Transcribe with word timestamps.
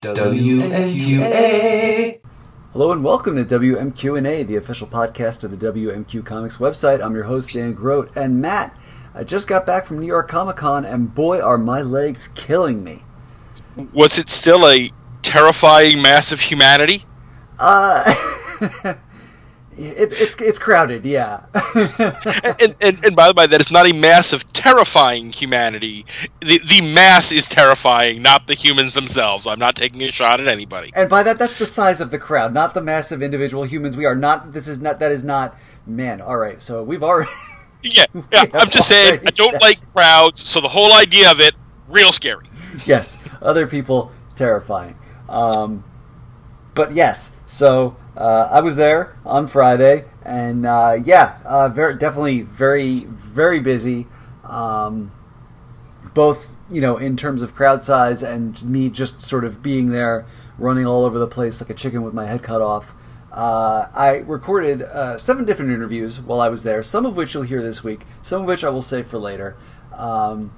WMQA. 0.00 1.40
Hello 2.72 2.92
and 2.92 3.02
welcome 3.02 3.34
to 3.34 3.44
WMQ&A, 3.44 4.44
the 4.44 4.54
official 4.54 4.86
podcast 4.86 5.42
of 5.42 5.50
the 5.50 5.72
WMQ 5.72 6.24
Comics 6.24 6.58
website. 6.58 7.04
I'm 7.04 7.16
your 7.16 7.24
host 7.24 7.54
Dan 7.54 7.72
Grote 7.72 8.16
and 8.16 8.40
Matt. 8.40 8.78
I 9.12 9.24
just 9.24 9.48
got 9.48 9.66
back 9.66 9.86
from 9.86 9.98
New 9.98 10.06
York 10.06 10.28
Comic 10.28 10.54
Con 10.54 10.84
and 10.84 11.12
boy 11.12 11.40
are 11.40 11.58
my 11.58 11.82
legs 11.82 12.28
killing 12.28 12.84
me. 12.84 13.02
Was 13.92 14.18
it 14.18 14.28
still 14.28 14.68
a 14.68 14.88
terrifying 15.22 16.00
mass 16.00 16.30
of 16.30 16.40
humanity? 16.40 17.02
Uh, 17.58 18.04
it, 19.78 20.12
it's 20.12 20.40
it's 20.40 20.58
crowded, 20.58 21.04
yeah. 21.04 21.42
and, 21.54 22.74
and, 22.80 23.04
and 23.04 23.16
by 23.16 23.28
the 23.28 23.34
way, 23.36 23.46
that 23.46 23.60
is 23.60 23.70
not 23.70 23.86
a 23.86 23.92
mass 23.92 24.32
of 24.32 24.52
terrifying 24.52 25.30
humanity. 25.32 26.04
The, 26.40 26.58
the 26.58 26.80
mass 26.80 27.32
is 27.32 27.48
terrifying, 27.48 28.20
not 28.20 28.46
the 28.46 28.54
humans 28.54 28.94
themselves. 28.94 29.46
I'm 29.46 29.58
not 29.58 29.76
taking 29.76 30.02
a 30.02 30.10
shot 30.10 30.40
at 30.40 30.48
anybody. 30.48 30.92
and 30.94 31.08
by 31.08 31.22
that, 31.22 31.38
that's 31.38 31.58
the 31.58 31.66
size 31.66 32.00
of 32.00 32.10
the 32.10 32.18
crowd, 32.18 32.52
not 32.52 32.74
the 32.74 32.82
mass 32.82 33.12
of 33.12 33.22
individual 33.22 33.64
humans. 33.64 33.96
We 33.96 34.04
are 34.04 34.16
not. 34.16 34.52
This 34.52 34.68
is 34.68 34.80
not. 34.80 34.98
That 34.98 35.12
is 35.12 35.24
not. 35.24 35.56
Man, 35.86 36.20
all 36.20 36.36
right. 36.36 36.60
So 36.60 36.82
we've 36.82 37.02
already. 37.02 37.30
Yeah, 37.80 38.06
yeah. 38.32 38.46
I'm 38.54 38.70
just 38.70 38.88
saying, 38.88 39.20
I 39.24 39.30
don't 39.30 39.60
like 39.62 39.78
crowds, 39.92 40.48
so 40.48 40.60
the 40.60 40.68
whole 40.68 40.92
idea 40.92 41.30
of 41.30 41.40
it, 41.40 41.54
real 41.88 42.10
scary. 42.10 42.44
yes, 42.86 43.18
other 43.40 43.68
people 43.68 44.10
terrifying. 44.34 44.96
Um, 45.28 45.84
but 46.74 46.92
yes, 46.92 47.36
so 47.46 47.96
uh, 48.18 48.48
I 48.50 48.60
was 48.60 48.74
there 48.74 49.16
on 49.24 49.46
Friday, 49.46 50.04
and 50.24 50.66
uh, 50.66 50.96
yeah, 51.04 51.38
uh, 51.44 51.68
very 51.68 51.96
definitely 51.96 52.42
very 52.42 53.04
very 53.04 53.60
busy. 53.60 54.08
Um, 54.42 55.12
both 56.14 56.50
you 56.68 56.80
know 56.80 56.96
in 56.96 57.16
terms 57.16 57.42
of 57.42 57.54
crowd 57.54 57.84
size 57.84 58.24
and 58.24 58.60
me 58.64 58.90
just 58.90 59.20
sort 59.20 59.44
of 59.44 59.62
being 59.62 59.90
there, 59.90 60.26
running 60.58 60.84
all 60.84 61.04
over 61.04 61.16
the 61.16 61.28
place 61.28 61.60
like 61.60 61.70
a 61.70 61.74
chicken 61.74 62.02
with 62.02 62.12
my 62.12 62.26
head 62.26 62.42
cut 62.42 62.60
off. 62.60 62.92
Uh, 63.30 63.86
I 63.94 64.16
recorded 64.26 64.82
uh, 64.82 65.16
seven 65.16 65.44
different 65.44 65.70
interviews 65.70 66.20
while 66.20 66.40
I 66.40 66.48
was 66.48 66.64
there, 66.64 66.82
some 66.82 67.06
of 67.06 67.16
which 67.16 67.34
you'll 67.34 67.44
hear 67.44 67.62
this 67.62 67.84
week, 67.84 68.00
some 68.20 68.40
of 68.40 68.48
which 68.48 68.64
I 68.64 68.70
will 68.70 68.82
save 68.82 69.06
for 69.06 69.18
later. 69.18 69.56
Um, 69.92 70.52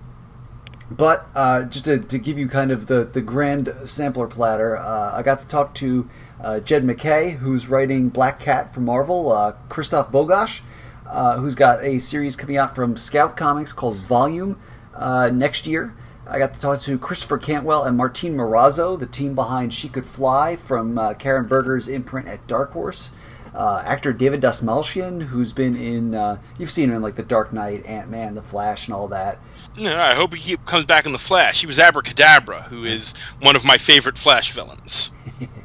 but 0.91 1.27
uh, 1.35 1.65
just 1.65 1.85
to, 1.85 1.99
to 1.99 2.19
give 2.19 2.39
you 2.39 2.49
kind 2.49 2.71
of 2.71 2.87
the, 2.87 3.05
the 3.05 3.21
grand 3.21 3.75
sampler 3.85 4.27
platter, 4.27 4.79
I 4.79 5.23
got 5.23 5.41
to 5.41 5.47
talk 5.47 5.75
to 5.75 6.09
uh, 6.43 6.61
Jed 6.61 6.85
McKay, 6.85 7.37
who's 7.37 7.69
writing 7.69 8.09
Black 8.09 8.41
Cat 8.41 8.73
for 8.73 8.81
Marvel, 8.81 9.31
uh, 9.31 9.55
Christof 9.69 10.11
Bogacs, 10.11 10.63
uh, 11.07 11.39
who's 11.39 11.55
got 11.55 11.83
a 11.85 11.99
series 11.99 12.37
coming 12.37 12.57
out 12.57 12.75
from 12.75 12.97
Scout 12.97 13.37
Comics 13.37 13.73
called 13.73 13.97
Volume 13.99 14.59
uh, 14.95 15.31
next 15.31 15.67
year. 15.67 15.95
I 16.27 16.39
got 16.39 16.55
to 16.55 16.61
talk 16.61 16.81
to 16.83 16.97
Christopher 16.99 17.39
Cantwell 17.39 17.83
and 17.83 17.99
Martín 17.99 18.35
Morazzo, 18.35 18.99
the 18.99 19.07
team 19.07 19.35
behind 19.35 19.75
She 19.75 19.89
Could 19.89 20.07
Fly 20.07 20.55
from 20.55 20.97
uh, 20.97 21.15
Karen 21.15 21.47
Berger's 21.47 21.89
imprint 21.89 22.29
at 22.29 22.47
Dark 22.47 22.73
Horse. 22.73 23.13
Uh, 23.53 23.83
actor 23.85 24.13
David 24.13 24.41
Dastmalchian, 24.41 25.23
who's 25.23 25.53
been 25.53 25.75
in, 25.75 26.15
uh, 26.15 26.41
you've 26.57 26.71
seen 26.71 26.89
him 26.89 26.97
in 26.97 27.03
like 27.03 27.17
The 27.17 27.25
Dark 27.25 27.53
Knight, 27.53 27.85
Ant 27.85 28.09
Man, 28.09 28.37
The 28.37 28.43
Flash, 28.43 28.87
and 28.87 28.95
all 28.95 29.09
that. 29.09 29.41
No, 29.77 29.97
I 29.97 30.15
hope 30.15 30.35
he 30.35 30.57
comes 30.59 30.85
back 30.85 31.05
in 31.05 31.11
the 31.11 31.19
Flash. 31.19 31.61
He 31.61 31.67
was 31.67 31.81
Abracadabra, 31.81 32.63
who 32.63 32.85
is 32.85 33.17
one 33.41 33.57
of 33.57 33.65
my 33.65 33.77
favorite 33.77 34.17
Flash 34.17 34.53
villains. 34.53 35.13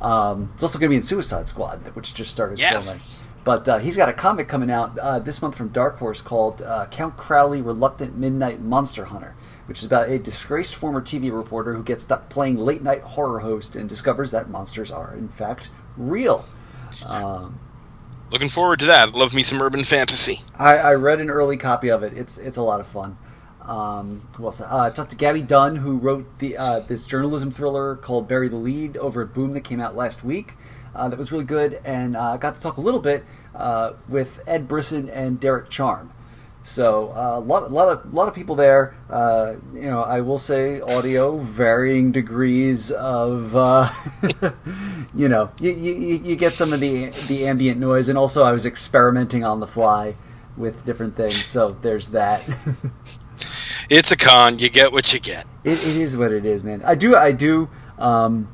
Um, 0.00 0.50
it's 0.54 0.62
also 0.62 0.78
going 0.78 0.88
to 0.88 0.92
be 0.92 0.96
in 0.96 1.02
Suicide 1.02 1.48
Squad, 1.48 1.78
which 1.94 2.14
just 2.14 2.30
started 2.30 2.58
Yes. 2.58 3.22
filming. 3.22 3.34
But 3.44 3.68
uh, 3.68 3.78
he's 3.78 3.96
got 3.96 4.08
a 4.08 4.12
comic 4.12 4.46
coming 4.48 4.70
out 4.70 4.98
uh, 4.98 5.18
this 5.20 5.40
month 5.40 5.56
from 5.56 5.68
Dark 5.68 5.98
Horse 5.98 6.20
called 6.20 6.60
uh, 6.62 6.86
Count 6.90 7.16
Crowley 7.16 7.62
Reluctant 7.62 8.16
Midnight 8.16 8.60
Monster 8.60 9.06
Hunter, 9.06 9.34
which 9.66 9.78
is 9.78 9.84
about 9.86 10.08
a 10.10 10.18
disgraced 10.18 10.74
former 10.76 11.00
TV 11.00 11.32
reporter 11.32 11.74
who 11.74 11.82
gets 11.82 12.04
stuck 12.04 12.28
playing 12.28 12.58
late 12.58 12.82
night 12.82 13.00
horror 13.00 13.38
host 13.40 13.74
and 13.74 13.88
discovers 13.88 14.32
that 14.32 14.50
monsters 14.50 14.90
are, 14.90 15.14
in 15.14 15.28
fact, 15.28 15.70
real. 15.96 16.44
Um, 17.08 17.58
Looking 18.30 18.50
forward 18.50 18.80
to 18.80 18.86
that. 18.86 19.14
Love 19.14 19.32
me 19.34 19.42
some 19.42 19.62
urban 19.62 19.82
fantasy. 19.82 20.40
I, 20.58 20.76
I 20.76 20.94
read 20.94 21.18
an 21.20 21.30
early 21.30 21.56
copy 21.56 21.88
of 21.90 22.02
it. 22.02 22.12
It's 22.12 22.36
it's 22.36 22.58
a 22.58 22.62
lot 22.62 22.80
of 22.80 22.86
fun. 22.86 23.16
Um, 23.68 24.26
who 24.36 24.46
else? 24.46 24.62
Uh, 24.62 24.66
I 24.70 24.90
talked 24.90 25.10
to 25.10 25.16
Gaby 25.16 25.42
Dunn, 25.42 25.76
who 25.76 25.98
wrote 25.98 26.38
the 26.38 26.56
uh, 26.56 26.80
this 26.80 27.06
journalism 27.06 27.52
thriller 27.52 27.96
called 27.96 28.26
"Bury 28.26 28.48
the 28.48 28.56
Lede" 28.56 28.96
over 28.96 29.22
at 29.22 29.34
Boom 29.34 29.52
that 29.52 29.60
came 29.60 29.78
out 29.78 29.94
last 29.94 30.24
week. 30.24 30.54
Uh, 30.94 31.08
that 31.10 31.18
was 31.18 31.30
really 31.30 31.44
good, 31.44 31.80
and 31.84 32.16
uh, 32.16 32.32
I 32.32 32.36
got 32.38 32.54
to 32.54 32.62
talk 32.62 32.78
a 32.78 32.80
little 32.80 33.00
bit 33.00 33.24
uh, 33.54 33.92
with 34.08 34.40
Ed 34.46 34.66
Brisson 34.66 35.10
and 35.10 35.38
Derek 35.38 35.68
Charm. 35.68 36.12
So 36.62 37.12
uh, 37.12 37.38
a 37.38 37.40
lot, 37.40 37.70
lot 37.70 37.88
of, 37.88 38.12
lot 38.12 38.28
of 38.28 38.34
people 38.34 38.56
there. 38.56 38.94
Uh, 39.08 39.56
you 39.74 39.88
know, 39.88 40.02
I 40.02 40.20
will 40.22 40.38
say 40.38 40.80
audio, 40.80 41.38
varying 41.38 42.10
degrees 42.10 42.90
of, 42.90 43.54
uh, 43.54 43.90
you 45.14 45.28
know, 45.28 45.50
you, 45.60 45.70
you, 45.70 45.94
you 46.16 46.36
get 46.36 46.54
some 46.54 46.72
of 46.72 46.80
the 46.80 47.10
the 47.28 47.46
ambient 47.46 47.78
noise, 47.78 48.08
and 48.08 48.18
also 48.18 48.44
I 48.44 48.52
was 48.52 48.66
experimenting 48.66 49.44
on 49.44 49.60
the 49.60 49.66
fly 49.66 50.14
with 50.56 50.84
different 50.84 51.16
things. 51.16 51.44
So 51.44 51.70
there's 51.70 52.08
that. 52.08 52.48
It's 53.90 54.12
a 54.12 54.16
con. 54.16 54.58
You 54.58 54.68
get 54.68 54.92
what 54.92 55.12
you 55.12 55.20
get. 55.20 55.46
It, 55.64 55.78
it 55.78 55.96
is 55.96 56.16
what 56.16 56.32
it 56.32 56.44
is, 56.44 56.62
man. 56.62 56.82
I 56.84 56.94
do, 56.94 57.16
I 57.16 57.32
do. 57.32 57.68
Um, 57.98 58.48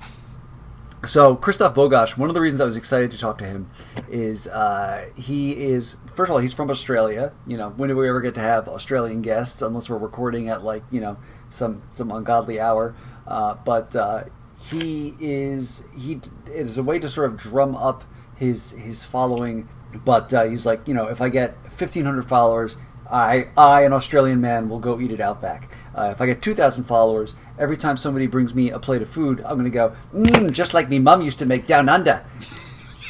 so 1.05 1.37
Christof 1.37 1.75
Bogacs, 1.75 2.17
one 2.17 2.31
of 2.31 2.35
the 2.35 2.41
reasons 2.41 2.61
I 2.61 2.65
was 2.65 2.77
excited 2.77 3.11
to 3.11 3.19
talk 3.19 3.39
to 3.39 3.45
him 3.45 3.69
is 4.09 4.49
uh, 4.49 5.11
he 5.17 5.53
is 5.53 5.97
first 6.15 6.31
of 6.31 6.35
all 6.35 6.41
he's 6.41 6.55
from 6.55 6.71
Australia. 6.71 7.33
You 7.47 7.57
know, 7.57 7.71
when 7.71 7.89
do 7.89 7.97
we 7.97 8.09
ever 8.09 8.21
get 8.21 8.35
to 8.35 8.41
have 8.41 8.69
Australian 8.69 9.23
guests 9.23 9.61
unless 9.61 9.89
we're 9.89 9.99
recording 9.99 10.49
at 10.49 10.65
like 10.65 10.83
you 10.91 11.01
know 11.01 11.17
some 11.51 11.83
some 11.91 12.11
ungodly 12.11 12.61
hour? 12.61 12.95
Uh, 13.27 13.55
but 13.65 13.95
uh, 13.97 14.25
he 14.71 15.15
is 15.21 15.85
he 15.97 16.21
it 16.47 16.53
is 16.53 16.79
a 16.79 16.83
way 16.83 16.99
to 16.99 17.09
sort 17.09 17.31
of 17.31 17.37
drum 17.37 17.77
up 17.77 18.05
his 18.37 18.73
his 18.73 19.05
following. 19.05 19.69
But 20.05 20.35
uh, 20.35 20.45
he's 20.45 20.67
like, 20.67 20.89
you 20.89 20.95
know, 20.95 21.07
if 21.07 21.21
I 21.21 21.29
get 21.29 21.73
fifteen 21.73 22.05
hundred 22.05 22.29
followers, 22.29 22.79
I, 23.11 23.49
I, 23.57 23.83
an 23.83 23.93
Australian 23.93 24.41
man, 24.41 24.69
will 24.69 24.79
go 24.79 25.01
eat 25.01 25.11
it 25.11 25.21
out 25.21 25.43
back. 25.43 25.71
Uh, 25.95 26.11
if 26.13 26.21
I 26.21 26.27
get 26.27 26.43
2,000 26.43 26.85
followers, 26.85 27.37
every 27.59 27.77
time 27.77 27.97
somebody 27.97 28.27
brings 28.27 28.55
me 28.55 28.71
a 28.71 28.79
plate 28.79 29.03
of 29.03 29.11
food, 29.11 29.41
I'm 29.41 29.59
going 29.59 29.65
to 29.65 29.71
go, 29.71 29.95
mmm, 30.15 30.53
just 30.53 30.75
like 30.75 30.89
me 30.89 30.99
mum 30.99 31.23
used 31.23 31.39
to 31.41 31.47
make 31.47 31.67
down 31.67 31.89
under. 31.89 32.25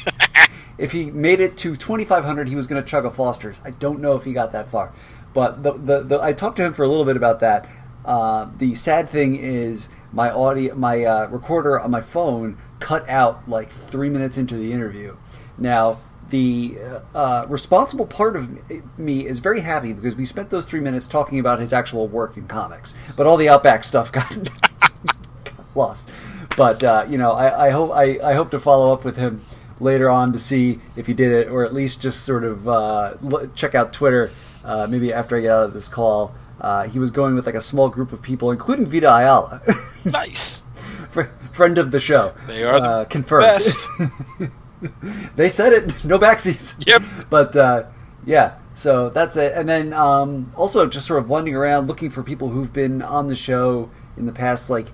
if 0.77 0.91
he 0.91 1.11
made 1.11 1.39
it 1.39 1.57
to 1.57 1.75
2,500, 1.75 2.49
he 2.49 2.55
was 2.55 2.67
going 2.67 2.81
to 2.81 2.87
chug 2.87 3.05
a 3.05 3.11
Foster's. 3.11 3.57
I 3.63 3.71
don't 3.71 4.01
know 4.01 4.15
if 4.15 4.23
he 4.23 4.33
got 4.33 4.51
that 4.51 4.69
far. 4.69 4.93
But 5.33 5.63
the, 5.63 5.73
the, 5.73 6.03
the, 6.03 6.21
I 6.21 6.33
talked 6.33 6.57
to 6.57 6.63
him 6.63 6.73
for 6.73 6.83
a 6.83 6.87
little 6.87 7.05
bit 7.05 7.17
about 7.17 7.39
that. 7.39 7.69
Uh, 8.03 8.49
the 8.57 8.75
sad 8.75 9.09
thing 9.09 9.35
is, 9.35 9.89
my 10.11 10.29
audio, 10.29 10.75
my 10.75 11.03
uh, 11.03 11.27
recorder 11.27 11.79
on 11.79 11.91
my 11.91 12.01
phone 12.01 12.57
cut 12.79 13.07
out 13.09 13.47
like 13.49 13.69
three 13.69 14.09
minutes 14.09 14.37
into 14.37 14.55
the 14.55 14.71
interview. 14.71 15.15
Now, 15.57 15.99
the 16.29 16.77
uh, 17.13 17.45
responsible 17.47 18.05
part 18.05 18.35
of 18.35 18.49
me 18.97 19.27
is 19.27 19.39
very 19.39 19.61
happy 19.61 19.93
because 19.93 20.15
we 20.15 20.25
spent 20.25 20.49
those 20.49 20.65
three 20.65 20.79
minutes 20.79 21.07
talking 21.07 21.39
about 21.39 21.59
his 21.59 21.71
actual 21.73 22.07
work 22.07 22.35
in 22.37 22.47
comics, 22.47 22.95
but 23.15 23.27
all 23.27 23.37
the 23.37 23.47
Outback 23.49 23.83
stuff 23.83 24.11
got, 24.11 24.27
got 24.79 25.65
lost. 25.75 26.09
But 26.57 26.83
uh, 26.83 27.05
you 27.09 27.17
know, 27.17 27.31
I, 27.31 27.67
I 27.67 27.69
hope 27.69 27.91
I, 27.91 28.19
I 28.23 28.33
hope 28.33 28.49
to 28.51 28.59
follow 28.59 28.91
up 28.91 29.03
with 29.05 29.17
him 29.17 29.41
later 29.79 30.09
on 30.09 30.31
to 30.33 30.39
see 30.39 30.79
if 30.95 31.05
he 31.05 31.13
did 31.13 31.31
it, 31.31 31.49
or 31.49 31.63
at 31.65 31.73
least 31.73 32.01
just 32.01 32.25
sort 32.25 32.43
of 32.43 32.67
uh, 32.67 33.13
check 33.55 33.75
out 33.75 33.93
Twitter. 33.93 34.31
Uh, 34.63 34.87
maybe 34.89 35.13
after 35.13 35.37
I 35.37 35.41
get 35.41 35.51
out 35.51 35.65
of 35.65 35.73
this 35.73 35.87
call, 35.87 36.33
uh, 36.59 36.87
he 36.87 36.97
was 36.97 37.11
going 37.11 37.35
with 37.35 37.45
like 37.45 37.55
a 37.55 37.61
small 37.61 37.89
group 37.89 38.11
of 38.13 38.21
people, 38.21 38.49
including 38.51 38.87
Vita 38.87 39.07
Ayala, 39.13 39.61
Nice. 40.05 40.63
friend 41.51 41.77
of 41.77 41.91
the 41.91 41.99
show. 41.99 42.33
They 42.47 42.63
are 42.63 42.79
the 42.79 42.89
uh, 42.89 43.05
confirmed. 43.05 43.43
best. 43.43 43.87
they 45.35 45.49
said 45.49 45.73
it. 45.73 45.93
No 46.05 46.19
backsies. 46.19 46.85
Yep. 46.85 47.01
But 47.29 47.55
uh, 47.55 47.85
yeah, 48.25 48.55
so 48.73 49.09
that's 49.09 49.37
it. 49.37 49.53
And 49.53 49.67
then 49.67 49.93
um, 49.93 50.51
also 50.55 50.87
just 50.87 51.07
sort 51.07 51.21
of 51.23 51.29
wandering 51.29 51.55
around 51.55 51.87
looking 51.87 52.09
for 52.09 52.23
people 52.23 52.49
who've 52.49 52.71
been 52.71 53.01
on 53.01 53.27
the 53.27 53.35
show 53.35 53.89
in 54.17 54.25
the 54.25 54.31
past 54.31 54.69
like 54.69 54.87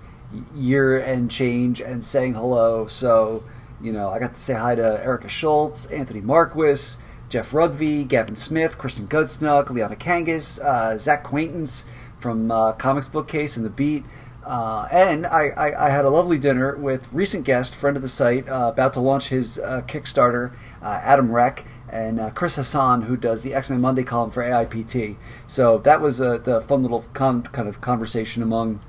year 0.55 0.99
and 0.99 1.29
change 1.29 1.81
and 1.81 2.03
saying 2.03 2.33
hello. 2.33 2.87
So 2.87 3.43
you 3.81 3.91
know, 3.91 4.09
I 4.09 4.19
got 4.19 4.35
to 4.35 4.39
say 4.39 4.53
hi 4.53 4.75
to 4.75 5.03
Erica 5.03 5.27
Schultz, 5.27 5.87
Anthony 5.87 6.21
Marquis, 6.21 6.97
Jeff 7.29 7.53
Rugby, 7.53 8.03
Gavin 8.03 8.35
Smith, 8.35 8.77
Kristen 8.77 9.07
Gudsnuk, 9.07 9.69
Liana 9.69 9.95
Kangas, 9.95 10.63
uh, 10.63 10.97
Zach 10.97 11.23
Quaintance 11.23 11.85
from 12.19 12.51
uh, 12.51 12.73
Comics 12.73 13.09
Bookcase 13.09 13.57
and 13.57 13.65
The 13.65 13.69
Beat. 13.69 14.05
Uh, 14.45 14.87
and 14.91 15.25
I, 15.27 15.49
I, 15.49 15.87
I 15.87 15.89
had 15.89 16.03
a 16.03 16.09
lovely 16.09 16.39
dinner 16.39 16.75
with 16.75 17.07
recent 17.13 17.45
guest, 17.45 17.75
friend 17.75 17.95
of 17.95 18.01
the 18.01 18.09
site, 18.09 18.49
uh, 18.49 18.71
about 18.73 18.93
to 18.95 18.99
launch 18.99 19.29
his 19.29 19.59
uh, 19.59 19.81
Kickstarter, 19.85 20.53
uh, 20.81 20.99
Adam 21.03 21.31
Reck, 21.31 21.63
and 21.89 22.19
uh, 22.19 22.31
Chris 22.31 22.55
Hassan, 22.55 23.03
who 23.03 23.15
does 23.15 23.43
the 23.43 23.53
X 23.53 23.69
Men 23.69 23.81
Monday 23.81 24.03
column 24.03 24.31
for 24.31 24.41
AIPT. 24.41 25.17
So 25.45 25.77
that 25.79 26.01
was 26.01 26.19
uh, 26.19 26.37
the 26.37 26.61
fun 26.61 26.81
little 26.81 27.05
con- 27.13 27.43
kind 27.43 27.67
of 27.67 27.81
conversation 27.81 28.41
among, 28.41 28.81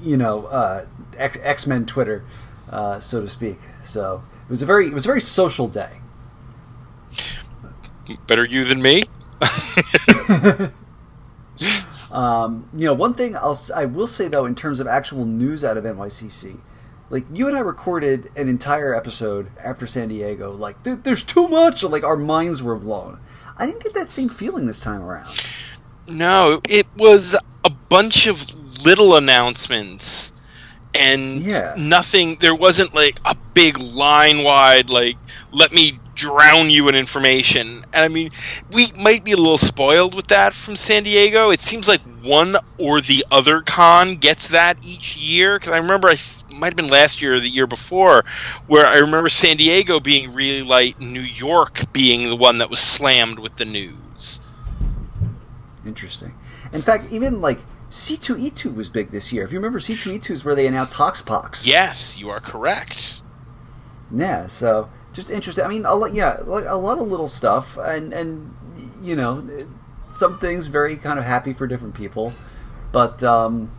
you 0.00 0.16
know, 0.16 0.46
uh, 0.46 0.86
X 1.16 1.66
Men 1.66 1.84
Twitter, 1.86 2.24
uh, 2.70 3.00
so 3.00 3.22
to 3.22 3.28
speak. 3.28 3.58
So 3.82 4.22
it 4.44 4.50
was 4.50 4.62
a 4.62 4.66
very 4.66 4.86
it 4.86 4.94
was 4.94 5.06
a 5.06 5.08
very 5.08 5.20
social 5.20 5.66
day. 5.66 6.00
Better 8.28 8.44
you 8.44 8.64
than 8.64 8.80
me. 8.80 9.02
Um, 12.12 12.68
you 12.74 12.84
know, 12.86 12.94
one 12.94 13.14
thing 13.14 13.36
I'll 13.36 13.58
I 13.74 13.84
will 13.84 14.06
say 14.06 14.28
though, 14.28 14.44
in 14.44 14.54
terms 14.54 14.80
of 14.80 14.86
actual 14.86 15.24
news 15.24 15.64
out 15.64 15.76
of 15.76 15.84
NYCC, 15.84 16.58
like 17.10 17.24
you 17.32 17.48
and 17.48 17.56
I 17.56 17.60
recorded 17.60 18.30
an 18.36 18.48
entire 18.48 18.94
episode 18.94 19.48
after 19.62 19.86
San 19.86 20.08
Diego. 20.08 20.52
Like, 20.52 20.82
"There- 20.84 20.96
there's 20.96 21.22
too 21.22 21.48
much. 21.48 21.82
Like 21.82 22.04
our 22.04 22.16
minds 22.16 22.62
were 22.62 22.76
blown. 22.76 23.18
I 23.58 23.66
didn't 23.66 23.82
get 23.82 23.94
that 23.94 24.10
same 24.10 24.28
feeling 24.28 24.66
this 24.66 24.80
time 24.80 25.02
around. 25.02 25.28
No, 26.08 26.60
it 26.68 26.86
was 26.96 27.34
a 27.64 27.70
bunch 27.70 28.26
of 28.26 28.54
little 28.84 29.16
announcements 29.16 30.32
and 30.98 31.42
Yeah. 31.42 31.74
nothing 31.76 32.36
there 32.40 32.54
wasn't 32.54 32.94
like 32.94 33.18
a 33.24 33.34
big 33.54 33.78
line 33.80 34.42
wide 34.42 34.90
like 34.90 35.16
let 35.52 35.72
me 35.72 35.98
drown 36.14 36.70
you 36.70 36.88
in 36.88 36.94
information. 36.94 37.84
And 37.92 38.04
I 38.04 38.08
mean, 38.08 38.30
we 38.72 38.90
might 38.92 39.22
be 39.22 39.32
a 39.32 39.36
little 39.36 39.58
spoiled 39.58 40.14
with 40.14 40.28
that 40.28 40.54
from 40.54 40.74
San 40.74 41.02
Diego. 41.02 41.50
It 41.50 41.60
seems 41.60 41.86
like 41.88 42.00
one 42.22 42.56
or 42.78 43.00
the 43.02 43.24
other 43.30 43.60
con 43.60 44.16
gets 44.16 44.48
that 44.48 44.78
each 44.84 45.16
year 45.18 45.58
because 45.58 45.72
I 45.72 45.76
remember 45.78 46.08
I 46.08 46.14
th- 46.14 46.54
might 46.54 46.68
have 46.68 46.76
been 46.76 46.88
last 46.88 47.20
year 47.20 47.34
or 47.34 47.40
the 47.40 47.48
year 47.50 47.66
before 47.66 48.24
where 48.66 48.86
I 48.86 48.98
remember 48.98 49.28
San 49.28 49.58
Diego 49.58 50.00
being 50.00 50.32
really 50.32 50.62
light, 50.62 50.98
New 50.98 51.20
York 51.20 51.92
being 51.92 52.28
the 52.30 52.36
one 52.36 52.58
that 52.58 52.70
was 52.70 52.80
slammed 52.80 53.38
with 53.38 53.56
the 53.56 53.66
news. 53.66 54.40
Interesting. 55.84 56.34
In 56.72 56.82
fact, 56.82 57.12
even 57.12 57.40
like 57.40 57.58
C2E2 57.90 58.74
was 58.74 58.88
big 58.88 59.10
this 59.10 59.32
year. 59.32 59.44
If 59.44 59.52
you 59.52 59.58
remember, 59.58 59.78
C2E2 59.78 60.30
is 60.30 60.44
where 60.44 60.54
they 60.54 60.66
announced 60.66 60.94
Hoxpox. 60.94 61.66
Yes, 61.66 62.18
you 62.18 62.30
are 62.30 62.40
correct. 62.40 63.22
Yeah, 64.14 64.46
so 64.48 64.88
just 65.12 65.30
interesting. 65.30 65.64
I 65.64 65.68
mean, 65.68 65.84
a 65.84 65.94
lot, 65.94 66.14
yeah, 66.14 66.38
like 66.44 66.66
a 66.66 66.74
lot 66.74 66.98
of 66.98 67.08
little 67.08 67.28
stuff, 67.28 67.78
and 67.78 68.12
and 68.12 68.54
you 69.02 69.16
know, 69.16 69.66
some 70.08 70.38
things 70.38 70.66
very 70.66 70.96
kind 70.96 71.18
of 71.18 71.24
happy 71.24 71.52
for 71.52 71.66
different 71.66 71.94
people, 71.94 72.32
but 72.92 73.22
um, 73.22 73.70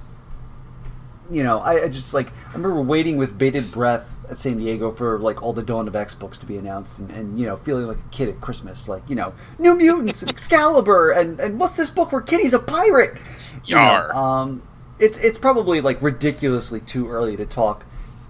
you 1.30 1.44
know, 1.44 1.59
I, 1.59 1.83
I 1.83 1.88
just 1.88 2.13
like 2.13 2.31
I 2.50 2.54
remember 2.54 2.81
waiting 2.81 3.18
with 3.18 3.38
bated 3.38 3.71
breath 3.71 4.15
at 4.30 4.38
San 4.38 4.57
Diego 4.57 4.92
for 4.92 5.19
like 5.19 5.42
all 5.42 5.54
the 5.54 5.63
Dawn 5.63 5.88
of 5.88 5.95
X 5.95 6.15
books 6.15 6.38
to 6.39 6.45
be 6.45 6.57
announced, 6.57 7.00
and, 7.00 7.12
and 7.12 7.39
you 7.39 7.45
know, 7.45 7.57
feeling 7.57 7.88
like 7.88 7.98
a 7.98 8.09
kid 8.09 8.30
at 8.30 8.42
Christmas, 8.42 8.88
like 8.88 9.04
you 9.09 9.15
know, 9.15 9.33
New 9.59 9.75
Mutants, 9.75 10.21
and 10.21 10.30
Excalibur, 10.38 11.12
and 11.12 11.39
and 11.39 11.59
what's 11.59 11.75
this 11.77 11.89
book 11.89 12.12
where 12.12 12.21
Kitty's 12.21 12.54
a 12.54 12.59
pirate? 12.59 13.18
You 13.65 13.75
know, 13.75 14.09
um, 14.12 14.62
it's 15.00 15.18
it's 15.19 15.38
probably 15.38 15.81
like 15.81 16.01
ridiculously 16.01 16.80
too 16.81 17.09
early 17.09 17.38
to 17.38 17.45
talk 17.45 17.86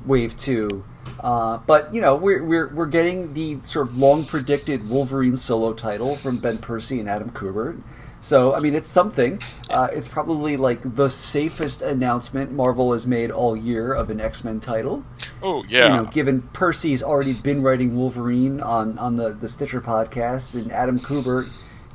Wave 0.05 0.35
Two. 0.37 0.83
Uh, 1.19 1.57
but 1.65 1.93
you 1.93 2.01
know 2.01 2.15
we're, 2.15 2.43
we're 2.43 2.67
we're 2.67 2.85
getting 2.85 3.33
the 3.33 3.59
sort 3.63 3.87
of 3.87 3.97
long 3.97 4.25
predicted 4.25 4.87
Wolverine 4.89 5.35
solo 5.35 5.73
title 5.73 6.15
from 6.15 6.37
Ben 6.37 6.57
Percy 6.57 6.99
and 6.99 7.09
Adam 7.09 7.31
Kubert. 7.31 7.81
So 8.19 8.53
I 8.53 8.59
mean 8.59 8.75
it's 8.75 8.89
something. 8.89 9.41
Uh, 9.69 9.89
it's 9.91 10.07
probably 10.07 10.57
like 10.57 10.95
the 10.95 11.09
safest 11.09 11.81
announcement 11.81 12.51
Marvel 12.51 12.93
has 12.93 13.07
made 13.07 13.31
all 13.31 13.55
year 13.55 13.93
of 13.93 14.09
an 14.09 14.19
X 14.19 14.43
Men 14.43 14.59
title. 14.59 15.05
Oh 15.41 15.63
yeah. 15.67 15.87
You 15.87 16.03
know, 16.03 16.09
given 16.11 16.41
Percy's 16.53 17.01
already 17.01 17.33
been 17.33 17.63
writing 17.63 17.95
Wolverine 17.95 18.59
on 18.59 18.97
on 18.99 19.15
the 19.15 19.29
the 19.29 19.47
Stitcher 19.47 19.81
podcast, 19.81 20.55
and 20.55 20.71
Adam 20.71 20.99
Kubert, 20.99 21.49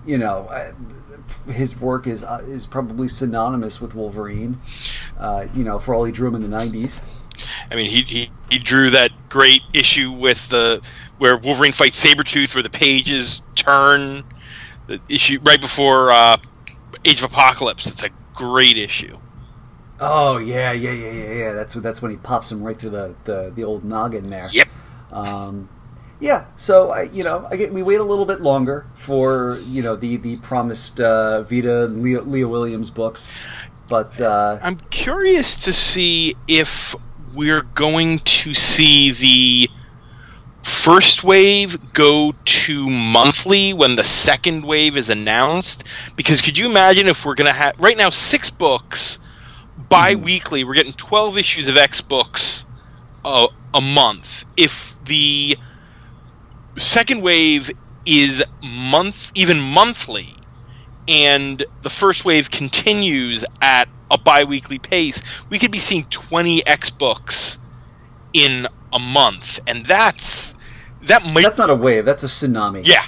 you 0.07 0.19
know. 0.19 0.49
His 1.47 1.79
work 1.79 2.07
is 2.07 2.25
uh, 2.25 2.43
is 2.47 2.67
probably 2.67 3.09
synonymous 3.09 3.81
with 3.81 3.95
Wolverine, 3.95 4.61
uh, 5.19 5.47
you 5.55 5.65
know, 5.65 5.79
for 5.79 5.95
all 5.95 6.05
he 6.05 6.13
drew 6.13 6.29
him 6.29 6.35
in 6.35 6.43
the 6.43 6.57
'90s. 6.57 7.21
I 7.71 7.77
mean, 7.77 7.91
he, 7.91 8.03
he 8.03 8.31
he 8.51 8.59
drew 8.59 8.91
that 8.91 9.11
great 9.29 9.63
issue 9.73 10.13
with 10.13 10.49
the 10.49 10.87
where 11.19 11.37
Wolverine 11.37 11.73
fights 11.73 12.05
Sabretooth, 12.05 12.55
where 12.55 12.63
the 12.63 12.71
pages 12.71 13.43
turn. 13.55 14.25
The 14.87 15.01
issue 15.09 15.39
right 15.43 15.61
before 15.61 16.11
uh, 16.11 16.37
Age 17.05 17.19
of 17.19 17.31
Apocalypse. 17.31 17.87
It's 17.87 18.03
a 18.03 18.11
great 18.35 18.77
issue. 18.77 19.17
Oh 20.01 20.39
yeah, 20.39 20.73
yeah, 20.73 20.91
yeah, 20.91 21.11
yeah, 21.11 21.33
yeah. 21.33 21.53
That's 21.53 21.75
that's 21.75 22.03
when 22.03 22.11
he 22.11 22.17
pops 22.17 22.51
him 22.51 22.63
right 22.63 22.79
through 22.79 22.91
the 22.91 23.15
the, 23.25 23.53
the 23.55 23.65
old 23.65 23.85
noggin 23.85 24.31
there. 24.31 24.49
Yep. 24.53 24.69
Um, 25.13 25.69
yeah. 26.23 26.45
So 26.55 26.91
I, 26.91 27.03
you 27.03 27.25
know, 27.25 27.49
we 27.51 27.83
wait 27.83 27.99
a 27.99 28.05
little 28.05 28.25
bit 28.25 28.41
longer 28.41 28.87
for 28.95 29.59
you 29.67 29.83
know 29.83 29.97
the 29.97 30.17
the 30.17 30.37
promised 30.39 31.01
uh, 31.01 31.43
Vita 31.43 31.87
Leah, 31.87 32.49
Williams 32.49 32.91
books, 32.91 33.33
but 33.89 34.19
uh, 34.21 34.59
I'm 34.63 34.77
curious 34.91 35.65
to 35.65 35.73
see 35.73 36.37
if 36.47 36.95
we're 37.35 37.63
going 37.63 38.21
to 38.21 38.55
see 38.55 39.11
the 39.11 39.71
first 40.63 41.25
wave 41.25 41.93
go 41.93 42.33
to 42.45 42.89
monthly 42.89 43.73
when 43.73 43.97
the 43.97 44.05
second 44.05 44.65
wave 44.65 44.97
is 44.97 45.11
announced 45.11 45.89
because 46.15 46.41
could 46.41 46.57
you 46.57 46.67
imagine 46.67 47.09
if 47.09 47.27
we're 47.27 47.35
going 47.35 47.51
to 47.51 47.53
have 47.53 47.75
right 47.81 47.97
now 47.97 48.11
six 48.11 48.49
books 48.49 49.19
bi-weekly 49.89 50.63
we're 50.63 50.75
getting 50.75 50.93
12 50.93 51.37
issues 51.37 51.69
of 51.69 51.77
x 51.77 52.01
books 52.01 52.65
a, 53.25 53.49
a 53.75 53.81
month 53.81 54.45
if 54.57 55.05
the 55.05 55.57
second 56.77 57.23
wave 57.23 57.71
is 58.07 58.43
month 58.63 59.33
even 59.35 59.61
monthly 59.61 60.29
and 61.09 61.65
the 61.83 61.91
first 61.91 62.25
wave 62.25 62.51
continues 62.51 63.45
at 63.61 63.89
a 64.11 64.19
bi-weekly 64.19 64.79
pace 64.79 65.23
we 65.51 65.59
could 65.59 65.71
be 65.71 65.79
seeing 65.79 66.05
20 66.05 66.67
x 66.67 66.91
books 66.91 67.59
in 68.33 68.67
a 68.93 68.99
month 68.99 69.61
and 69.67 69.85
that's 69.87 70.55
that 71.03 71.25
might 71.33 71.43
that's 71.43 71.59
not 71.59 71.71
a 71.71 71.75
wave. 71.75 72.05
That's 72.05 72.23
a 72.23 72.27
tsunami. 72.27 72.87
yeah 72.87 73.05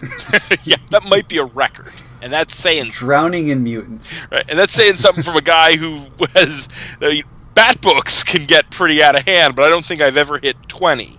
yeah 0.64 0.76
that 0.90 1.04
might 1.08 1.28
be 1.28 1.38
a 1.38 1.44
record 1.44 1.92
and 2.22 2.32
that's 2.32 2.54
saying 2.54 2.90
Drowning 2.90 3.48
in 3.48 3.62
mutants. 3.62 4.20
right 4.30 4.44
and 4.48 4.58
that's 4.58 4.72
saying 4.72 4.96
something 4.96 5.22
from 5.22 5.36
a 5.36 5.42
guy 5.42 5.76
who 5.76 6.00
has 6.34 6.68
I 7.00 7.08
mean, 7.10 7.22
bat 7.54 7.80
books 7.80 8.24
can 8.24 8.44
get 8.44 8.70
pretty 8.70 9.02
out 9.02 9.16
of 9.18 9.24
hand 9.26 9.54
but 9.54 9.64
i 9.64 9.68
don't 9.68 9.84
think 9.84 10.00
i've 10.00 10.16
ever 10.16 10.38
hit 10.38 10.56
20 10.68 11.16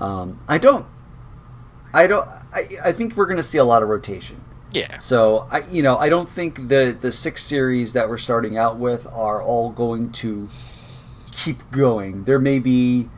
Um, 0.00 0.38
I 0.48 0.58
don't. 0.58 0.86
I 1.94 2.06
don't. 2.06 2.26
I, 2.52 2.68
I 2.84 2.92
think 2.92 3.16
we're 3.16 3.26
going 3.26 3.36
to 3.36 3.42
see 3.42 3.58
a 3.58 3.64
lot 3.64 3.82
of 3.82 3.88
rotation. 3.88 4.40
yeah 4.72 4.98
So 4.98 5.46
I, 5.50 5.60
you 5.70 5.82
know, 5.82 5.96
I 5.98 6.08
don't 6.08 6.28
think 6.28 6.68
the 6.68 6.96
the 7.00 7.12
six 7.12 7.42
series 7.44 7.92
that 7.92 8.08
we're 8.08 8.18
starting 8.18 8.56
out 8.56 8.76
with 8.78 9.06
are 9.06 9.42
all 9.42 9.70
going 9.70 10.10
to 10.12 10.48
keep 11.32 11.70
going. 11.70 12.24
There 12.24 12.38
may 12.38 12.58
be, 12.60 13.08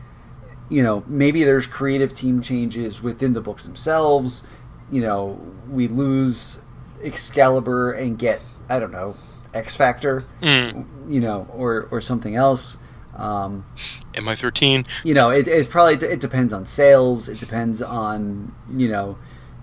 you 0.69 0.83
know, 0.83 1.03
maybe 1.07 1.43
there's 1.43 1.65
creative 1.67 2.13
team 2.13 2.41
changes 2.41 3.01
within 3.01 3.33
the 3.33 3.41
books 3.41 3.65
themselves. 3.65 4.43
You 4.91 5.01
know, 5.01 5.39
we 5.69 5.87
lose 5.87 6.61
Excalibur 7.03 7.91
and 7.93 8.17
get 8.17 8.41
I 8.69 8.79
don't 8.79 8.91
know 8.91 9.15
X 9.53 9.75
Factor, 9.75 10.23
Mm. 10.41 10.85
you 11.11 11.19
know, 11.21 11.47
or 11.53 11.87
or 11.91 12.01
something 12.01 12.35
else. 12.35 12.77
Um, 13.15 13.65
mi13 14.13 14.87
you 15.03 15.13
know, 15.13 15.29
it, 15.29 15.47
it 15.47 15.69
probably 15.69 15.95
it 16.07 16.19
depends 16.19 16.51
on 16.51 16.65
sales. 16.65 17.29
It 17.29 17.39
depends 17.39 17.81
on 17.81 18.55
you 18.71 18.89
know, 18.89 19.17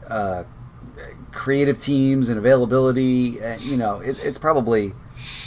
uh, 0.07 0.45
creative 1.33 1.79
teams 1.79 2.29
and 2.29 2.39
availability. 2.39 3.41
And, 3.41 3.61
you 3.63 3.77
know, 3.77 4.01
it, 4.01 4.25
it's 4.25 4.39
probably 4.39 4.93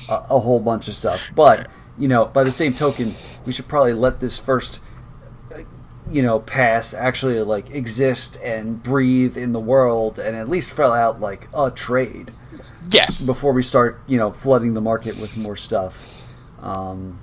a, 0.09 0.15
a 0.29 0.39
whole 0.39 0.59
bunch 0.59 0.87
of 0.87 0.95
stuff. 0.95 1.31
But 1.35 1.69
you 1.97 2.07
know, 2.07 2.25
by 2.25 2.43
the 2.43 2.51
same 2.51 2.73
token, 2.73 3.11
we 3.45 3.53
should 3.53 3.67
probably 3.67 3.93
let 3.93 4.19
this 4.19 4.37
first, 4.37 4.79
uh, 5.53 5.59
you 6.11 6.21
know, 6.21 6.39
pass 6.39 6.93
actually 6.93 7.39
like 7.41 7.69
exist 7.71 8.37
and 8.43 8.81
breathe 8.81 9.37
in 9.37 9.53
the 9.53 9.59
world, 9.59 10.19
and 10.19 10.35
at 10.35 10.49
least 10.49 10.75
fill 10.75 10.91
out 10.91 11.19
like 11.19 11.47
a 11.55 11.69
trade 11.71 12.31
yes 12.89 13.21
before 13.21 13.53
we 13.53 13.63
start, 13.63 14.01
you 14.07 14.17
know, 14.17 14.31
flooding 14.31 14.73
the 14.73 14.81
market 14.81 15.17
with 15.17 15.37
more 15.37 15.55
stuff. 15.55 16.27
Um, 16.61 17.19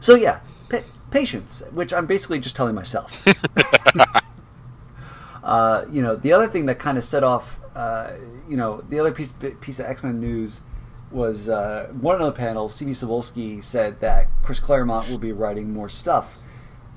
so 0.00 0.14
yeah, 0.14 0.40
pa- 0.68 0.82
patience, 1.10 1.62
which 1.72 1.92
I'm 1.92 2.06
basically 2.06 2.40
just 2.40 2.56
telling 2.56 2.74
myself. 2.74 3.24
uh, 5.44 5.84
you 5.90 6.02
know, 6.02 6.16
the 6.16 6.32
other 6.32 6.48
thing 6.48 6.66
that 6.66 6.78
kind 6.78 6.98
of 6.98 7.04
set 7.04 7.22
off, 7.22 7.60
uh, 7.74 8.12
you 8.48 8.56
know, 8.56 8.82
the 8.88 8.98
other 8.98 9.12
piece 9.12 9.32
piece 9.60 9.78
of 9.78 9.86
X 9.86 10.02
Men 10.02 10.20
news 10.20 10.62
was 11.10 11.48
uh, 11.48 11.88
one 12.00 12.20
of 12.20 12.26
the 12.26 12.32
panels. 12.32 12.74
C.B. 12.74 12.92
Cebulski 12.92 13.62
said 13.62 14.00
that 14.00 14.28
Chris 14.42 14.60
Claremont 14.60 15.08
will 15.08 15.18
be 15.18 15.32
writing 15.32 15.72
more 15.72 15.88
stuff. 15.88 16.38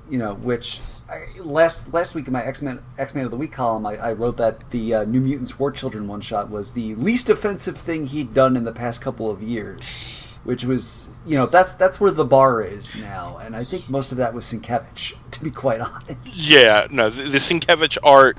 You 0.10 0.18
know, 0.18 0.36
which 0.36 0.82
I, 1.10 1.26
last 1.42 1.94
last 1.94 2.16
week 2.16 2.28
in 2.28 2.34
my 2.34 2.44
X 2.44 2.62
Men 2.62 2.84
X 2.98 3.16
Men 3.16 3.26
of 3.26 3.32
the 3.32 3.38
Week 3.38 3.52
column, 3.52 3.86
I, 3.86 3.98
I 3.98 4.14
wrote 4.14 4.38
that 4.38 4.70
the 4.72 4.94
uh, 4.94 5.04
New 5.06 5.22
Mutants 5.22 5.58
War 5.60 5.72
Children 5.72 6.08
one 6.08 6.22
shot 6.22 6.50
was 6.50 6.74
the 6.74 6.96
least 6.96 7.30
offensive 7.30 7.78
thing 7.78 8.08
he'd 8.08 8.34
done 8.34 8.56
in 8.56 8.64
the 8.64 8.72
past 8.72 9.02
couple 9.02 9.30
of 9.30 9.42
years, 9.42 10.00
which 10.44 10.66
was 10.66 11.10
you 11.26 11.38
know 11.38 11.46
that's 11.46 11.74
that's 11.74 12.00
where 12.00 12.12
the 12.12 12.26
bar 12.26 12.62
is 12.62 12.96
now, 12.98 13.38
and 13.38 13.56
I 13.56 13.64
think 13.64 13.90
most 13.90 14.12
of 14.12 14.18
that 14.18 14.34
was 14.34 14.46
Sienkiewicz, 14.46 15.16
to 15.32 15.44
be 15.44 15.52
quite 15.52 15.80
honest. 15.82 16.36
Yeah, 16.36 16.88
no, 16.92 17.10
the, 17.10 17.24
the 17.24 17.38
Sienkiewicz 17.38 17.98
art 18.04 18.38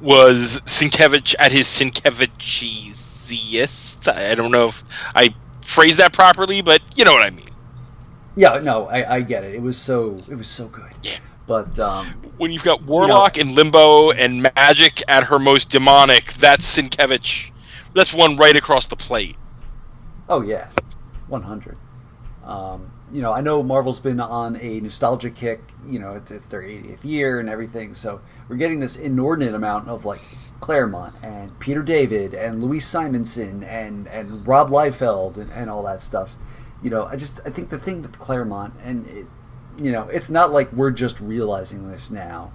was 0.00 0.60
Sienkiewicz 0.64 1.34
at 1.38 1.52
his 1.52 1.66
Sienkiewiczyest. 1.66 4.12
I 4.12 4.34
don't 4.34 4.52
know 4.52 4.66
if 4.66 4.82
I 5.14 5.34
phrased 5.62 5.98
that 5.98 6.12
properly, 6.12 6.62
but 6.62 6.82
you 6.96 7.04
know 7.04 7.12
what 7.12 7.22
I 7.22 7.30
mean. 7.30 7.46
Yeah, 8.36 8.60
no, 8.62 8.86
I, 8.86 9.16
I 9.16 9.20
get 9.20 9.44
it. 9.44 9.54
It 9.54 9.62
was 9.62 9.76
so 9.76 10.20
it 10.28 10.36
was 10.36 10.48
so 10.48 10.68
good. 10.68 10.92
Yeah. 11.02 11.18
But 11.46 11.78
um, 11.80 12.06
When 12.36 12.52
you've 12.52 12.62
got 12.62 12.84
Warlock 12.84 13.36
and 13.36 13.56
Limbo 13.56 14.12
and 14.12 14.42
Magic 14.54 15.02
at 15.08 15.24
her 15.24 15.40
most 15.40 15.70
demonic, 15.70 16.32
that's 16.34 16.78
Sienkiewicz. 16.78 17.50
That's 17.92 18.14
one 18.14 18.36
right 18.36 18.54
across 18.54 18.86
the 18.86 18.94
plate. 18.94 19.36
Oh 20.28 20.42
yeah, 20.42 20.68
one 21.30 21.42
hundred. 21.42 21.78
Um, 22.44 22.90
you 23.12 23.20
know, 23.22 23.32
I 23.32 23.40
know 23.40 23.62
Marvel's 23.62 24.00
been 24.00 24.20
on 24.20 24.56
a 24.60 24.80
nostalgia 24.80 25.30
kick. 25.30 25.60
You 25.86 25.98
know, 25.98 26.14
it's, 26.14 26.30
it's 26.30 26.46
their 26.46 26.62
80th 26.62 27.04
year 27.04 27.38
and 27.38 27.48
everything, 27.48 27.94
so 27.94 28.20
we're 28.48 28.56
getting 28.56 28.80
this 28.80 28.96
inordinate 28.96 29.54
amount 29.54 29.88
of 29.88 30.04
like 30.04 30.20
Claremont 30.60 31.14
and 31.26 31.58
Peter 31.58 31.82
David 31.82 32.34
and 32.34 32.62
Louise 32.62 32.86
Simonson 32.86 33.62
and 33.64 34.06
and 34.08 34.46
Rob 34.46 34.68
Liefeld 34.68 35.36
and, 35.36 35.50
and 35.52 35.68
all 35.68 35.82
that 35.84 36.02
stuff. 36.02 36.30
You 36.82 36.90
know, 36.90 37.04
I 37.04 37.16
just 37.16 37.40
I 37.44 37.50
think 37.50 37.70
the 37.70 37.78
thing 37.78 38.02
with 38.02 38.18
Claremont 38.18 38.74
and 38.82 39.06
it, 39.06 39.26
you 39.82 39.92
know, 39.92 40.08
it's 40.08 40.30
not 40.30 40.52
like 40.52 40.72
we're 40.72 40.90
just 40.90 41.20
realizing 41.20 41.90
this 41.90 42.10
now, 42.10 42.52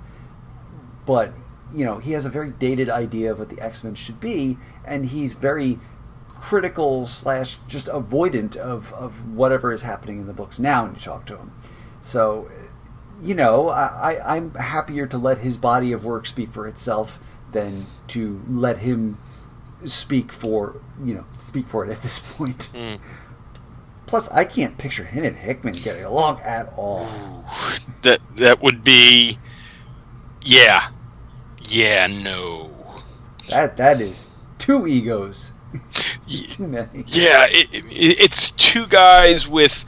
but 1.05 1.33
you 1.73 1.85
know, 1.85 1.97
he 1.97 2.11
has 2.11 2.25
a 2.25 2.29
very 2.29 2.51
dated 2.51 2.89
idea 2.89 3.31
of 3.31 3.39
what 3.39 3.49
the 3.49 3.59
X 3.59 3.83
Men 3.83 3.95
should 3.95 4.19
be, 4.19 4.57
and 4.85 5.05
he's 5.07 5.33
very 5.33 5.79
critical 6.39 7.05
slash 7.05 7.57
just 7.67 7.87
avoidant 7.87 8.55
of, 8.55 8.93
of 8.93 9.33
whatever 9.33 9.71
is 9.71 9.81
happening 9.81 10.19
in 10.19 10.27
the 10.27 10.33
books 10.33 10.59
now 10.59 10.83
when 10.83 10.93
you 10.93 10.99
talk 10.99 11.25
to 11.27 11.37
him. 11.37 11.51
So, 12.01 12.49
you 13.23 13.33
know, 13.33 13.69
I, 13.69 14.35
I'm 14.35 14.53
happier 14.55 15.07
to 15.07 15.17
let 15.17 15.39
his 15.39 15.57
body 15.57 15.91
of 15.91 16.05
work 16.05 16.25
speak 16.25 16.51
for 16.51 16.67
itself 16.67 17.19
than 17.51 17.85
to 18.07 18.41
let 18.49 18.79
him 18.79 19.17
speak 19.83 20.31
for 20.31 20.81
you 21.03 21.13
know 21.13 21.25
speak 21.37 21.67
for 21.67 21.85
it 21.85 21.91
at 21.91 22.01
this 22.01 22.19
point. 22.19 22.69
Mm. 22.85 22.99
Plus, 24.07 24.31
I 24.31 24.45
can't 24.45 24.77
picture 24.77 25.03
him 25.03 25.23
and 25.23 25.35
Hickman 25.35 25.73
getting 25.73 26.03
along 26.03 26.39
at 26.41 26.71
all. 26.77 27.43
That 28.03 28.19
that 28.35 28.61
would 28.61 28.83
be, 28.83 29.39
yeah, 30.43 30.89
yeah, 31.63 32.05
no. 32.05 32.69
That 33.49 33.77
that 33.77 33.99
is 33.99 34.29
two 34.59 34.85
egos. 34.85 35.53
too 36.49 36.67
many. 36.67 37.03
Yeah, 37.07 37.47
it, 37.49 37.73
it, 37.73 37.85
it's 37.91 38.51
two 38.51 38.87
guys 38.87 39.47
with 39.47 39.85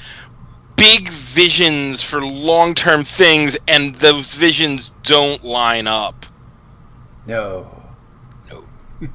big 0.76 1.10
visions 1.10 2.02
for 2.02 2.22
long 2.22 2.76
term 2.76 3.04
things, 3.04 3.58
and 3.68 3.96
those 3.96 4.36
visions 4.36 4.92
don't 5.04 5.44
line 5.44 5.88
up. 5.88 6.26
No. 7.26 7.84
No. 8.50 8.66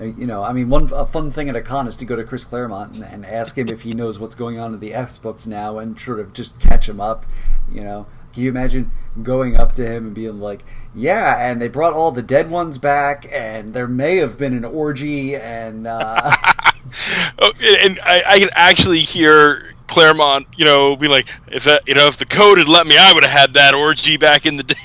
you 0.00 0.26
know, 0.26 0.42
I 0.42 0.52
mean, 0.52 0.70
one 0.70 0.90
a 0.92 1.06
fun 1.06 1.30
thing 1.30 1.48
at 1.48 1.56
a 1.56 1.62
con 1.62 1.86
is 1.88 1.96
to 1.98 2.04
go 2.04 2.16
to 2.16 2.24
Chris 2.24 2.44
Claremont 2.44 2.96
and, 2.96 3.04
and 3.04 3.26
ask 3.26 3.58
him 3.58 3.68
if 3.68 3.82
he 3.82 3.92
knows 3.92 4.18
what's 4.18 4.36
going 4.36 4.58
on 4.58 4.72
in 4.72 4.80
the 4.80 4.94
X 4.94 5.18
books 5.18 5.46
now, 5.46 5.78
and 5.78 6.00
sort 6.00 6.20
of 6.20 6.32
just 6.32 6.58
catch 6.58 6.88
him 6.88 7.00
up. 7.00 7.26
You 7.70 7.82
know, 7.82 8.06
can 8.32 8.42
you 8.42 8.48
imagine 8.48 8.90
going 9.22 9.56
up 9.56 9.74
to 9.74 9.86
him 9.86 10.06
and 10.06 10.14
being 10.14 10.40
like, 10.40 10.64
"Yeah, 10.94 11.50
and 11.50 11.60
they 11.60 11.68
brought 11.68 11.92
all 11.92 12.10
the 12.10 12.22
dead 12.22 12.50
ones 12.50 12.78
back, 12.78 13.28
and 13.30 13.74
there 13.74 13.88
may 13.88 14.16
have 14.16 14.38
been 14.38 14.54
an 14.54 14.64
orgy, 14.64 15.36
and 15.36 15.86
uh... 15.86 16.32
oh, 17.38 17.52
and 17.84 17.98
I, 18.02 18.22
I 18.26 18.38
can 18.38 18.50
actually 18.54 19.00
hear 19.00 19.74
Claremont, 19.86 20.46
you 20.56 20.64
know, 20.64 20.96
be 20.96 21.08
like, 21.08 21.28
if 21.48 21.64
that, 21.64 21.86
you 21.86 21.94
know, 21.94 22.06
if 22.06 22.16
the 22.16 22.24
code 22.24 22.58
had 22.58 22.68
let 22.68 22.86
me, 22.86 22.96
I 22.98 23.12
would 23.12 23.24
have 23.24 23.38
had 23.38 23.54
that 23.54 23.74
orgy 23.74 24.16
back 24.16 24.46
in 24.46 24.56
the 24.56 24.62
day. 24.62 24.74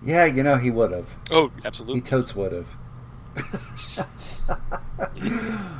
Yeah, 0.00 0.26
you 0.26 0.44
know, 0.44 0.56
he 0.56 0.70
would 0.70 0.92
have. 0.92 1.08
Oh, 1.30 1.50
absolutely. 1.64 1.96
He 1.96 2.00
totes 2.02 2.34
would 2.34 2.52
have. 2.52 2.68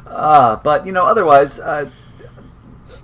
uh, 0.07 0.57
but 0.65 0.85
you 0.85 0.93
know, 0.93 1.07
otherwise, 1.07 1.61
uh, 1.61 1.89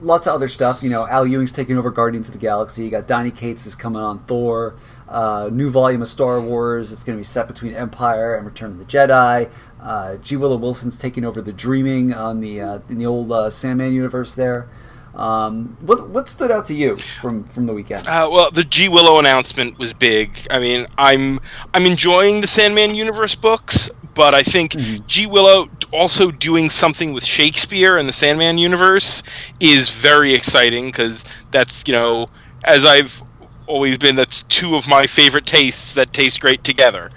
lots 0.01 0.27
of 0.27 0.35
other 0.35 0.49
stuff. 0.49 0.83
You 0.83 0.91
know, 0.91 1.07
Al 1.07 1.27
Ewing's 1.27 1.53
taking 1.53 1.77
over 1.77 1.91
Guardians 1.91 2.29
of 2.29 2.35
the 2.35 2.41
Galaxy. 2.41 2.85
You 2.85 2.91
got 2.91 3.07
Donny 3.07 3.31
Cates 3.31 3.67
is 3.67 3.75
coming 3.75 4.03
on 4.03 4.21
Thor. 4.21 4.77
Uh, 5.09 5.49
new 5.53 5.71
volume 5.71 6.03
of 6.03 6.09
Star 6.09 6.41
Wars. 6.41 6.93
It's 6.93 7.05
going 7.05 7.17
to 7.17 7.21
be 7.21 7.25
set 7.25 7.47
between 7.47 7.75
Empire 7.75 8.35
and 8.35 8.47
Return 8.47 8.71
of 8.73 8.79
the 8.79 8.85
Jedi. 8.85 9.51
Uh, 9.81 10.17
G. 10.17 10.37
Willow 10.37 10.57
Wilson's 10.57 10.97
taking 10.97 11.25
over 11.25 11.43
the 11.43 11.53
Dreaming 11.53 12.15
on 12.15 12.41
the 12.41 12.61
uh, 12.61 12.79
in 12.89 12.99
the 12.99 13.07
old 13.07 13.31
uh, 13.31 13.51
Sandman 13.51 13.93
universe 13.93 14.35
there. 14.35 14.69
Um, 15.17 15.77
what 15.81 16.09
what 16.09 16.29
stood 16.29 16.51
out 16.51 16.67
to 16.67 16.75
you 16.75 16.97
from 16.97 17.45
from 17.45 17.67
the 17.67 17.73
weekend? 17.73 18.07
Uh, 18.09 18.29
well, 18.31 18.51
the 18.51 18.65
G 18.65 18.89
Willow 18.89 19.19
announcement 19.19 19.79
was 19.79 19.93
big. 19.93 20.37
I 20.51 20.59
mean, 20.59 20.87
I'm 20.99 21.41
I'm 21.73 21.87
enjoying 21.87 22.41
the 22.41 22.47
Sandman 22.47 22.95
universe 22.95 23.35
books, 23.35 23.89
but 24.15 24.35
I 24.35 24.43
think 24.43 24.73
mm-hmm. 24.73 25.07
G 25.07 25.27
Willow 25.27 25.69
also 25.93 26.31
doing 26.33 26.69
something 26.69 27.13
with 27.13 27.25
Shakespeare 27.25 27.97
and 27.97 28.09
the 28.09 28.13
Sandman 28.13 28.59
universe 28.59 29.23
is 29.61 29.89
very 29.89 30.35
exciting 30.35 30.87
because 30.87 31.25
that's 31.53 31.87
you 31.87 31.93
know 31.93 32.29
as 32.65 32.85
I've 32.85 33.23
always 33.67 33.97
been 33.97 34.17
that's 34.17 34.43
two 34.43 34.75
of 34.75 34.89
my 34.89 35.07
favorite 35.07 35.47
tastes 35.47 35.95
that 35.95 36.13
taste 36.13 36.41
great 36.41 36.65
together. 36.65 37.11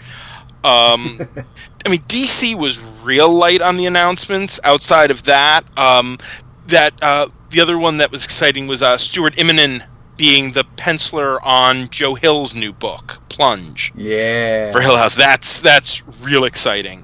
Um, 0.63 1.27
I 1.85 1.89
mean, 1.89 2.01
DC 2.01 2.55
was 2.55 2.81
real 3.03 3.29
light 3.29 3.61
on 3.61 3.77
the 3.77 3.85
announcements. 3.85 4.59
Outside 4.63 5.11
of 5.11 5.23
that, 5.23 5.63
um, 5.77 6.17
that 6.67 6.93
uh, 7.01 7.27
the 7.57 7.63
other 7.63 7.79
one 7.79 7.97
that 7.97 8.11
was 8.11 8.23
exciting 8.23 8.67
was 8.67 8.83
uh, 8.83 8.99
Stuart 8.99 9.33
Immonen 9.37 9.83
being 10.15 10.51
the 10.51 10.63
penciler 10.75 11.39
on 11.41 11.89
Joe 11.89 12.13
Hill's 12.13 12.53
new 12.53 12.71
book, 12.71 13.19
Plunge. 13.29 13.91
Yeah. 13.95 14.71
For 14.71 14.79
Hill 14.79 14.95
House. 14.95 15.15
That's 15.15 15.61
that's 15.61 16.03
real 16.21 16.43
exciting. 16.43 17.03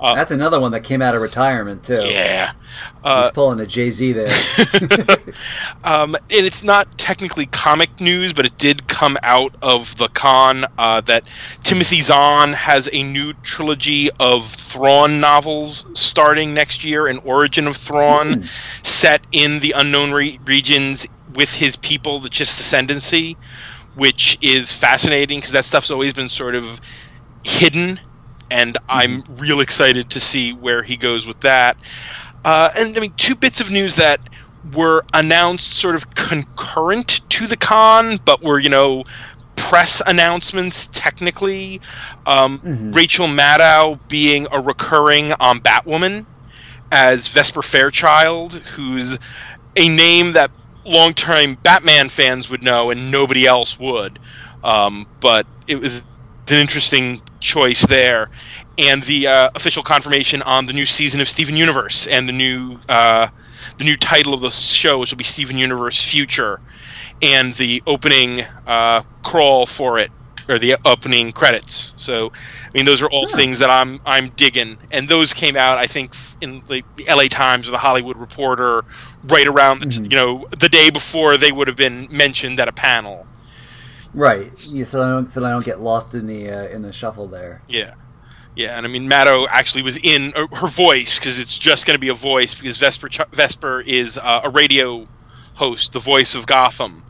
Uh, 0.00 0.14
that's 0.14 0.30
another 0.30 0.60
one 0.60 0.72
that 0.72 0.84
came 0.84 1.02
out 1.02 1.14
of 1.14 1.22
retirement 1.22 1.82
too. 1.84 2.00
Yeah. 2.04 2.52
Uh, 3.02 3.24
He's 3.24 3.32
pulling 3.32 3.58
a 3.58 3.66
Jay 3.66 3.90
Z 3.90 4.12
there. 4.12 4.28
um, 5.84 6.14
and 6.14 6.46
it's 6.46 6.62
not 6.62 6.98
technically 6.98 7.46
comic 7.46 8.00
news, 8.00 8.32
but 8.32 8.46
it 8.46 8.56
did 8.58 8.86
come 8.86 9.18
out 9.22 9.56
of 9.62 9.96
the 9.98 10.08
con 10.08 10.64
uh, 10.78 11.00
that 11.02 11.24
Timothy 11.64 12.00
Zahn 12.00 12.52
has 12.52 12.88
a 12.92 13.02
new 13.02 13.32
trilogy 13.42 14.10
of 14.20 14.46
Thrawn 14.46 15.20
novels 15.20 15.86
starting 15.94 16.54
next 16.54 16.84
year, 16.84 17.06
an 17.06 17.18
Origin 17.24 17.66
of 17.66 17.76
Thrawn, 17.76 18.42
mm. 18.42 18.86
set 18.86 19.22
in 19.32 19.58
the 19.60 19.72
unknown 19.72 20.12
re- 20.12 20.38
regions 20.44 21.08
with 21.34 21.52
his 21.52 21.76
people, 21.76 22.18
the 22.20 22.28
Chiss 22.28 22.60
Ascendancy, 22.60 23.36
which 23.94 24.38
is 24.42 24.72
fascinating 24.72 25.38
because 25.38 25.52
that 25.52 25.64
stuff's 25.64 25.90
always 25.90 26.12
been 26.12 26.28
sort 26.28 26.54
of 26.54 26.80
hidden, 27.44 28.00
and. 28.50 28.76
I'm 28.88 29.22
real 29.36 29.60
excited 29.60 30.10
to 30.10 30.20
see 30.20 30.52
where 30.52 30.82
he 30.82 30.96
goes 30.96 31.26
with 31.26 31.40
that. 31.40 31.76
Uh, 32.44 32.70
and 32.78 32.96
I 32.96 33.00
mean, 33.00 33.12
two 33.16 33.34
bits 33.34 33.60
of 33.60 33.70
news 33.70 33.96
that 33.96 34.20
were 34.74 35.04
announced 35.12 35.74
sort 35.74 35.94
of 35.94 36.14
concurrent 36.14 37.20
to 37.30 37.46
the 37.46 37.56
con, 37.56 38.18
but 38.24 38.42
were, 38.42 38.58
you 38.58 38.70
know, 38.70 39.04
press 39.56 40.00
announcements 40.06 40.86
technically. 40.88 41.80
Um, 42.26 42.58
mm-hmm. 42.58 42.92
Rachel 42.92 43.26
Maddow 43.26 43.98
being 44.08 44.46
a 44.50 44.60
recurring 44.60 45.32
on 45.32 45.60
Batwoman 45.60 46.26
as 46.90 47.28
Vesper 47.28 47.62
Fairchild, 47.62 48.54
who's 48.54 49.18
a 49.76 49.88
name 49.88 50.32
that 50.32 50.50
long-time 50.84 51.54
Batman 51.56 52.08
fans 52.08 52.48
would 52.48 52.62
know 52.62 52.90
and 52.90 53.10
nobody 53.10 53.46
else 53.46 53.78
would. 53.78 54.18
Um, 54.64 55.06
but 55.20 55.46
it 55.66 55.78
was 55.78 56.04
an 56.50 56.56
interesting 56.56 57.20
choice 57.40 57.86
there 57.86 58.30
and 58.78 59.02
the 59.02 59.26
uh, 59.26 59.50
official 59.54 59.82
confirmation 59.82 60.42
on 60.42 60.66
the 60.66 60.72
new 60.72 60.86
season 60.86 61.20
of 61.20 61.28
Steven 61.28 61.56
Universe 61.56 62.06
and 62.06 62.28
the 62.28 62.32
new 62.32 62.78
uh, 62.88 63.28
the 63.76 63.84
new 63.84 63.96
title 63.96 64.34
of 64.34 64.40
the 64.40 64.50
show, 64.50 64.98
which 64.98 65.10
will 65.10 65.18
be 65.18 65.24
Steven 65.24 65.56
Universe 65.56 66.02
Future, 66.02 66.60
and 67.22 67.52
the 67.54 67.82
opening 67.86 68.40
uh, 68.66 69.02
crawl 69.22 69.66
for 69.66 69.98
it 69.98 70.10
or 70.48 70.58
the 70.58 70.76
opening 70.84 71.30
credits. 71.32 71.92
So, 71.96 72.32
I 72.32 72.70
mean, 72.72 72.86
those 72.86 73.02
are 73.02 73.10
all 73.10 73.26
yeah. 73.28 73.36
things 73.36 73.58
that 73.58 73.70
I'm 73.70 74.00
I'm 74.06 74.30
digging, 74.30 74.78
and 74.90 75.08
those 75.08 75.34
came 75.34 75.56
out 75.56 75.78
I 75.78 75.86
think 75.86 76.14
in 76.40 76.62
the, 76.66 76.82
the 76.96 77.08
L.A. 77.08 77.28
Times 77.28 77.68
or 77.68 77.72
the 77.72 77.78
Hollywood 77.78 78.16
Reporter 78.16 78.84
right 79.24 79.46
around 79.46 79.80
the, 79.80 79.86
mm-hmm. 79.86 80.04
you 80.04 80.16
know 80.16 80.46
the 80.58 80.68
day 80.68 80.90
before 80.90 81.36
they 81.36 81.52
would 81.52 81.68
have 81.68 81.76
been 81.76 82.08
mentioned 82.10 82.60
at 82.60 82.68
a 82.68 82.72
panel. 82.72 83.26
Right. 84.18 84.50
Yeah, 84.66 84.84
so 84.84 85.00
I 85.00 85.06
don't 85.06 85.30
so 85.30 85.44
I 85.44 85.50
don't 85.50 85.64
get 85.64 85.80
lost 85.80 86.12
in 86.14 86.26
the 86.26 86.50
uh, 86.50 86.68
in 86.68 86.82
the 86.82 86.92
shuffle 86.92 87.28
there. 87.28 87.62
Yeah. 87.68 87.94
Yeah, 88.56 88.76
and 88.76 88.84
I 88.84 88.88
mean 88.88 89.08
Maddow 89.08 89.46
actually 89.48 89.82
was 89.82 89.96
in 89.96 90.32
uh, 90.34 90.48
her 90.56 90.66
voice 90.66 91.20
because 91.20 91.38
it's 91.38 91.56
just 91.56 91.86
going 91.86 91.94
to 91.94 92.00
be 92.00 92.08
a 92.08 92.14
voice 92.14 92.56
because 92.56 92.78
Vesper 92.78 93.08
Vesper 93.30 93.80
is 93.80 94.18
uh, 94.18 94.40
a 94.42 94.50
radio 94.50 95.06
host, 95.54 95.92
the 95.92 96.00
voice 96.00 96.34
of 96.34 96.46
Gotham. 96.46 97.04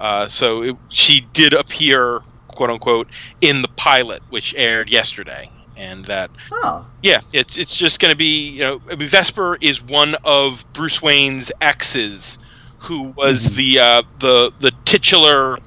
Uh, 0.00 0.28
so 0.28 0.62
it, 0.62 0.76
she 0.88 1.20
did 1.34 1.52
appear, 1.52 2.20
quote 2.48 2.70
unquote, 2.70 3.08
in 3.42 3.60
the 3.60 3.68
pilot, 3.76 4.22
which 4.30 4.54
aired 4.54 4.88
yesterday, 4.88 5.50
and 5.76 6.06
that. 6.06 6.30
Oh. 6.50 6.86
Yeah, 7.02 7.20
it's 7.34 7.58
it's 7.58 7.76
just 7.76 8.00
going 8.00 8.12
to 8.12 8.16
be 8.16 8.48
you 8.48 8.60
know 8.60 8.80
I 8.90 8.94
mean, 8.96 9.08
Vesper 9.08 9.58
is 9.60 9.82
one 9.82 10.14
of 10.24 10.64
Bruce 10.72 11.02
Wayne's 11.02 11.52
exes, 11.60 12.38
who 12.78 13.02
was 13.02 13.48
mm-hmm. 13.48 13.56
the 13.56 13.78
uh, 13.78 14.02
the 14.20 14.52
the 14.58 14.72
titular 14.86 15.58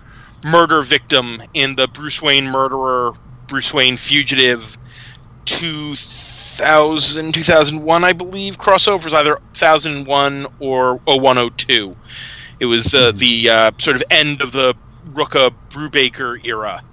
murder 0.44 0.82
victim 0.82 1.42
in 1.54 1.76
the 1.76 1.88
Bruce 1.88 2.22
Wayne 2.22 2.48
murderer, 2.48 3.14
Bruce 3.48 3.74
Wayne 3.74 3.98
fugitive 3.98 4.78
2000, 5.46 7.34
2001, 7.34 8.04
I 8.04 8.14
believe, 8.14 8.58
crossovers, 8.58 9.14
either 9.14 9.36
1001 9.36 10.48
or 10.60 10.98
0102. 11.06 11.96
It 12.60 12.66
was 12.66 12.94
uh, 12.94 13.12
the 13.14 13.50
uh, 13.50 13.72
sort 13.78 13.96
of 13.96 14.04
end 14.10 14.42
of 14.42 14.52
the 14.52 14.76
Rucka 15.08 15.54
Brubaker 15.70 16.46
era 16.46 16.84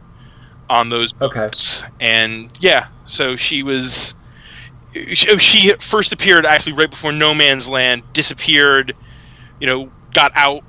on 0.71 0.89
those 0.89 1.13
books. 1.13 1.83
Okay. 1.85 1.93
And 2.01 2.51
yeah, 2.61 2.87
so 3.05 3.37
she 3.37 3.63
was. 3.63 4.15
she, 4.93 5.39
she 5.39 5.73
first 5.75 6.13
appeared 6.13 6.47
actually 6.47 6.73
right 6.75 6.91
before 6.91 7.13
No 7.13 7.35
Man's 7.35 7.69
Land, 7.69 8.03
disappeared, 8.13 8.97
you 9.61 9.67
know, 9.67 9.91
got 10.13 10.33
out 10.35 10.65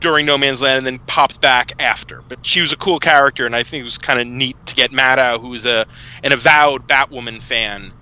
during 0.00 0.26
No 0.26 0.38
Man's 0.38 0.62
Land, 0.62 0.78
and 0.78 0.86
then 0.86 0.98
popped 1.06 1.40
back 1.40 1.72
after. 1.80 2.22
But 2.28 2.44
she 2.46 2.60
was 2.60 2.72
a 2.72 2.76
cool 2.76 2.98
character, 2.98 3.46
and 3.46 3.54
I 3.54 3.62
think 3.62 3.80
it 3.82 3.84
was 3.84 3.98
kind 3.98 4.20
of 4.20 4.26
neat 4.26 4.56
to 4.66 4.74
get 4.74 4.90
Maddow, 4.90 5.40
who's 5.40 5.66
a 5.66 5.86
an 6.22 6.32
avowed 6.32 6.86
Batwoman 6.88 7.42
fan, 7.42 7.92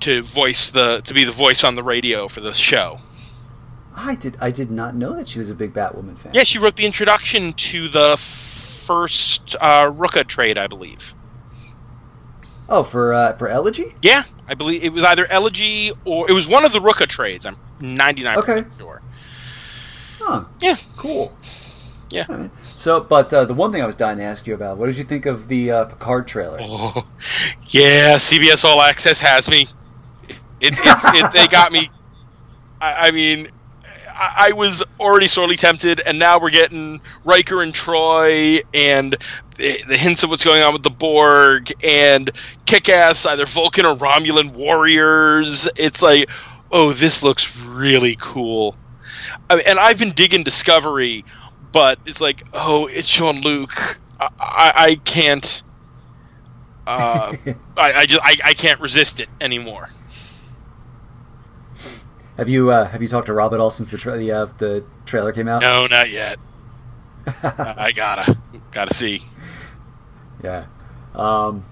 to 0.00 0.22
voice 0.22 0.70
the 0.70 1.00
to 1.04 1.14
be 1.14 1.24
the 1.24 1.32
voice 1.32 1.64
on 1.64 1.74
the 1.74 1.82
radio 1.82 2.28
for 2.28 2.40
the 2.40 2.52
show. 2.52 2.98
I 3.96 4.16
did 4.16 4.36
I 4.40 4.50
did 4.50 4.70
not 4.70 4.94
know 4.94 5.14
that 5.14 5.28
she 5.28 5.38
was 5.38 5.50
a 5.50 5.54
big 5.54 5.72
Batwoman 5.72 6.18
fan. 6.18 6.32
Yeah, 6.34 6.44
she 6.44 6.58
wrote 6.58 6.76
the 6.76 6.86
introduction 6.86 7.52
to 7.52 7.88
the 7.88 8.16
first 8.16 9.56
uh, 9.60 9.90
trade, 10.26 10.58
I 10.58 10.66
believe. 10.66 11.14
Oh, 12.68 12.82
for 12.82 13.12
uh, 13.12 13.36
for 13.36 13.48
Elegy? 13.48 13.94
Yeah, 14.02 14.22
I 14.48 14.54
believe 14.54 14.84
it 14.84 14.92
was 14.92 15.04
either 15.04 15.26
Elegy 15.30 15.92
or 16.04 16.28
it 16.28 16.32
was 16.32 16.48
one 16.48 16.64
of 16.64 16.72
the 16.72 16.80
Rucka 16.80 17.06
trades. 17.06 17.46
I'm 17.46 17.56
99 17.80 18.38
Okay. 18.38 18.46
percent 18.46 18.72
sure. 18.78 19.02
Huh. 20.18 20.44
Yeah. 20.60 20.76
Cool. 20.96 21.30
Yeah. 22.14 22.26
All 22.28 22.36
right. 22.36 22.50
So, 22.62 23.00
but 23.00 23.34
uh, 23.34 23.44
the 23.44 23.54
one 23.54 23.72
thing 23.72 23.82
I 23.82 23.86
was 23.86 23.96
dying 23.96 24.18
to 24.18 24.24
ask 24.24 24.46
you 24.46 24.54
about, 24.54 24.78
what 24.78 24.86
did 24.86 24.96
you 24.96 25.04
think 25.04 25.26
of 25.26 25.48
the 25.48 25.72
uh, 25.72 25.84
Picard 25.86 26.28
trailer? 26.28 26.58
Oh, 26.62 27.04
yeah, 27.70 28.14
CBS 28.14 28.64
All 28.64 28.80
Access 28.80 29.20
has 29.20 29.48
me. 29.48 29.66
It, 30.60 30.78
it's 30.78 31.04
it, 31.06 31.32
they 31.32 31.48
got 31.48 31.72
me. 31.72 31.90
I, 32.80 33.08
I 33.08 33.10
mean, 33.10 33.48
I, 34.06 34.48
I 34.50 34.52
was 34.52 34.84
already 35.00 35.26
sorely 35.26 35.56
tempted, 35.56 36.00
and 36.06 36.16
now 36.16 36.38
we're 36.38 36.50
getting 36.50 37.00
Riker 37.24 37.62
and 37.62 37.74
Troi, 37.74 38.62
and 38.72 39.16
the, 39.56 39.82
the 39.88 39.96
hints 39.96 40.22
of 40.22 40.30
what's 40.30 40.44
going 40.44 40.62
on 40.62 40.72
with 40.72 40.84
the 40.84 40.90
Borg, 40.90 41.72
and 41.82 42.30
kick-ass 42.66 43.26
either 43.26 43.44
Vulcan 43.44 43.86
or 43.86 43.96
Romulan 43.96 44.52
warriors. 44.52 45.68
It's 45.74 46.00
like, 46.00 46.30
oh, 46.70 46.92
this 46.92 47.24
looks 47.24 47.56
really 47.58 48.16
cool. 48.20 48.76
I 49.50 49.56
mean, 49.56 49.64
and 49.66 49.80
I've 49.80 49.98
been 49.98 50.12
digging 50.12 50.44
Discovery, 50.44 51.24
but 51.74 51.98
it's 52.06 52.20
like, 52.20 52.44
oh, 52.54 52.86
it's 52.86 53.08
Jean-Luc. 53.08 53.98
I, 54.20 54.28
I, 54.38 54.72
I 54.76 54.94
can't. 54.94 55.62
Uh, 56.86 57.34
I, 57.76 57.92
I 57.92 58.06
just 58.06 58.24
I, 58.24 58.36
I 58.44 58.54
can't 58.54 58.80
resist 58.80 59.20
it 59.20 59.28
anymore. 59.40 59.90
Have 62.36 62.48
you 62.48 62.70
uh, 62.70 62.86
have 62.86 63.02
you 63.02 63.08
talked 63.08 63.26
to 63.26 63.32
Rob 63.32 63.52
at 63.54 63.60
all 63.60 63.70
since 63.70 63.90
the 63.90 63.98
tra- 63.98 64.16
the, 64.16 64.30
uh, 64.30 64.46
the 64.58 64.84
trailer 65.04 65.32
came 65.32 65.48
out? 65.48 65.62
No, 65.62 65.86
not 65.86 66.10
yet. 66.10 66.38
I 67.26 67.92
gotta 67.92 68.38
gotta 68.70 68.94
see. 68.94 69.20
Yeah. 70.42 70.66
Um, 71.14 71.64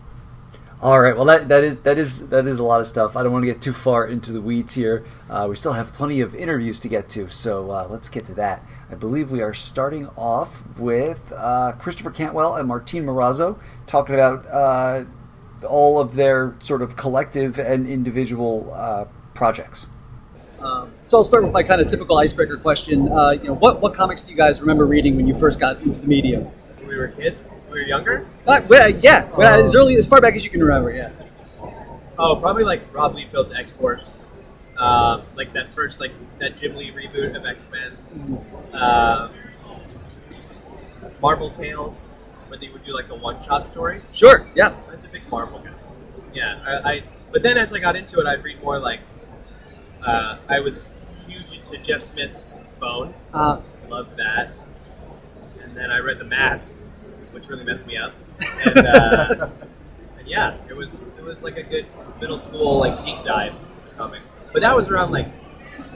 all 0.83 1.01
right. 1.01 1.15
Well, 1.15 1.27
that 1.27 1.49
that 1.49 1.63
is 1.63 1.77
that 1.79 1.97
is 1.97 2.29
that 2.31 2.49
is 2.49 2.59
a 2.59 2.65
lot 2.65 2.81
of 2.81 2.89
stuff. 2.89 3.17
I 3.17 3.23
don't 3.23 3.31
want 3.33 3.45
to 3.45 3.47
get 3.47 3.63
too 3.63 3.73
far 3.73 4.05
into 4.09 4.33
the 4.33 4.41
weeds 4.41 4.75
here. 4.75 5.05
Uh, 5.31 5.47
we 5.49 5.55
still 5.55 5.75
have 5.75 5.93
plenty 5.93 6.21
of 6.21 6.35
interviews 6.35 6.81
to 6.81 6.89
get 6.89 7.09
to, 7.11 7.31
so 7.31 7.71
uh, 7.71 7.87
let's 7.89 8.09
get 8.09 8.25
to 8.27 8.35
that. 8.35 8.67
I 8.91 8.97
believe 8.97 9.31
we 9.31 9.43
are 9.43 9.55
starting 9.55 10.09
off 10.17 10.65
with 10.77 11.33
uh, 11.37 11.73
Christopher 11.79 12.11
Cantwell 12.11 12.57
and 12.57 12.69
Martín 12.69 13.05
Morazzo 13.05 13.61
talking 13.87 14.17
about 14.17 14.45
uh, 14.47 15.05
all 15.67 16.01
of 16.01 16.17
their 16.17 16.57
sort 16.59 16.83
of 16.83 16.97
collective 16.97 17.61
and 17.61 17.87
individual 17.87 18.73
uh, 18.75 19.05
projects. 19.35 19.87
Um, 20.59 20.93
so 21.07 21.19
I'll 21.19 21.25
start 21.25 21.45
with 21.45 21.53
my 21.53 21.63
kind 21.63 21.81
of 21.81 21.87
typical 21.87 22.19
icebreaker 22.19 22.57
question. 22.57 23.11
Uh, 23.11 23.31
you 23.31 23.45
know, 23.45 23.55
what, 23.55 23.81
what 23.81 23.95
comics 23.95 24.23
do 24.23 24.33
you 24.33 24.37
guys 24.37 24.61
remember 24.61 24.87
reading 24.87 25.15
when 25.15 25.29
you 25.29 25.39
first 25.39 25.61
got 25.61 25.81
into 25.83 26.01
the 26.01 26.07
medium? 26.07 26.45
When 26.79 26.89
we 26.89 26.97
were 26.97 27.09
kids, 27.09 27.51
when 27.51 27.62
we 27.73 27.81
were 27.81 27.87
younger. 27.87 28.27
Uh, 28.47 28.61
well, 28.69 28.91
yeah, 28.91 29.29
well, 29.37 29.65
as 29.65 29.75
early 29.75 29.97
as 29.97 30.07
far 30.07 30.21
back 30.21 30.35
as 30.35 30.45
you 30.45 30.51
can 30.51 30.63
remember. 30.63 30.93
Yeah. 30.93 31.11
Oh, 32.19 32.37
probably 32.37 32.65
like 32.65 32.93
Rob 32.95 33.17
Liefeld's 33.17 33.53
X 33.53 33.73
Force, 33.73 34.19
um, 34.77 35.23
like 35.35 35.53
that 35.55 35.73
first 35.75 35.99
like 36.01 36.13
that 36.39 36.57
Jim 36.57 36.77
Lee 36.77 36.93
reboot 36.93 37.35
of 37.35 37.45
X 37.45 37.69
Men. 37.71 37.97
Um, 38.73 39.33
Marvel 41.21 41.51
Tales, 41.51 42.11
when 42.49 42.61
they 42.61 42.69
would 42.69 42.85
do 42.85 42.93
like 42.95 43.09
the 43.09 43.15
one 43.15 43.43
shot 43.43 43.69
stories. 43.69 44.17
Sure. 44.17 44.47
Yeah. 44.55 44.75
I 44.89 44.95
was 44.95 45.05
a 45.05 45.09
big 45.09 45.29
Marvel 45.31 45.61
guy. 45.61 45.71
Yeah, 46.35 46.63
I, 46.67 46.93
I. 46.93 47.05
But 47.31 47.43
then 47.43 47.57
as 47.57 47.73
I 47.73 47.79
got 47.79 47.97
into 47.97 48.21
it, 48.21 48.27
I'd 48.27 48.43
read 48.45 48.63
more 48.63 48.79
like. 48.79 49.01
Uh, 50.05 50.39
I 50.49 50.59
was 50.61 50.87
huge 51.27 51.53
into 51.53 51.79
Jeff 51.79 52.03
Smith's 52.03 52.59
Bone. 52.81 53.15
Uh, 53.33 53.61
Loved 53.89 54.17
that. 54.17 54.57
And 55.63 55.77
then 55.77 55.91
I 55.93 55.99
read 55.99 56.19
The 56.19 56.25
Mask, 56.25 56.75
which 57.43 57.51
really 57.51 57.65
messed 57.65 57.87
me 57.89 57.97
up. 57.97 58.13
And, 58.65 58.87
uh, 58.87 59.49
and 60.19 60.29
yeah, 60.29 60.57
it 60.69 60.77
was 60.77 61.13
it 61.19 61.25
was 61.25 61.43
like 61.43 61.57
a 61.57 61.63
good 61.65 61.87
middle 62.21 62.39
school 62.39 62.79
like 62.79 63.05
deep 63.05 63.21
dive 63.23 63.53
to 63.85 63.95
comics. 63.97 64.31
But 64.53 64.63
that 64.63 64.77
was 64.77 64.89
around 64.89 65.11
like 65.11 65.27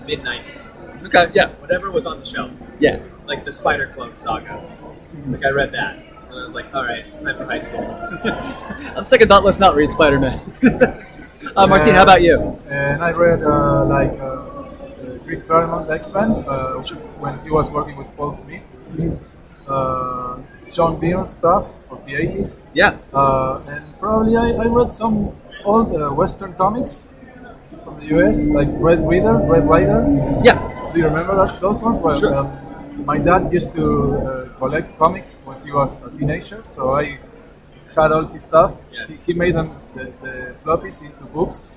mid 0.07 0.21
'90s. 0.21 1.07
okay. 1.07 1.31
Yeah. 1.35 1.51
Whatever 1.61 1.93
was 1.93 2.05
on 2.05 2.19
the 2.19 2.27
shelf, 2.27 2.51
Yeah. 2.81 3.01
like 3.27 3.45
the 3.45 3.53
Spider 3.53 3.93
Clone 3.95 4.17
saga. 4.19 4.61
Like 5.29 5.45
I 5.45 5.51
read 5.51 5.71
that, 5.73 5.97
and 6.29 6.35
I 6.35 6.45
was 6.45 6.53
like, 6.55 6.67
all 6.75 6.83
right, 6.85 7.05
time 7.23 7.37
for 7.39 7.45
high 7.45 7.61
school. 7.61 7.85
On 8.97 9.05
second 9.05 9.29
thought, 9.29 9.45
let's 9.45 9.59
not 9.59 9.75
read 9.77 9.91
Spider 9.91 10.19
Man. 10.19 10.35
uh, 11.57 11.67
Martín, 11.67 11.95
how 11.95 12.03
about 12.03 12.23
you? 12.23 12.61
And 12.69 13.03
I 13.03 13.13
read 13.13 13.43
uh, 13.43 13.85
like 13.87 14.13
uh, 14.21 14.25
uh, 14.25 15.19
Chris 15.25 15.43
Claremont 15.43 15.89
X 15.89 16.13
Men 16.13 16.45
uh, 16.47 16.83
when 17.19 17.39
he 17.41 17.51
was 17.51 17.71
working 17.71 17.97
with 17.97 18.09
Paul 18.17 18.37
Smith. 18.37 18.63
Uh, 19.69 20.39
John 20.71 20.99
Byrne 21.01 21.27
stuff 21.27 21.71
of 21.91 22.05
the 22.07 22.13
80s. 22.15 22.63
Yeah. 22.75 22.97
Uh, 23.13 23.61
and 23.69 23.85
probably 23.99 24.37
I, 24.37 24.51
I 24.51 24.67
read 24.67 24.91
some 24.93 25.33
old 25.65 25.95
uh, 25.95 26.11
Western 26.11 26.55
comics 26.55 27.05
from 27.85 27.99
the 28.01 28.07
US, 28.19 28.45
like 28.45 28.69
Red 28.73 29.07
Reader, 29.07 29.37
Red 29.39 29.69
Rider. 29.69 30.01
Yeah. 30.45 30.59
Do 30.93 30.99
you 30.99 31.05
remember 31.07 31.35
that, 31.37 31.61
those 31.61 31.81
ones? 31.81 32.01
Well, 32.01 32.15
Sure. 32.19 32.35
um, 32.35 33.05
my 33.05 33.19
dad 33.19 33.53
used 33.53 33.73
to 33.75 33.85
uh, 34.17 34.49
collect 34.59 34.97
comics 34.99 35.41
when 35.45 35.61
he 35.63 35.71
was 35.73 36.03
a 36.03 36.11
teenager, 36.11 36.63
so 36.65 36.95
I 36.95 37.19
had 37.95 38.13
all 38.13 38.25
his 38.27 38.45
stuff. 38.45 38.73
Yeah. 38.93 39.07
He, 39.07 39.17
he 39.27 39.33
made 39.35 39.55
them 39.55 39.71
the, 39.95 40.05
the 40.21 40.55
floppies 40.65 41.05
into 41.05 41.25
books, 41.25 41.73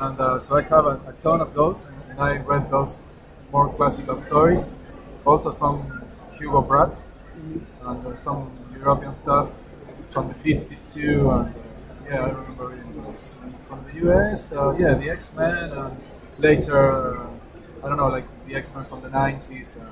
and 0.00 0.20
uh, 0.20 0.38
so 0.38 0.56
I 0.56 0.62
have 0.62 0.86
a, 0.86 1.00
a 1.08 1.12
ton 1.18 1.40
of 1.40 1.54
those, 1.54 1.84
and, 1.84 1.96
and 2.10 2.20
I 2.20 2.36
read 2.38 2.70
those 2.70 3.00
more 3.52 3.68
classical 3.74 4.16
stories. 4.16 4.74
Also 5.26 5.50
some 5.50 5.99
Hugo 6.40 6.62
Pratt 6.62 7.02
and 7.82 8.06
uh, 8.06 8.14
some 8.16 8.50
European 8.76 9.12
stuff 9.12 9.60
from 10.10 10.28
the 10.28 10.34
50s 10.34 10.82
too. 10.82 11.30
And 11.30 11.54
yeah, 12.06 12.24
I 12.24 12.30
remember 12.30 12.68
reading 12.68 13.02
those. 13.02 13.36
And 13.42 13.54
from 13.66 13.84
the 13.86 13.94
US, 14.10 14.52
uh, 14.52 14.72
yeah, 14.78 14.94
the 14.94 15.10
X 15.10 15.32
Men, 15.34 15.72
and 15.72 15.96
later, 16.38 16.92
uh, 16.92 17.26
I 17.84 17.88
don't 17.88 17.96
know, 17.96 18.08
like 18.08 18.26
the 18.48 18.54
X 18.56 18.74
Men 18.74 18.84
from 18.84 19.02
the 19.02 19.10
90s. 19.10 19.76
Uh, 19.76 19.84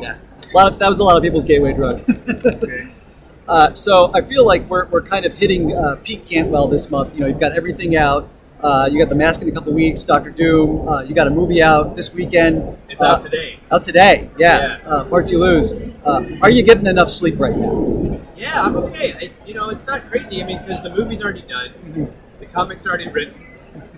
Yeah. 0.00 0.18
A 0.52 0.56
lot 0.56 0.70
of 0.70 0.78
that 0.78 0.88
was 0.88 0.98
a 0.98 1.04
lot 1.04 1.16
of 1.16 1.22
people's 1.22 1.44
gateway 1.44 1.72
drug. 1.72 2.02
okay. 2.46 2.92
Uh, 3.48 3.72
so 3.74 4.10
I 4.12 4.22
feel 4.22 4.44
like 4.44 4.68
we're, 4.68 4.86
we're 4.86 5.02
kind 5.02 5.24
of 5.24 5.32
hitting 5.34 5.72
uh, 5.72 5.94
peak 6.02 6.26
Cantwell 6.26 6.66
this 6.66 6.90
month. 6.90 7.14
You 7.14 7.20
know, 7.20 7.26
you've 7.28 7.38
got 7.38 7.52
everything 7.52 7.94
out. 7.94 8.28
Uh, 8.62 8.88
you 8.90 8.98
got 8.98 9.08
the 9.08 9.14
mask 9.14 9.42
in 9.42 9.48
a 9.48 9.52
couple 9.52 9.72
weeks, 9.72 10.04
Doctor 10.04 10.30
Doom. 10.30 10.88
Uh, 10.88 11.00
you 11.02 11.14
got 11.14 11.26
a 11.26 11.30
movie 11.30 11.62
out 11.62 11.94
this 11.94 12.12
weekend. 12.12 12.76
It's 12.88 13.00
Uh, 13.00 13.04
out 13.04 13.22
today. 13.22 13.58
Out 13.70 13.82
today, 13.82 14.30
yeah. 14.38 14.78
Yeah. 14.82 14.88
Uh, 14.88 15.04
Parts 15.04 15.30
you 15.30 15.38
lose. 15.38 15.74
Uh, 16.04 16.24
are 16.42 16.50
you 16.50 16.62
getting 16.62 16.86
enough 16.86 17.10
sleep 17.10 17.38
right 17.38 17.56
now? 17.56 18.20
Yeah, 18.36 18.62
I'm 18.62 18.76
okay. 18.76 19.12
I, 19.14 19.30
you 19.46 19.54
know, 19.54 19.68
it's 19.70 19.86
not 19.86 20.10
crazy. 20.10 20.42
I 20.42 20.46
mean, 20.46 20.58
because 20.58 20.82
the 20.82 20.90
movie's 20.90 21.22
already 21.22 21.42
done, 21.42 22.12
the 22.40 22.46
comics 22.46 22.86
already 22.86 23.08
written. 23.08 23.46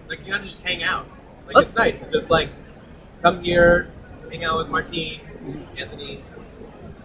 Like 0.09 0.27
you 0.27 0.33
gotta 0.33 0.45
just 0.45 0.63
hang 0.63 0.83
out. 0.83 1.07
Like 1.47 1.65
it's 1.65 1.77
nice. 1.77 2.03
It's 2.03 2.13
just 2.13 2.31
like 2.31 2.51
come 3.23 3.43
here, 3.43 3.89
hang 4.31 4.45
out 4.45 4.59
with 4.59 4.69
Martín, 4.69 5.21
Anthony, 5.77 6.19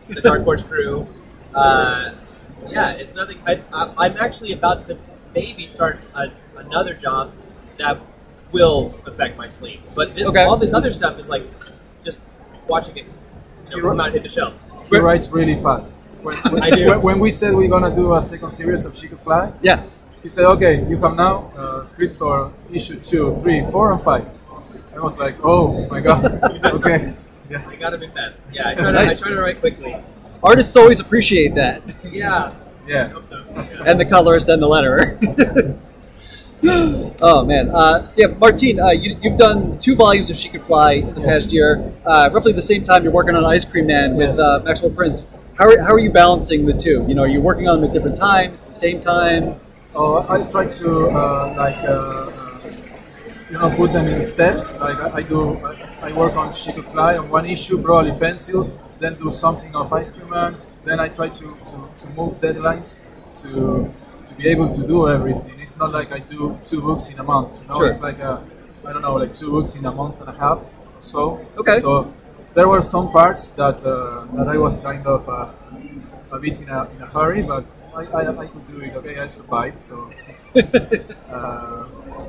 the 0.10 0.22
Dark 0.22 0.44
Horse 0.44 0.64
crew. 0.64 1.08
Uh, 1.54 2.14
yeah, 2.68 2.92
it's 2.92 3.14
nothing. 3.14 3.40
I, 3.46 3.62
I, 3.72 3.94
I'm 3.98 4.18
actually 4.18 4.54
about 4.54 4.84
to 4.86 4.98
maybe 5.36 5.68
start 5.68 6.00
a, 6.16 6.32
another 6.58 6.94
job 6.94 7.32
that 7.84 7.98
will 8.52 8.94
affect 9.06 9.38
my 9.38 9.48
sleep. 9.48 9.82
But 9.96 10.16
this, 10.16 10.26
Okay. 10.26 10.44
all 10.44 10.58
this 10.58 10.74
other 10.74 10.92
stuff 10.94 11.20
is 11.20 11.28
like 11.30 11.44
just 12.04 12.22
watching 12.68 12.96
it 12.98 13.06
you 13.70 13.82
know, 13.82 13.90
come 13.90 14.00
out 14.00 14.08
and 14.08 14.14
hit 14.16 14.24
the 14.24 14.30
shelves. 14.30 14.70
He 14.90 14.98
writes 15.00 15.30
really 15.32 15.56
fast. 15.58 15.94
When, 16.22 16.38
when, 16.54 16.64
I 16.68 16.70
do. 16.70 16.86
when- 16.90 17.02
when 17.08 17.18
we 17.20 17.32
said 17.32 17.54
we're 17.56 17.70
gonna 17.76 17.94
do 17.96 18.14
a 18.16 18.22
second 18.22 18.52
series 18.52 18.86
of 18.86 18.96
She 18.96 19.08
Could 19.08 19.20
Fly, 19.20 19.52
Yeah. 19.62 19.84
he 20.22 20.30
said, 20.30 20.46
"Okay, 20.56 20.76
you 20.90 20.98
come 20.98 21.16
now. 21.18 21.52
Uh, 21.58 21.84
scripts 21.84 22.22
are 22.22 22.52
issue 22.72 22.96
two, 23.12 23.36
three, 23.42 23.60
four, 23.72 23.92
and 23.94 24.02
five. 24.02 24.26
I 24.96 25.00
was 25.00 25.18
like, 25.18 25.36
"Oh 25.44 25.64
my 25.94 26.00
god, 26.00 26.22
okay." 26.78 27.14
Yeah. 27.50 27.62
I 27.68 27.76
gotta 27.76 27.98
be 27.98 28.08
fast. 28.08 28.46
Yeah, 28.54 28.70
I 28.70 28.74
try 28.74 28.86
to, 28.86 28.92
Nice. 28.94 29.22
I 29.22 29.28
try 29.28 29.36
to 29.36 29.42
write 29.42 29.60
quickly. 29.60 29.94
Artists 30.42 30.76
always 30.78 31.00
appreciate 31.06 31.56
that. 31.56 31.82
Yeah. 32.12 32.54
Yes. 32.88 33.28
So, 33.30 33.44
yeah. 33.56 33.84
and 33.90 34.00
the 34.00 34.06
colorist 34.06 34.48
and 34.50 34.62
the 34.64 34.68
letterer. 34.68 35.08
oh 37.22 37.44
man, 37.46 37.70
uh, 37.74 38.08
yeah, 38.16 38.28
Martín, 38.28 38.82
uh, 38.82 38.92
you, 38.92 39.16
you've 39.22 39.38
done 39.38 39.78
two 39.80 39.96
volumes 39.96 40.30
of 40.30 40.38
She 40.38 40.48
Could 40.50 40.64
Fly 40.64 40.94
in 40.94 41.14
the 41.16 41.22
Yes. 41.22 41.30
past 41.46 41.54
year. 41.54 41.94
Uh, 42.06 42.30
roughly 42.34 42.54
the 42.54 42.62
same 42.62 42.84
time 42.84 43.04
you're 43.04 43.12
working 43.12 43.36
on 43.36 43.44
Ice 43.44 43.66
Cream 43.66 43.88
Man 43.88 44.16
with 44.16 44.30
Yes. 44.30 44.40
uh, 44.40 44.62
Maxwell 44.64 44.92
Prince. 44.92 45.28
How 45.58 45.66
are, 45.70 45.80
how 45.82 45.94
are 45.94 46.00
you 46.00 46.10
balancing 46.12 46.66
the 46.66 46.74
two? 46.74 47.06
You 47.08 47.16
know, 47.16 47.24
are 47.24 47.28
you 47.28 47.42
working 47.42 47.68
on 47.68 47.82
them 47.82 47.90
at 47.90 47.94
different 47.94 48.16
times, 48.16 48.64
the 48.64 48.74
same 48.74 48.98
time? 48.98 49.56
Oh, 49.94 50.26
I 50.28 50.42
try 50.50 50.66
to 50.68 51.10
uh, 51.10 51.54
like 51.58 51.78
uh, 51.84 52.32
you 53.50 53.58
know 53.58 53.70
put 53.76 53.92
them 53.94 54.08
in 54.08 54.22
steps. 54.24 54.74
Like 54.80 54.98
I, 55.00 55.18
I 55.18 55.22
do, 55.22 55.58
I, 55.66 56.10
I 56.10 56.12
work 56.14 56.36
on 56.36 56.54
She 56.54 56.72
Could 56.72 56.86
Fly 56.86 57.18
on 57.18 57.30
one 57.30 57.46
issue, 57.46 57.82
probably 57.82 58.12
pencils, 58.14 58.78
then 59.00 59.16
do 59.16 59.30
something 59.30 59.76
of 59.76 59.92
Ice 59.94 60.12
Cream 60.12 60.30
Man. 60.30 60.56
Then 60.86 61.00
I 61.00 61.10
try 61.10 61.30
to, 61.30 61.58
to, 61.68 61.90
to 61.98 62.10
move 62.10 62.40
deadlines 62.42 63.00
to 63.42 63.94
to 64.26 64.34
be 64.36 64.48
able 64.50 64.70
to 64.70 64.82
do 64.88 65.10
everything. 65.10 65.60
It's 65.60 65.78
not 65.78 65.92
like 65.92 66.12
I 66.12 66.20
do 66.20 66.58
two 66.64 66.82
books 66.82 67.10
in 67.10 67.20
a 67.20 67.24
month. 67.24 67.60
You 67.62 67.68
know, 67.68 67.76
Sure. 67.76 67.90
it's 67.90 68.02
like 68.02 68.20
a 68.20 68.42
I 68.86 68.92
don't 68.94 69.02
know, 69.02 69.16
like 69.16 69.34
two 69.34 69.50
books 69.52 69.76
in 69.76 69.86
a 69.86 69.92
month 69.92 70.20
and 70.22 70.30
a 70.30 70.34
half 70.34 70.60
or 70.60 71.02
so. 71.02 71.46
Okay. 71.58 71.80
So 71.80 72.12
there 72.54 72.68
were 72.68 72.82
some 72.82 73.12
parts 73.12 73.50
that 73.60 73.84
uh, 73.86 74.26
that 74.36 74.48
I 74.48 74.58
was 74.58 74.80
kind 74.80 75.06
of 75.08 75.28
uh, 75.30 75.50
a 76.32 76.40
bit 76.40 76.62
in 76.62 76.70
a, 76.70 76.90
in 76.92 77.02
a 77.02 77.06
hurry, 77.06 77.42
but 77.44 77.64
I, 77.96 78.02
I, 78.06 78.22
I 78.44 78.48
could 78.48 78.66
do 78.66 78.80
it. 78.82 78.94
Okay, 78.96 79.20
I 79.20 79.28
survived. 79.28 79.82
So 79.82 80.10
uh, 80.56 81.86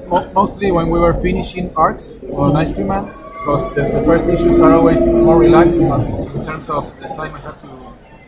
mo- 0.08 0.30
mostly 0.34 0.70
when 0.70 0.90
we 0.90 0.98
were 0.98 1.14
finishing 1.14 1.72
arcs 1.76 2.18
on 2.32 2.56
Ice 2.56 2.72
Cream 2.72 2.88
Man, 2.88 3.04
because 3.38 3.68
the, 3.74 3.82
the 3.96 4.02
first 4.04 4.28
issues 4.30 4.60
are 4.60 4.72
always 4.72 5.04
more 5.06 5.38
relaxed 5.38 5.76
in, 5.76 5.90
in 5.92 6.40
terms 6.40 6.70
of 6.70 6.84
the 7.00 7.08
time 7.08 7.34
I 7.34 7.40
have 7.40 7.56
to, 7.58 7.68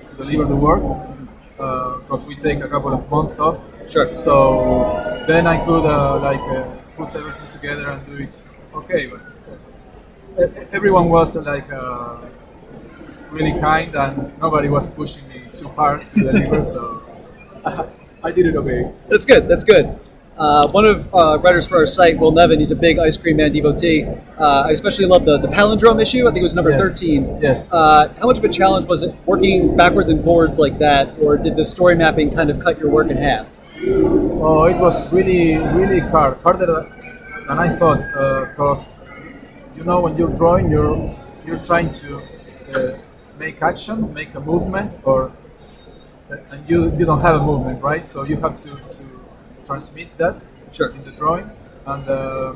to 0.07 0.15
deliver 0.17 0.45
the 0.45 0.57
work, 0.57 0.83
because 1.57 2.27
we 2.27 2.35
take 2.37 2.61
a 2.61 2.69
couple 2.69 2.93
of 2.93 3.09
months 3.11 3.39
off. 3.39 3.59
Sure. 3.89 4.11
So 4.11 5.25
then 5.27 5.47
I 5.47 5.65
could 5.65 5.87
uh, 5.87 6.21
like 6.21 6.41
uh, 6.41 6.65
put 6.97 7.15
everything 7.17 7.47
together 7.49 7.91
and 7.91 8.07
do 8.07 8.17
it 8.23 8.43
okay. 8.75 9.07
But 9.07 9.21
e- 10.39 10.67
everyone 10.73 11.09
was 11.09 11.37
uh, 11.37 11.43
like 11.43 11.71
uh, 11.73 12.17
really 13.31 13.59
kind 13.61 13.95
and 13.95 14.39
nobody 14.41 14.69
was 14.69 14.89
pushing 14.89 15.27
me 15.29 15.43
too 15.53 15.69
hard 15.69 16.07
to 16.07 16.15
deliver. 16.21 16.63
so 16.63 17.03
I 18.25 18.31
did 18.33 18.47
it 18.47 18.57
okay. 18.57 18.91
That's 19.09 19.25
good. 19.25 19.49
That's 19.49 19.65
good. 19.65 19.99
Uh, 20.39 20.69
one 20.71 20.85
of 20.85 21.13
uh, 21.15 21.39
writers 21.39 21.67
for 21.67 21.79
our 21.79 21.87
site, 21.87 22.19
Will 22.19 22.31
Nevin, 22.31 22.59
he's 22.59 22.71
a 22.71 22.77
big 22.77 22.99
Ice 22.99 23.17
Cream 23.17 23.39
Man 23.39 23.53
devotee. 23.53 24.05
Uh, 24.39 24.65
I 24.67 24.71
especially 24.71 25.07
love 25.07 25.25
the, 25.25 25.39
the 25.39 25.49
palindrome 25.49 26.01
issue. 26.01 26.27
I 26.29 26.31
think 26.31 26.41
it 26.41 26.43
was 26.43 26.55
number 26.55 26.71
Yes. 26.71 26.81
13. 26.93 27.41
Yes. 27.41 27.73
Uh, 27.73 28.13
how 28.21 28.27
much 28.27 28.37
of 28.37 28.45
a 28.45 28.49
challenge 28.49 28.85
was 28.87 29.03
it 29.03 29.15
working 29.25 29.75
backwards 29.77 30.11
and 30.11 30.23
forwards 30.23 30.59
like 30.59 30.79
that, 30.79 31.15
or 31.21 31.39
did 31.39 31.57
the 31.57 31.65
story 31.65 31.95
mapping 31.95 32.31
kind 32.35 32.51
of 32.51 32.61
cut 32.61 32.79
your 32.79 32.91
work 32.91 33.09
in 33.11 33.17
half? 33.17 33.61
Oh, 33.89 34.65
it 34.65 34.77
was 34.77 35.11
really, 35.11 35.57
really 35.57 36.01
hard, 36.01 36.37
harder 36.43 36.87
than 37.49 37.59
I 37.59 37.75
thought. 37.77 38.01
Because 38.51 38.89
you 39.75 39.85
know, 39.85 40.01
when 40.01 40.17
you're 40.19 40.35
drawing, 40.35 40.71
you're 40.71 41.17
you're 41.47 41.63
trying 41.63 41.93
to 41.93 42.21
uh, 42.75 42.99
make 43.39 43.63
action, 43.63 44.13
make 44.13 44.35
a 44.35 44.41
movement, 44.41 44.99
or 45.05 45.33
and 46.51 46.69
you 46.69 46.95
you 46.99 47.07
don't 47.07 47.21
have 47.21 47.37
a 47.37 47.45
movement, 47.45 47.83
right? 47.83 48.05
So 48.05 48.25
you 48.25 48.37
have 48.41 48.55
to 48.57 48.77
to 48.77 49.03
transmit 49.67 50.17
that 50.19 50.47
Sure. 50.73 50.91
in 50.91 51.03
the 51.05 51.11
drawing, 51.13 51.51
and 51.87 52.09
uh, 52.09 52.55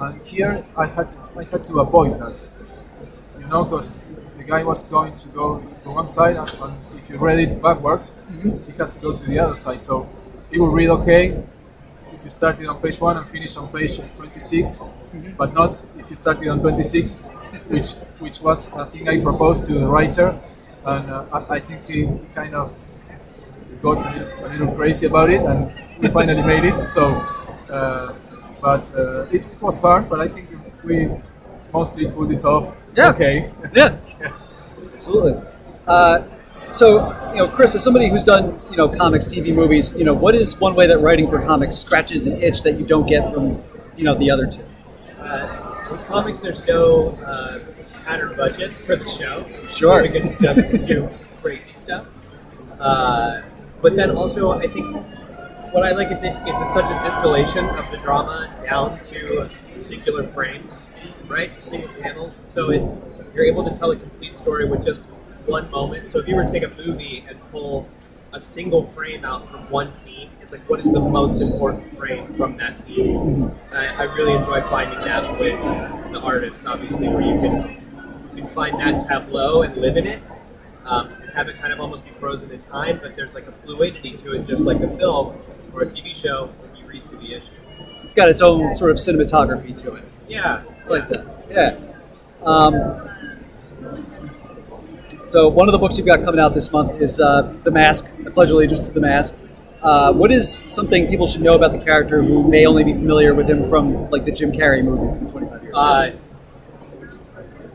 and 0.00 0.24
here 0.24 0.64
I 0.76 0.86
had 0.86 1.08
to 1.10 1.20
I 1.36 1.44
had 1.44 1.62
to 1.64 1.80
avoid 1.80 2.18
that, 2.20 2.46
you 3.38 3.46
know, 3.46 3.64
because 3.64 3.92
the 4.36 4.44
guy 4.44 4.62
was 4.64 4.82
going 4.82 5.14
to 5.14 5.28
go 5.28 5.60
to 5.82 5.90
one 5.90 6.06
side, 6.06 6.36
and, 6.36 6.50
and 6.62 6.74
if 6.98 7.08
you 7.10 7.18
read 7.18 7.38
it 7.38 7.62
backwards, 7.62 8.16
he 8.66 8.72
has 8.72 8.94
to 8.96 9.00
go 9.00 9.12
to 9.14 9.24
the 9.26 9.38
other 9.38 9.54
side. 9.54 9.80
So 9.80 10.08
he 10.50 10.58
will 10.58 10.70
read 10.70 10.88
okay 10.90 11.42
if 12.12 12.24
you 12.24 12.30
started 12.30 12.66
on 12.66 12.80
page 12.80 13.00
one 13.00 13.16
and 13.16 13.26
finish 13.26 13.56
on 13.56 13.68
page 13.68 13.98
26, 14.16 14.80
but 15.36 15.52
not 15.54 15.84
if 15.98 16.10
you 16.10 16.16
started 16.16 16.48
on 16.48 16.60
26, 16.60 17.14
which 17.68 17.92
which 18.18 18.40
was 18.40 18.68
a 18.74 18.86
thing 18.86 19.08
I 19.08 19.20
proposed 19.20 19.64
to 19.66 19.74
the 19.74 19.86
writer, 19.86 20.38
and 20.84 21.10
uh, 21.10 21.24
I, 21.32 21.54
I 21.56 21.60
think 21.60 21.84
he, 21.86 22.06
he 22.06 22.24
kind 22.34 22.54
of 22.54 22.72
got 23.84 24.04
a 24.06 24.10
little, 24.10 24.46
a 24.46 24.48
little 24.48 24.74
crazy 24.74 25.06
about 25.06 25.30
it, 25.30 25.42
and 25.42 25.70
we 26.00 26.08
finally 26.08 26.42
made 26.52 26.64
it. 26.64 26.78
So, 26.88 27.04
uh, 27.70 28.14
but 28.60 28.84
uh, 28.96 29.26
it, 29.34 29.46
it 29.46 29.62
was 29.62 29.78
hard, 29.80 30.08
but 30.08 30.20
I 30.20 30.28
think 30.28 30.48
we 30.82 31.10
mostly 31.72 32.10
pulled 32.10 32.32
it 32.32 32.44
off. 32.44 32.74
Yeah. 32.96 33.10
Okay. 33.10 33.50
Yeah, 33.74 33.98
absolutely. 34.96 35.34
Uh, 35.86 36.24
so, 36.70 36.86
you 37.30 37.38
know, 37.38 37.48
Chris, 37.48 37.74
as 37.74 37.84
somebody 37.84 38.08
who's 38.08 38.24
done, 38.24 38.60
you 38.70 38.76
know, 38.76 38.88
comics, 38.88 39.26
TV, 39.28 39.54
movies, 39.54 39.92
you 39.96 40.04
know, 40.04 40.14
what 40.14 40.34
is 40.34 40.58
one 40.58 40.74
way 40.74 40.86
that 40.86 40.98
writing 40.98 41.28
for 41.28 41.44
comics 41.44 41.76
scratches 41.76 42.26
an 42.26 42.40
itch 42.42 42.62
that 42.62 42.78
you 42.78 42.86
don't 42.86 43.06
get 43.06 43.32
from, 43.32 43.62
you 43.96 44.04
know, 44.04 44.14
the 44.14 44.30
other 44.30 44.46
two? 44.46 44.64
Uh, 45.20 45.86
with 45.90 46.04
comics, 46.06 46.40
there's 46.40 46.66
no 46.66 47.08
uh, 47.26 47.60
pattern 48.04 48.34
budget 48.36 48.72
for 48.72 48.96
the 48.96 49.08
show. 49.08 49.46
Sure. 49.68 50.02
We 50.02 50.08
can 50.08 50.36
just 50.40 50.86
do 50.86 51.08
crazy 51.42 51.72
stuff. 51.74 52.06
Uh, 52.80 53.42
but 53.84 53.96
then 53.96 54.12
also, 54.12 54.52
I 54.52 54.66
think 54.66 54.96
what 55.74 55.84
I 55.84 55.90
like 55.90 56.10
is 56.10 56.22
it, 56.22 56.32
is 56.48 56.54
it's 56.56 56.72
such 56.72 56.86
a 56.86 56.98
distillation 57.04 57.66
of 57.66 57.90
the 57.90 57.98
drama 57.98 58.50
down 58.64 58.98
to 59.04 59.50
singular 59.74 60.26
frames, 60.26 60.88
right? 61.26 61.50
Single 61.62 61.90
panels. 62.00 62.38
And 62.38 62.48
so 62.48 62.70
it, 62.70 62.82
you're 63.34 63.44
able 63.44 63.62
to 63.62 63.76
tell 63.76 63.90
a 63.90 63.96
complete 63.96 64.36
story 64.36 64.64
with 64.64 64.82
just 64.82 65.04
one 65.44 65.70
moment. 65.70 66.08
So 66.08 66.18
if 66.18 66.26
you 66.26 66.34
were 66.34 66.44
to 66.44 66.50
take 66.50 66.62
a 66.62 66.74
movie 66.76 67.26
and 67.28 67.38
pull 67.50 67.86
a 68.32 68.40
single 68.40 68.86
frame 68.86 69.22
out 69.22 69.50
from 69.50 69.70
one 69.70 69.92
scene, 69.92 70.30
it's 70.40 70.54
like 70.54 70.66
what 70.66 70.80
is 70.80 70.90
the 70.90 71.00
most 71.00 71.42
important 71.42 71.98
frame 71.98 72.32
from 72.38 72.56
that 72.56 72.80
scene? 72.80 73.52
And 73.70 73.78
I, 73.78 74.04
I 74.04 74.14
really 74.14 74.32
enjoy 74.32 74.62
finding 74.62 75.00
that 75.00 75.30
with 75.38 75.60
the 76.10 76.20
artists, 76.20 76.64
obviously, 76.64 77.08
where 77.08 77.20
you 77.20 77.38
can 77.38 78.32
you 78.34 78.44
can 78.44 78.54
find 78.54 78.80
that 78.80 79.06
tableau 79.06 79.60
and 79.60 79.76
live 79.76 79.98
in 79.98 80.06
it. 80.06 80.22
Um, 80.86 81.12
have 81.34 81.48
it 81.48 81.58
kind 81.58 81.72
of 81.72 81.80
almost 81.80 82.04
be 82.04 82.12
frozen 82.12 82.50
in 82.50 82.60
time, 82.60 82.98
but 83.02 83.16
there's 83.16 83.34
like 83.34 83.46
a 83.46 83.52
fluidity 83.52 84.12
to 84.18 84.34
it, 84.34 84.46
just 84.46 84.64
like 84.64 84.80
a 84.80 84.96
film 84.96 85.36
or 85.72 85.82
a 85.82 85.86
TV 85.86 86.14
show 86.14 86.48
when 86.60 86.76
you 86.76 86.86
read 86.86 87.02
through 87.04 87.18
the 87.18 87.34
issue. 87.34 87.50
It's 88.02 88.14
got 88.14 88.28
its 88.28 88.40
own 88.40 88.72
sort 88.74 88.90
of 88.92 88.98
cinematography 88.98 89.74
to 89.82 89.94
it. 89.94 90.04
Yeah, 90.28 90.62
I 90.84 90.88
like 90.88 91.08
that. 91.08 91.26
Yeah. 91.50 91.78
Um, 92.42 93.10
so 95.26 95.48
one 95.48 95.68
of 95.68 95.72
the 95.72 95.78
books 95.78 95.98
you've 95.98 96.06
got 96.06 96.22
coming 96.22 96.40
out 96.40 96.54
this 96.54 96.70
month 96.70 97.00
is 97.00 97.18
uh, 97.20 97.52
The 97.64 97.70
Mask. 97.70 98.06
I 98.24 98.30
pledge 98.30 98.50
of 98.50 98.56
allegiance 98.56 98.86
to 98.88 98.94
The 98.94 99.00
Mask. 99.00 99.34
Uh, 99.82 100.12
what 100.12 100.30
is 100.30 100.50
something 100.66 101.08
people 101.08 101.26
should 101.26 101.42
know 101.42 101.54
about 101.54 101.72
the 101.72 101.78
character 101.78 102.22
who 102.22 102.48
may 102.48 102.64
only 102.64 102.84
be 102.84 102.94
familiar 102.94 103.34
with 103.34 103.48
him 103.48 103.68
from 103.68 104.08
like 104.10 104.24
the 104.24 104.32
Jim 104.32 104.52
Carrey 104.52 104.84
movie 104.84 105.18
from 105.18 105.28
25 105.28 105.62
years 105.62 105.72
ago? 105.72 105.80
Uh, 105.80 106.10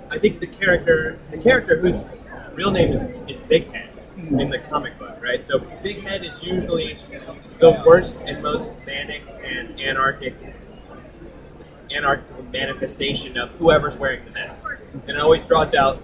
I 0.10 0.17
think 0.17 0.39
the 0.39 0.48
character, 0.48 1.19
the 1.30 1.38
character 1.38 1.78
whose 1.80 2.02
real 2.60 2.72
name 2.72 2.91
is, 2.91 3.38
is 3.38 3.41
Big 3.48 3.72
Head 3.72 3.89
in 4.17 4.50
the 4.50 4.60
comic 4.60 5.00
book, 5.00 5.17
right? 5.22 5.48
So 5.48 5.60
Big 5.82 6.04
Head 6.04 6.26
is 6.26 6.43
usually 6.43 6.98
the 7.58 7.82
worst 7.88 8.26
and 8.28 8.43
most 8.43 8.74
manic 8.86 9.22
and 9.45 9.80
anarchic, 9.80 10.36
anarchical 11.89 12.43
manifestation 12.52 13.38
of 13.38 13.52
whoever's 13.52 13.95
wearing 13.95 14.26
the 14.26 14.32
mask, 14.32 14.67
and 15.08 15.12
it 15.12 15.19
always 15.22 15.45
draws 15.45 15.74
out 15.74 16.04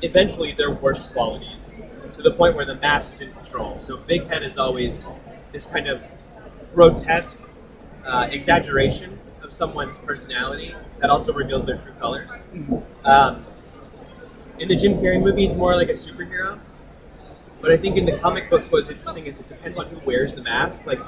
eventually 0.00 0.52
their 0.52 0.70
worst 0.70 1.12
qualities 1.12 1.70
to 2.14 2.22
the 2.22 2.32
point 2.32 2.56
where 2.56 2.64
the 2.64 2.76
mask 2.76 3.12
is 3.12 3.20
in 3.20 3.32
control. 3.34 3.78
So 3.78 3.98
Big 3.98 4.26
Head 4.26 4.42
is 4.42 4.56
always 4.56 5.06
this 5.52 5.66
kind 5.66 5.86
of 5.86 6.10
grotesque 6.72 7.42
uh, 8.06 8.26
exaggeration 8.30 9.18
of 9.42 9.52
someone's 9.52 9.98
personality 9.98 10.74
that 11.00 11.10
also 11.10 11.34
reveals 11.34 11.66
their 11.66 11.76
true 11.76 11.92
colors. 12.00 12.30
Um, 13.04 13.44
in 14.58 14.68
the 14.68 14.76
Jim 14.76 14.94
Carrey 14.94 15.22
movie, 15.22 15.46
he's 15.46 15.56
more 15.56 15.74
like 15.74 15.88
a 15.88 15.92
superhero. 15.92 16.58
But 17.60 17.72
I 17.72 17.76
think 17.76 17.96
in 17.96 18.04
the 18.04 18.16
comic 18.18 18.48
books, 18.50 18.70
what's 18.70 18.88
interesting 18.88 19.26
is 19.26 19.38
it 19.40 19.46
depends 19.46 19.78
on 19.78 19.86
who 19.86 19.98
wears 20.06 20.32
the 20.34 20.42
mask. 20.42 20.86
Like, 20.86 21.00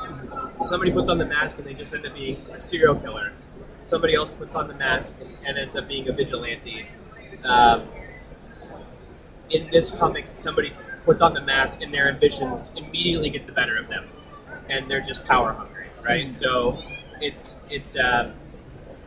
somebody 0.66 0.90
puts 0.90 1.08
on 1.08 1.18
the 1.18 1.24
mask 1.24 1.58
and 1.58 1.66
they 1.66 1.74
just 1.74 1.94
end 1.94 2.06
up 2.06 2.14
being 2.14 2.44
a 2.52 2.60
serial 2.60 2.96
killer. 2.96 3.32
Somebody 3.84 4.14
else 4.14 4.30
puts 4.30 4.54
on 4.54 4.68
the 4.68 4.74
mask 4.74 5.16
and 5.44 5.56
ends 5.56 5.76
up 5.76 5.86
being 5.86 6.08
a 6.08 6.12
vigilante. 6.12 6.86
Um, 7.44 7.88
in 9.50 9.70
this 9.70 9.90
comic, 9.90 10.26
somebody 10.36 10.72
puts 11.04 11.22
on 11.22 11.34
the 11.34 11.40
mask 11.40 11.82
and 11.82 11.92
their 11.92 12.08
ambitions 12.08 12.72
immediately 12.76 13.30
get 13.30 13.46
the 13.46 13.52
better 13.52 13.76
of 13.76 13.88
them, 13.88 14.08
and 14.68 14.90
they're 14.90 15.00
just 15.00 15.24
power 15.24 15.52
hungry, 15.52 15.86
right? 16.04 16.32
So 16.32 16.82
it's 17.20 17.58
it's 17.68 17.96
uh, 17.96 18.32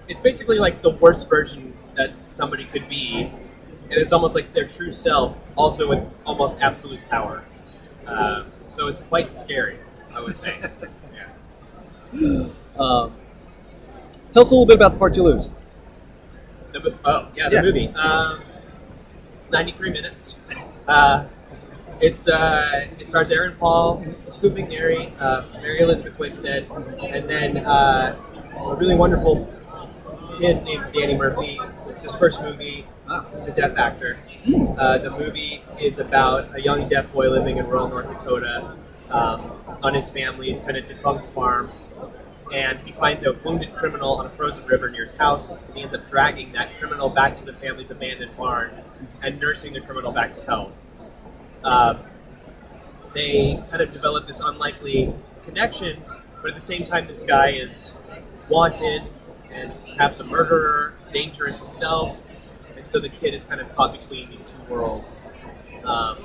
it's 0.07 0.21
basically 0.21 0.59
like 0.59 0.81
the 0.81 0.89
worst 0.89 1.29
version 1.29 1.73
that 1.95 2.11
somebody 2.29 2.65
could 2.65 2.87
be, 2.89 3.31
and 3.93 4.01
it's 4.01 4.11
almost 4.13 4.35
like 4.35 4.53
their 4.53 4.67
true 4.67 4.91
self, 4.91 5.37
also 5.55 5.87
with 5.87 6.03
almost 6.25 6.57
absolute 6.61 6.99
power. 7.09 7.43
Uh, 8.07 8.43
so 8.67 8.87
it's 8.87 8.99
quite 9.01 9.35
scary, 9.35 9.77
I 10.13 10.19
would 10.21 10.37
say. 10.37 10.57
yeah. 12.13 12.47
Um, 12.77 13.13
tell 14.31 14.41
us 14.41 14.51
a 14.51 14.53
little 14.55 14.65
bit 14.65 14.75
about 14.75 14.93
the 14.93 14.97
part 14.97 15.15
you 15.15 15.23
lose. 15.23 15.49
The, 16.71 16.95
oh, 17.05 17.27
yeah, 17.35 17.49
the 17.49 17.55
Yeah. 17.57 17.61
movie. 17.61 17.87
Um, 17.89 18.41
it's 19.37 19.51
93 19.51 19.91
minutes. 19.91 20.39
Uh, 20.87 21.25
it's 22.01 22.27
uh, 22.27 22.87
it 22.99 23.07
stars 23.07 23.29
Aaron 23.29 23.55
Paul, 23.59 24.03
Scoot 24.29 24.55
McNairy, 24.55 25.11
uh, 25.19 25.43
Mary 25.61 25.79
Elizabeth 25.79 26.17
Winstead, 26.19 26.67
and 27.03 27.29
then 27.29 27.57
uh, 27.57 28.15
a 28.57 28.75
really 28.75 28.95
wonderful 28.95 29.47
kid 30.39 30.63
named 30.63 30.83
Danny 30.93 31.15
Murphy. 31.15 31.59
It's 31.87 32.03
his 32.03 32.15
first 32.15 32.41
movie. 32.41 32.85
He's 33.35 33.47
a 33.47 33.51
deaf 33.51 33.77
actor. 33.77 34.17
Uh, 34.77 34.97
the 34.97 35.11
movie 35.11 35.63
is 35.79 35.99
about 35.99 36.55
a 36.55 36.61
young 36.61 36.87
deaf 36.87 37.11
boy 37.11 37.29
living 37.29 37.57
in 37.57 37.67
rural 37.67 37.89
North 37.89 38.07
Dakota 38.07 38.77
um, 39.09 39.51
on 39.83 39.93
his 39.93 40.09
family's 40.09 40.59
kind 40.59 40.77
of 40.77 40.85
defunct 40.85 41.25
farm, 41.25 41.71
and 42.53 42.79
he 42.79 42.91
finds 42.91 43.23
a 43.23 43.33
wounded 43.43 43.75
criminal 43.75 44.13
on 44.13 44.25
a 44.25 44.29
frozen 44.29 44.65
river 44.65 44.89
near 44.89 45.03
his 45.03 45.13
house. 45.15 45.57
And 45.57 45.75
he 45.75 45.81
ends 45.81 45.93
up 45.93 46.07
dragging 46.07 46.53
that 46.53 46.69
criminal 46.79 47.09
back 47.09 47.35
to 47.37 47.45
the 47.45 47.53
family's 47.53 47.91
abandoned 47.91 48.35
barn 48.37 48.71
and 49.21 49.39
nursing 49.39 49.73
the 49.73 49.81
criminal 49.81 50.11
back 50.11 50.31
to 50.33 50.41
health. 50.43 50.73
Um, 51.63 51.99
they 53.13 53.61
kind 53.69 53.81
of 53.81 53.91
develop 53.91 54.27
this 54.27 54.39
unlikely 54.39 55.13
connection, 55.45 56.01
but 56.41 56.49
at 56.49 56.55
the 56.55 56.61
same 56.61 56.83
time, 56.83 57.07
this 57.07 57.23
guy 57.23 57.49
is 57.51 57.97
wanted 58.49 59.03
and 59.51 59.73
perhaps 59.85 60.19
a 60.19 60.23
murderer, 60.23 60.93
dangerous 61.11 61.59
himself, 61.59 62.17
and 62.83 62.89
so 62.89 62.99
the 62.99 63.07
kid 63.07 63.33
is 63.33 63.45
kind 63.45 63.61
of 63.61 63.73
caught 63.77 63.97
between 63.97 64.29
these 64.29 64.43
two 64.43 64.57
worlds. 64.67 65.29
Um, 65.85 66.17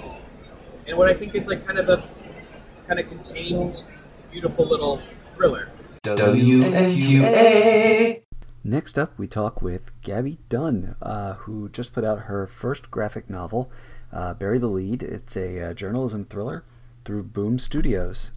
and 0.88 0.98
what 0.98 1.08
I 1.08 1.14
think 1.14 1.36
is 1.36 1.46
like 1.46 1.64
kind 1.64 1.78
of 1.78 1.88
a 1.88 2.02
kind 2.88 2.98
of 2.98 3.08
contained, 3.08 3.84
beautiful 4.32 4.66
little 4.66 5.00
thriller. 5.36 5.70
WMQA. 6.02 7.36
Next 8.64 8.98
up, 8.98 9.16
we 9.16 9.28
talk 9.28 9.62
with 9.62 9.92
Gaby 10.02 10.38
Dunn, 10.48 10.96
uh, 11.00 11.34
who 11.34 11.68
just 11.68 11.92
put 11.92 12.02
out 12.02 12.22
her 12.22 12.48
first 12.48 12.90
graphic 12.90 13.30
novel, 13.30 13.70
uh, 14.12 14.34
Bury 14.34 14.58
the 14.58 14.68
Lede. 14.68 15.04
It's 15.04 15.36
a 15.36 15.70
uh, 15.70 15.74
journalism 15.74 16.24
thriller 16.24 16.64
through 17.04 17.22
Boom 17.22 17.60
Studios. 17.60 18.32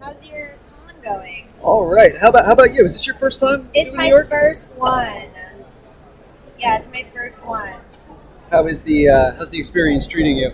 How's 0.00 0.22
your 0.24 0.58
con 0.86 0.94
going? 1.02 1.50
All 1.60 1.86
right. 1.86 2.16
How 2.18 2.28
about 2.28 2.46
how 2.46 2.52
about 2.52 2.72
you? 2.72 2.84
Is 2.84 2.92
this 2.94 3.04
your 3.08 3.16
first 3.16 3.40
time? 3.40 3.68
It's 3.74 3.86
doing 3.86 3.96
my 3.96 4.04
New 4.04 4.10
York? 4.10 4.30
first 4.30 4.70
one. 4.74 5.28
Yeah, 6.58 6.78
it's 6.78 6.88
my 6.92 7.06
first 7.14 7.46
one. 7.46 7.76
How 8.50 8.66
is 8.66 8.82
the 8.82 9.08
uh, 9.08 9.34
how's 9.36 9.50
the 9.50 9.58
experience 9.58 10.06
treating 10.06 10.36
you? 10.36 10.52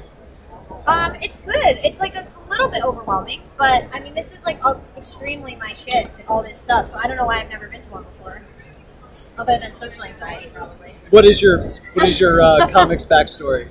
Um, 0.86 1.14
it's 1.16 1.40
good. 1.40 1.54
It's 1.78 1.98
like 1.98 2.14
it's 2.14 2.36
a 2.36 2.50
little 2.50 2.68
bit 2.68 2.84
overwhelming, 2.84 3.42
but 3.56 3.86
I 3.92 4.00
mean, 4.00 4.12
this 4.12 4.36
is 4.36 4.44
like 4.44 4.62
all, 4.64 4.82
extremely 4.96 5.56
my 5.56 5.72
shit. 5.72 6.10
All 6.28 6.42
this 6.42 6.60
stuff, 6.60 6.88
so 6.88 6.98
I 7.02 7.06
don't 7.06 7.16
know 7.16 7.24
why 7.24 7.40
I've 7.40 7.48
never 7.48 7.68
been 7.68 7.80
to 7.82 7.90
one 7.90 8.02
before. 8.02 8.42
Other 9.38 9.58
than 9.58 9.74
social 9.76 10.04
anxiety, 10.04 10.50
probably. 10.52 10.94
What 11.10 11.24
is 11.24 11.40
your 11.40 11.60
what 11.94 12.06
is 12.06 12.20
your 12.20 12.42
uh, 12.42 12.68
comics 12.72 13.06
backstory? 13.06 13.68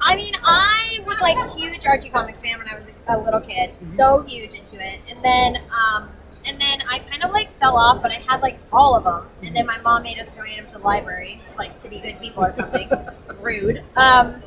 I 0.00 0.16
mean, 0.16 0.34
I 0.44 1.00
was 1.06 1.20
like 1.20 1.36
huge 1.56 1.86
Archie 1.86 2.10
Comics 2.10 2.42
fan 2.42 2.58
when 2.58 2.68
I 2.68 2.74
was 2.74 2.90
a 3.08 3.18
little 3.18 3.40
kid, 3.40 3.70
so 3.80 4.22
huge 4.22 4.54
into 4.54 4.76
it, 4.80 5.00
and 5.08 5.22
then 5.24 5.62
um, 5.72 6.10
and 6.48 6.60
then 6.60 6.80
I 6.90 6.98
kind 6.98 7.22
of 7.22 7.30
like 7.32 7.52
fell 7.60 7.76
off, 7.76 8.02
but 8.02 8.10
I 8.10 8.16
had 8.26 8.40
like 8.40 8.58
all 8.72 8.96
of 8.96 9.04
them, 9.04 9.28
and 9.44 9.54
then 9.54 9.66
my 9.66 9.78
mom 9.78 10.02
made 10.02 10.18
us 10.18 10.30
donate 10.32 10.56
them 10.56 10.66
to 10.68 10.78
the 10.78 10.84
library, 10.84 11.42
like 11.58 11.78
to 11.80 11.88
be 11.88 12.00
good 12.00 12.18
people 12.20 12.44
or 12.44 12.52
something. 12.52 12.90
Rude. 13.40 13.84
Um, 13.96 14.42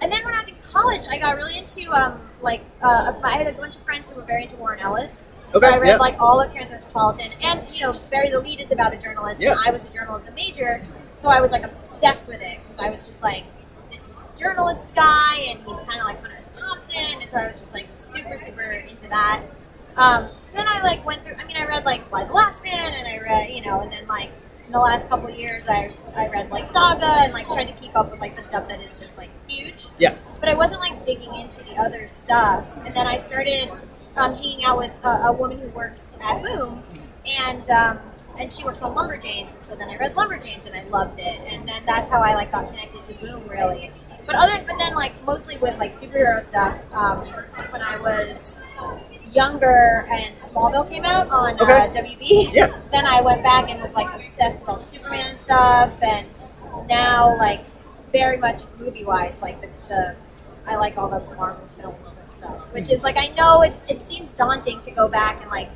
and 0.00 0.12
then 0.12 0.24
when 0.24 0.34
I 0.34 0.38
was 0.38 0.48
in 0.48 0.56
college, 0.70 1.02
I 1.08 1.18
got 1.18 1.36
really 1.36 1.56
into 1.56 1.90
um, 1.92 2.20
like 2.42 2.62
uh, 2.82 3.14
I 3.22 3.36
had 3.36 3.46
a 3.46 3.52
bunch 3.52 3.76
of 3.76 3.82
friends 3.82 4.10
who 4.10 4.16
were 4.16 4.22
very 4.22 4.42
into 4.42 4.56
Warren 4.56 4.80
Ellis. 4.80 5.28
Okay, 5.54 5.68
so 5.68 5.74
I 5.74 5.78
read 5.78 5.88
yeah. 5.90 5.96
like 5.96 6.20
all 6.20 6.40
of 6.40 6.52
Transmetropolitan, 6.52 7.32
and 7.44 7.72
you 7.72 7.80
know, 7.80 7.94
Bury 8.10 8.28
the 8.28 8.40
Lede 8.40 8.60
is 8.60 8.72
about 8.72 8.92
a 8.92 8.96
journalist, 8.96 9.40
Yeah. 9.40 9.52
and 9.52 9.60
I 9.64 9.70
was 9.70 9.88
a 9.88 9.92
journalism 9.92 10.34
major, 10.34 10.82
so 11.16 11.28
I 11.28 11.40
was 11.40 11.52
like 11.52 11.62
obsessed 11.62 12.26
with 12.26 12.42
it 12.42 12.58
because 12.62 12.84
I 12.84 12.90
was 12.90 13.06
just 13.06 13.22
like, 13.22 13.44
this 13.90 14.08
is 14.08 14.30
a 14.34 14.38
journalist 14.38 14.94
guy, 14.94 15.36
and 15.48 15.60
he's 15.64 15.80
kind 15.80 16.00
of 16.00 16.04
like 16.04 16.20
Hunter 16.20 16.36
S. 16.36 16.50
Thompson, 16.50 17.22
and 17.22 17.30
so 17.30 17.38
I 17.38 17.46
was 17.46 17.60
just 17.60 17.72
like 17.72 17.86
super, 17.90 18.36
super 18.36 18.72
into 18.72 19.08
that. 19.08 19.42
Um, 19.96 20.28
then 20.56 20.66
I 20.68 20.80
like 20.82 21.04
went 21.04 21.24
through. 21.24 21.34
I 21.34 21.44
mean, 21.44 21.56
I 21.56 21.64
read 21.66 21.84
like 21.84 22.10
Y 22.10 22.24
the 22.24 22.32
Last 22.32 22.64
Man, 22.64 22.94
and 22.94 23.06
I 23.06 23.18
read, 23.18 23.50
you 23.50 23.64
know, 23.64 23.80
and 23.80 23.92
then 23.92 24.06
like 24.06 24.30
in 24.66 24.72
the 24.72 24.78
last 24.80 25.08
couple 25.08 25.28
of 25.28 25.38
years, 25.38 25.68
I 25.68 25.92
I 26.14 26.28
read 26.28 26.50
like 26.50 26.66
Saga, 26.66 27.06
and 27.06 27.32
like 27.32 27.46
tried 27.46 27.66
to 27.66 27.72
keep 27.74 27.96
up 27.96 28.10
with 28.10 28.20
like 28.20 28.36
the 28.36 28.42
stuff 28.42 28.68
that 28.68 28.80
is 28.80 28.98
just 28.98 29.16
like 29.16 29.30
huge. 29.48 29.88
Yeah. 29.98 30.16
But 30.40 30.48
I 30.48 30.54
wasn't 30.54 30.80
like 30.80 31.04
digging 31.04 31.34
into 31.36 31.62
the 31.64 31.76
other 31.76 32.06
stuff, 32.06 32.66
and 32.84 32.94
then 32.94 33.06
I 33.06 33.16
started 33.16 33.70
um, 34.16 34.34
hanging 34.34 34.64
out 34.64 34.78
with 34.78 34.92
a, 35.04 35.08
a 35.08 35.32
woman 35.32 35.58
who 35.58 35.68
works 35.68 36.16
at 36.20 36.42
Boom, 36.42 36.82
and 37.26 37.68
um, 37.70 37.98
and 38.38 38.52
she 38.52 38.64
works 38.64 38.82
on 38.82 38.94
Lumberjanes, 38.94 39.54
and 39.54 39.64
so 39.64 39.74
then 39.74 39.88
I 39.88 39.96
read 39.96 40.14
Lumberjanes, 40.14 40.66
and 40.66 40.74
I 40.74 40.84
loved 40.84 41.18
it, 41.18 41.40
and 41.46 41.68
then 41.68 41.82
that's 41.86 42.10
how 42.10 42.20
I 42.20 42.34
like 42.34 42.52
got 42.52 42.68
connected 42.68 43.06
to 43.06 43.14
Boom 43.14 43.46
really. 43.48 43.90
But 44.26 44.34
other, 44.36 44.64
but 44.66 44.78
then 44.78 44.94
like 44.94 45.12
mostly 45.24 45.56
with 45.58 45.78
like 45.78 45.92
superhero 45.92 46.42
stuff. 46.42 46.76
Um, 46.92 47.18
when 47.70 47.82
I 47.82 47.96
was 47.98 48.72
younger 49.32 50.06
and 50.10 50.34
Smallville 50.36 50.88
came 50.88 51.04
out 51.04 51.28
on 51.30 51.54
uh, 51.60 51.92
WB, 51.92 52.52
Yeah. 52.52 52.76
then 52.92 53.06
I 53.06 53.20
went 53.20 53.42
back 53.42 53.70
and 53.70 53.80
was 53.80 53.94
like 53.94 54.12
obsessed 54.14 54.60
with 54.60 54.68
all 54.68 54.76
the 54.76 54.82
Superman 54.84 55.38
stuff, 55.38 55.92
and 56.02 56.26
now 56.88 57.36
like 57.38 57.66
very 58.12 58.36
much 58.38 58.62
movie 58.78 59.04
wise, 59.04 59.42
like 59.42 59.60
the, 59.60 59.68
the 59.88 60.16
I 60.66 60.76
like 60.76 60.98
all 60.98 61.08
the 61.08 61.20
Marvel 61.36 61.66
films 61.78 62.18
and 62.22 62.32
stuff, 62.32 62.60
which 62.72 62.90
is 62.90 63.02
like 63.02 63.16
I 63.16 63.28
know 63.36 63.62
it's 63.62 63.88
it 63.90 64.02
seems 64.02 64.32
daunting 64.32 64.80
to 64.82 64.90
go 64.90 65.06
back 65.08 65.40
and 65.42 65.50
like 65.50 65.70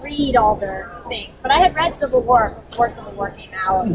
read 0.00 0.36
all 0.36 0.54
the 0.54 0.88
things, 1.08 1.40
but 1.40 1.50
I 1.50 1.58
had 1.58 1.74
read 1.74 1.96
Civil 1.96 2.20
War 2.20 2.56
before 2.70 2.88
Civil 2.88 3.12
War 3.12 3.30
came 3.30 3.50
out, 3.66 3.86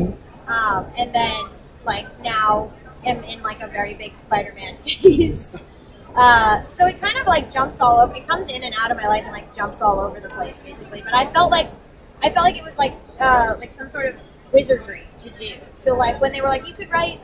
um, 0.48 0.86
and 0.98 1.14
then 1.14 1.46
like 1.86 2.08
now 2.22 2.72
am 3.06 3.24
in 3.24 3.42
like 3.44 3.62
a 3.62 3.68
very 3.68 3.94
big 3.94 4.18
Spider-Man 4.18 4.78
phase. 4.86 5.56
Uh, 6.16 6.66
so 6.68 6.86
it 6.86 7.02
kind 7.02 7.18
of 7.18 7.26
like 7.26 7.52
jumps 7.52 7.82
all 7.82 8.00
over. 8.00 8.14
It 8.16 8.28
comes 8.28 8.52
in 8.52 8.64
and 8.64 8.76
out 8.80 8.92
of 8.92 8.98
my 8.98 9.08
life 9.08 9.24
and 9.24 9.32
like 9.32 9.54
jumps 9.54 9.82
all 9.82 10.00
over 10.00 10.20
the 10.20 10.30
place, 10.30 10.60
basically. 10.60 11.02
But 11.02 11.14
I 11.14 11.32
felt 11.34 11.52
like 11.52 11.70
I 12.22 12.30
felt 12.30 12.46
like 12.46 12.58
it 12.58 12.64
was 12.64 12.78
like 12.78 12.94
uh, 13.20 13.56
like 13.60 13.72
some 13.72 13.90
sort 13.90 14.06
of 14.06 14.16
wizardry 14.52 15.04
to 15.20 15.30
do. 15.32 15.56
So 15.76 15.96
like 15.96 16.22
when 16.22 16.32
they 16.32 16.42
were 16.42 16.48
like, 16.48 16.68
you 16.68 16.74
could 16.74 16.90
write 16.92 17.20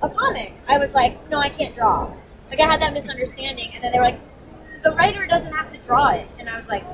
a 0.00 0.08
comic, 0.08 0.52
I 0.68 0.78
was 0.78 0.94
like, 0.94 1.28
no, 1.28 1.38
I 1.38 1.48
can't 1.48 1.74
draw. 1.74 2.12
Like 2.50 2.60
I 2.60 2.66
had 2.66 2.80
that 2.80 2.94
misunderstanding, 2.94 3.70
and 3.74 3.82
then 3.82 3.92
they 3.92 3.98
were 3.98 4.04
like, 4.04 4.20
the 4.82 4.92
writer 4.92 5.26
doesn't 5.26 5.52
have 5.52 5.72
to 5.72 5.78
draw 5.86 6.10
it, 6.10 6.26
and 6.38 6.48
I 6.48 6.56
was 6.56 6.68
like, 6.68 6.84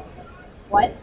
what? 0.69 0.97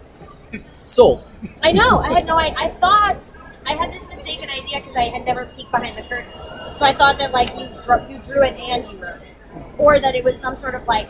Sold. 0.86 1.26
I 1.62 1.72
know. 1.72 2.00
I 2.00 2.12
had 2.12 2.26
no. 2.26 2.38
I, 2.38 2.54
I 2.58 2.70
thought 2.70 3.32
I 3.66 3.74
had 3.74 3.94
this 3.94 4.10
mistaken 4.10 4.50
idea 4.50 4.80
because 4.80 4.96
I 4.96 5.04
had 5.04 5.26
never 5.26 5.46
peeked 5.56 5.72
behind 5.72 5.96
the 5.96 6.02
curtain. 6.10 6.61
So 6.74 6.86
I 6.86 6.94
thought 6.94 7.18
that 7.20 7.32
like 7.32 7.50
you 7.58 7.68
drew, 7.86 7.98
you 8.10 8.20
drew 8.24 8.44
it 8.44 8.60
and 8.60 8.86
you 8.92 9.02
wrote 9.02 9.22
it, 9.22 9.36
or 9.78 10.00
that 10.00 10.16
it 10.16 10.24
was 10.24 10.40
some 10.40 10.56
sort 10.56 10.76
of 10.76 10.88
like 10.88 11.10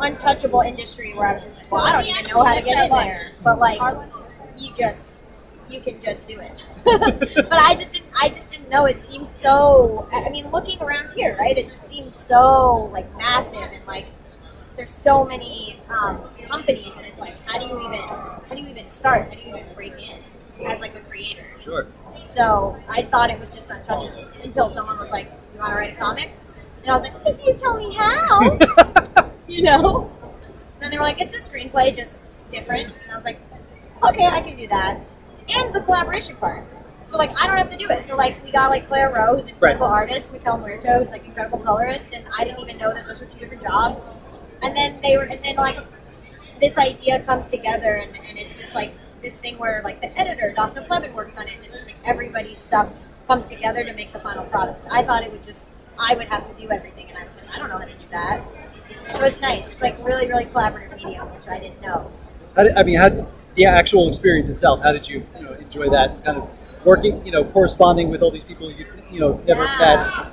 untouchable 0.00 0.60
industry 0.60 1.14
where 1.14 1.28
I 1.28 1.34
was 1.34 1.44
just 1.44 1.56
like, 1.58 1.72
well, 1.72 1.82
I 1.82 1.92
don't 1.92 2.04
even 2.04 2.24
know 2.32 2.44
how 2.44 2.54
to 2.54 2.62
get 2.62 2.84
in 2.84 2.90
there. 2.90 3.32
But 3.42 3.58
like, 3.58 3.80
you 4.56 4.72
just 4.74 5.14
you 5.68 5.80
can 5.80 6.00
just 6.00 6.26
do 6.26 6.40
it. 6.40 6.52
but 6.84 7.52
I 7.52 7.74
just 7.74 7.92
didn't. 7.92 8.08
I 8.20 8.28
just 8.28 8.50
didn't 8.50 8.68
know. 8.68 8.86
It 8.86 9.00
seems 9.00 9.28
so. 9.30 10.08
I 10.12 10.30
mean, 10.30 10.50
looking 10.50 10.80
around 10.80 11.12
here, 11.12 11.36
right? 11.38 11.56
It 11.56 11.68
just 11.68 11.86
seems 11.86 12.14
so 12.14 12.90
like 12.92 13.14
massive 13.16 13.70
and 13.72 13.86
like 13.86 14.06
there's 14.76 14.90
so 14.90 15.24
many 15.24 15.80
um, 15.88 16.22
companies, 16.48 16.96
and 16.96 17.06
it's 17.06 17.20
like, 17.20 17.34
how 17.46 17.58
do 17.58 17.66
you 17.66 17.80
even 17.80 18.08
how 18.08 18.54
do 18.54 18.60
you 18.60 18.68
even 18.68 18.90
start? 18.90 19.28
How 19.28 19.34
do 19.34 19.40
you 19.40 19.56
even 19.56 19.74
break 19.74 19.94
in 19.94 20.20
as 20.66 20.80
like 20.80 20.94
a 20.94 21.00
creator? 21.00 21.44
Sure. 21.58 21.86
So 22.28 22.76
I 22.88 23.02
thought 23.02 23.30
it 23.30 23.38
was 23.38 23.54
just 23.54 23.70
untouchable 23.70 24.26
until 24.42 24.68
someone 24.70 24.98
was 24.98 25.10
like, 25.10 25.26
"You 25.54 25.60
want 25.60 25.70
to 25.72 25.76
write 25.76 25.96
a 25.96 26.00
comic?" 26.00 26.30
And 26.82 26.90
I 26.90 26.98
was 26.98 27.08
like, 27.08 27.14
"If 27.26 27.44
you 27.44 27.54
tell 27.54 27.76
me 27.76 27.94
how," 27.94 28.58
you 29.48 29.62
know. 29.62 30.10
And 30.74 30.82
then 30.82 30.90
they 30.90 30.98
were 30.98 31.04
like, 31.04 31.20
"It's 31.20 31.36
a 31.36 31.50
screenplay, 31.50 31.94
just 31.94 32.22
different." 32.50 32.92
And 33.02 33.12
I 33.12 33.14
was 33.14 33.24
like, 33.24 33.40
"Okay, 34.02 34.26
I 34.26 34.40
can 34.40 34.56
do 34.56 34.66
that." 34.68 35.00
And 35.56 35.74
the 35.74 35.80
collaboration 35.80 36.36
part. 36.36 36.66
So 37.06 37.16
like, 37.16 37.30
I 37.40 37.46
don't 37.46 37.56
have 37.56 37.70
to 37.70 37.76
do 37.78 37.88
it. 37.88 38.06
So 38.06 38.16
like, 38.16 38.44
we 38.44 38.50
got 38.50 38.68
like 38.68 38.86
Claire 38.86 39.10
Roe, 39.10 39.36
who's 39.36 39.44
an 39.44 39.50
incredible 39.50 39.86
artist, 39.86 40.30
Miquel 40.30 40.58
Muerto, 40.58 40.98
who's 40.98 41.08
like 41.08 41.24
incredible 41.24 41.58
colorist, 41.58 42.14
and 42.14 42.26
I 42.38 42.44
didn't 42.44 42.60
even 42.60 42.76
know 42.76 42.92
that 42.92 43.06
those 43.06 43.20
were 43.20 43.26
two 43.26 43.38
different 43.38 43.62
jobs. 43.62 44.12
And 44.62 44.76
then 44.76 45.00
they 45.02 45.16
were, 45.16 45.22
and 45.22 45.42
then 45.42 45.56
like, 45.56 45.78
this 46.60 46.76
idea 46.76 47.22
comes 47.22 47.48
together, 47.48 47.94
and, 47.94 48.14
and 48.28 48.38
it's 48.38 48.58
just 48.60 48.74
like 48.74 48.92
this 49.22 49.38
thing 49.40 49.58
where 49.58 49.80
like 49.84 50.00
the 50.00 50.18
editor, 50.18 50.52
Daphne 50.54 50.84
Clement, 50.86 51.14
works 51.14 51.36
on 51.36 51.46
it, 51.48 51.56
and 51.56 51.64
it's 51.64 51.74
just 51.76 51.86
like 51.86 51.96
everybody's 52.04 52.58
stuff 52.58 52.90
comes 53.26 53.48
together 53.48 53.84
to 53.84 53.92
make 53.92 54.12
the 54.12 54.20
final 54.20 54.44
product. 54.44 54.86
I 54.90 55.02
thought 55.02 55.22
it 55.22 55.30
would 55.32 55.42
just, 55.42 55.66
I 55.98 56.14
would 56.14 56.28
have 56.28 56.48
to 56.54 56.60
do 56.62 56.70
everything, 56.70 57.08
and 57.08 57.18
I 57.18 57.24
was 57.24 57.36
like, 57.36 57.44
I 57.54 57.58
don't 57.58 57.68
know 57.68 57.78
how 57.78 57.84
to 57.84 57.92
do 57.92 58.08
that. 58.10 58.42
So 59.16 59.24
it's 59.24 59.40
nice. 59.40 59.70
It's 59.70 59.82
like 59.82 59.98
really, 60.04 60.26
really 60.28 60.44
collaborative 60.46 60.96
medium, 60.96 61.26
which 61.34 61.48
I 61.48 61.58
didn't 61.58 61.80
know. 61.80 62.10
How 62.56 62.62
did, 62.64 62.76
I 62.76 62.82
mean, 62.82 62.98
how 62.98 63.26
the 63.54 63.64
actual 63.66 64.08
experience 64.08 64.48
itself? 64.48 64.82
How 64.82 64.92
did 64.92 65.08
you, 65.08 65.24
you 65.36 65.42
know, 65.44 65.52
enjoy 65.52 65.90
that 65.90 66.24
kind 66.24 66.38
of 66.38 66.50
working, 66.86 67.24
you 67.26 67.32
know, 67.32 67.44
corresponding 67.44 68.08
with 68.08 68.22
all 68.22 68.30
these 68.30 68.44
people 68.44 68.70
you, 68.70 68.86
you 69.10 69.20
know, 69.20 69.40
never 69.46 69.64
Yeah. 69.64 69.78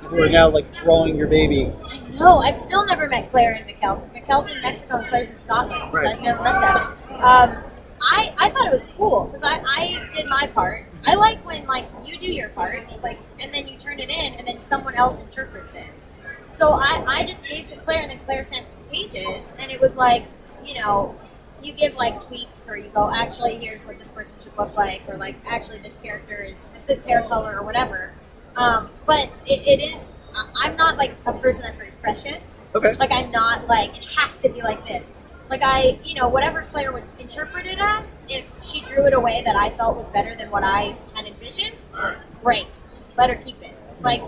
who 0.10 0.22
are 0.22 0.28
now 0.28 0.48
like 0.48 0.72
drawing 0.72 1.16
your 1.16 1.26
baby? 1.26 1.72
I 1.88 1.98
know. 2.18 2.38
I've 2.38 2.56
still 2.56 2.86
never 2.86 3.08
met 3.08 3.30
Claire 3.30 3.54
and 3.54 3.66
Miquel 3.66 3.96
because 3.96 4.12
Miquel's 4.12 4.52
in 4.52 4.62
Mexico 4.62 4.98
and 4.98 5.08
Claire's 5.08 5.30
in 5.30 5.40
Scotland. 5.40 5.82
so 5.90 5.96
Right. 5.98 6.14
I've 6.16 6.22
never 6.22 6.42
met 6.42 6.60
them. 6.62 6.94
Um, 7.22 7.56
I, 8.00 8.34
I 8.38 8.50
thought 8.50 8.66
it 8.66 8.72
was 8.72 8.86
cool 8.96 9.24
because 9.24 9.42
I, 9.42 9.60
I 9.64 10.08
did 10.14 10.26
my 10.26 10.46
part. 10.54 10.86
I 11.06 11.14
like 11.14 11.44
when 11.46 11.66
like 11.66 11.86
you 12.04 12.18
do 12.18 12.26
your 12.26 12.50
part, 12.50 12.84
like, 13.02 13.18
and 13.40 13.54
then 13.54 13.68
you 13.68 13.78
turn 13.78 14.00
it 14.00 14.10
in, 14.10 14.34
and 14.34 14.46
then 14.46 14.60
someone 14.60 14.94
else 14.94 15.20
interprets 15.20 15.74
it. 15.74 15.90
So 16.52 16.70
I, 16.72 17.04
I 17.06 17.22
just 17.24 17.44
gave 17.46 17.66
to 17.68 17.76
Claire, 17.76 18.02
and 18.02 18.10
then 18.10 18.20
Claire 18.24 18.44
sent 18.44 18.66
pages, 18.90 19.54
and 19.58 19.70
it 19.70 19.80
was 19.80 19.96
like, 19.96 20.24
you 20.64 20.74
know, 20.74 21.14
you 21.62 21.72
give 21.72 21.96
like 21.96 22.20
tweaks, 22.20 22.68
or 22.68 22.76
you 22.76 22.88
go, 22.94 23.10
actually, 23.12 23.56
here's 23.56 23.86
what 23.86 23.98
this 23.98 24.10
person 24.10 24.38
should 24.40 24.56
look 24.56 24.74
like, 24.76 25.02
or 25.08 25.16
like, 25.16 25.36
actually, 25.46 25.78
this 25.78 25.98
character 26.02 26.42
is, 26.42 26.68
is 26.76 26.84
this 26.86 27.06
hair 27.06 27.22
color, 27.22 27.58
or 27.58 27.62
whatever. 27.62 28.12
Um, 28.56 28.90
but 29.04 29.30
it, 29.46 29.66
it 29.66 29.82
is, 29.82 30.14
I'm 30.34 30.76
not 30.76 30.96
like 30.96 31.14
a 31.26 31.32
person 31.32 31.62
that's 31.62 31.78
very 31.78 31.92
precious. 32.00 32.62
Okay. 32.74 32.92
Like, 32.98 33.12
I'm 33.12 33.30
not 33.30 33.66
like, 33.68 33.98
it 33.98 34.04
has 34.16 34.38
to 34.38 34.48
be 34.48 34.62
like 34.62 34.86
this. 34.86 35.12
Like 35.48 35.62
I, 35.62 35.98
you 36.04 36.14
know, 36.14 36.28
whatever 36.28 36.62
Claire 36.72 36.92
would 36.92 37.04
interpret 37.18 37.66
it 37.66 37.78
as, 37.78 38.16
if 38.28 38.44
she 38.62 38.80
drew 38.80 39.06
it 39.06 39.12
a 39.12 39.20
way 39.20 39.42
that 39.44 39.54
I 39.56 39.70
felt 39.70 39.96
was 39.96 40.10
better 40.10 40.34
than 40.34 40.50
what 40.50 40.64
I 40.64 40.96
had 41.14 41.26
envisioned, 41.26 41.76
great. 42.42 42.82
Let 43.16 43.30
her 43.30 43.36
keep 43.36 43.62
it. 43.62 43.76
Like 44.00 44.22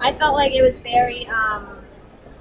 I 0.00 0.12
felt 0.12 0.34
like 0.34 0.52
it 0.54 0.62
was 0.62 0.80
very 0.80 1.26
um, 1.28 1.68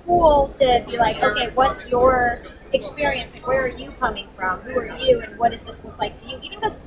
cool 0.06 0.50
to 0.56 0.84
be 0.88 0.98
like, 0.98 1.22
okay, 1.22 1.50
what's 1.54 1.90
your 1.90 2.42
experience? 2.74 3.36
Like, 3.36 3.48
where 3.48 3.64
are 3.64 3.68
you 3.68 3.92
coming 4.00 4.28
from? 4.36 4.62
Who 4.62 4.78
are 4.80 4.98
you, 4.98 5.22
and 5.22 5.38
what 5.38 5.52
does 5.52 5.64
this 5.64 5.84
look 5.84 5.98
like 6.00 6.16
to 6.18 6.26
you? 6.26 6.38
Even 6.44 6.60
because 6.60 6.80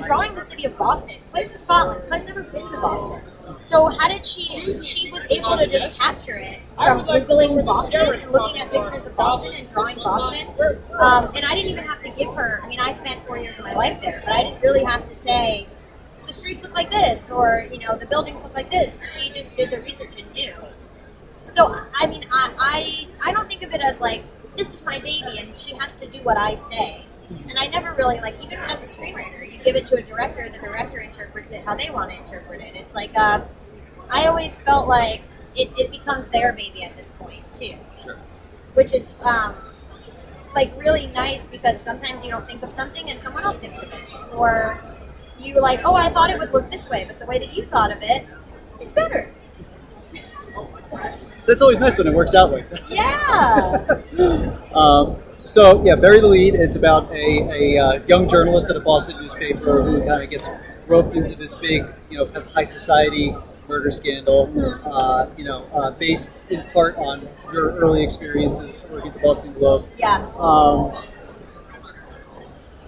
drawing 0.00 0.34
the 0.34 0.40
city 0.40 0.64
of 0.64 0.76
Boston, 0.78 1.16
Claire's 1.30 1.50
in 1.50 1.60
Scotland. 1.60 2.02
Claire's 2.08 2.26
never 2.26 2.42
been 2.42 2.68
to 2.68 2.76
Boston. 2.80 3.22
So 3.62 3.88
how 3.88 4.08
did 4.08 4.24
she? 4.24 4.80
She 4.82 5.10
was 5.10 5.26
able 5.30 5.56
to 5.56 5.66
just 5.66 6.00
capture 6.00 6.36
it 6.36 6.60
from 6.74 7.00
googling 7.06 7.64
Boston 7.64 8.14
and 8.14 8.32
looking 8.32 8.60
at 8.60 8.70
pictures 8.70 9.06
of 9.06 9.14
Boston 9.16 9.54
and 9.54 9.68
drawing 9.68 9.96
Boston. 9.96 10.48
Um, 10.98 11.26
and 11.34 11.44
I 11.44 11.54
didn't 11.54 11.72
even 11.72 11.84
have 11.84 12.02
to 12.02 12.10
give 12.10 12.34
her. 12.34 12.60
I 12.62 12.68
mean, 12.68 12.80
I 12.80 12.92
spent 12.92 13.24
four 13.26 13.38
years 13.38 13.58
of 13.58 13.64
my 13.64 13.74
life 13.74 14.00
there, 14.02 14.22
but 14.24 14.34
I 14.34 14.42
didn't 14.42 14.62
really 14.62 14.84
have 14.84 15.08
to 15.08 15.14
say 15.14 15.66
the 16.26 16.32
streets 16.32 16.62
look 16.62 16.74
like 16.74 16.90
this 16.90 17.30
or 17.30 17.66
you 17.70 17.78
know 17.78 17.96
the 17.96 18.06
buildings 18.06 18.42
look 18.42 18.54
like 18.54 18.70
this. 18.70 19.16
She 19.16 19.30
just 19.30 19.54
did 19.54 19.70
the 19.70 19.80
research 19.80 20.20
and 20.20 20.32
knew. 20.32 20.54
So 21.54 21.74
I 22.00 22.06
mean, 22.06 22.24
I 22.32 22.52
I, 22.58 23.28
I 23.28 23.32
don't 23.32 23.48
think 23.48 23.62
of 23.62 23.74
it 23.74 23.80
as 23.80 24.00
like 24.00 24.22
this 24.56 24.74
is 24.74 24.84
my 24.84 24.98
baby 24.98 25.38
and 25.38 25.56
she 25.56 25.74
has 25.76 25.94
to 25.96 26.06
do 26.06 26.18
what 26.22 26.36
I 26.36 26.54
say. 26.54 27.04
And 27.48 27.58
I 27.58 27.66
never 27.66 27.92
really 27.94 28.20
like 28.20 28.42
even 28.44 28.58
as 28.58 28.82
a 28.82 28.86
screenwriter, 28.86 29.50
you 29.50 29.62
give 29.62 29.76
it 29.76 29.86
to 29.86 29.96
a 29.96 30.02
director, 30.02 30.48
the 30.48 30.58
director 30.58 30.98
interprets 31.00 31.52
it 31.52 31.64
how 31.64 31.74
they 31.74 31.90
want 31.90 32.10
to 32.10 32.16
interpret 32.16 32.60
it. 32.60 32.74
It's 32.76 32.94
like 32.94 33.10
uh, 33.16 33.42
I 34.10 34.26
always 34.26 34.60
felt 34.60 34.88
like 34.88 35.22
it, 35.54 35.70
it 35.78 35.90
becomes 35.90 36.28
their 36.28 36.52
baby 36.52 36.82
at 36.84 36.96
this 36.96 37.10
point 37.10 37.42
too, 37.54 37.74
Sure. 38.02 38.16
which 38.74 38.94
is 38.94 39.16
um, 39.24 39.54
like 40.54 40.72
really 40.78 41.06
nice 41.08 41.46
because 41.46 41.80
sometimes 41.80 42.24
you 42.24 42.30
don't 42.30 42.46
think 42.46 42.62
of 42.62 42.70
something 42.72 43.10
and 43.10 43.22
someone 43.22 43.44
else 43.44 43.58
thinks 43.58 43.78
of 43.82 43.92
it, 43.92 44.34
or 44.34 44.82
you 45.38 45.60
like, 45.60 45.80
oh, 45.84 45.94
I 45.94 46.08
thought 46.08 46.30
it 46.30 46.38
would 46.38 46.52
look 46.52 46.70
this 46.70 46.88
way, 46.88 47.04
but 47.06 47.18
the 47.18 47.26
way 47.26 47.38
that 47.38 47.54
you 47.56 47.64
thought 47.66 47.90
of 47.90 47.98
it 48.02 48.26
is 48.80 48.92
better. 48.92 49.30
That's 51.46 51.60
always 51.62 51.80
nice 51.80 51.98
when 51.98 52.06
it 52.06 52.14
works 52.14 52.34
out 52.34 52.52
like 52.52 52.68
that. 52.70 52.90
Yeah. 52.90 54.58
Um, 54.72 55.16
so 55.44 55.84
yeah, 55.84 55.96
Bury 55.96 56.20
the 56.20 56.28
Lede. 56.28 56.54
It's 56.54 56.76
about 56.76 57.10
a, 57.12 57.76
a 57.76 57.78
uh, 57.78 58.06
young 58.06 58.28
journalist 58.28 58.70
at 58.70 58.76
a 58.76 58.80
Boston 58.80 59.20
newspaper 59.20 59.82
who 59.82 60.06
kind 60.06 60.22
of 60.22 60.30
gets 60.30 60.50
roped 60.86 61.14
into 61.14 61.34
this 61.36 61.54
big, 61.54 61.84
you 62.10 62.18
know, 62.18 62.26
kind 62.26 62.38
of 62.38 62.46
high 62.52 62.64
society 62.64 63.34
murder 63.68 63.90
scandal. 63.90 64.52
Uh, 64.84 65.28
you 65.36 65.44
know, 65.44 65.64
uh, 65.72 65.90
based 65.92 66.40
in 66.50 66.62
part 66.72 66.96
on 66.96 67.28
your 67.52 67.72
early 67.76 68.02
experiences 68.02 68.84
working 68.90 69.08
at 69.08 69.14
the 69.14 69.20
Boston 69.20 69.52
Globe. 69.54 69.86
yeah. 69.96 70.30
Um, 70.36 70.92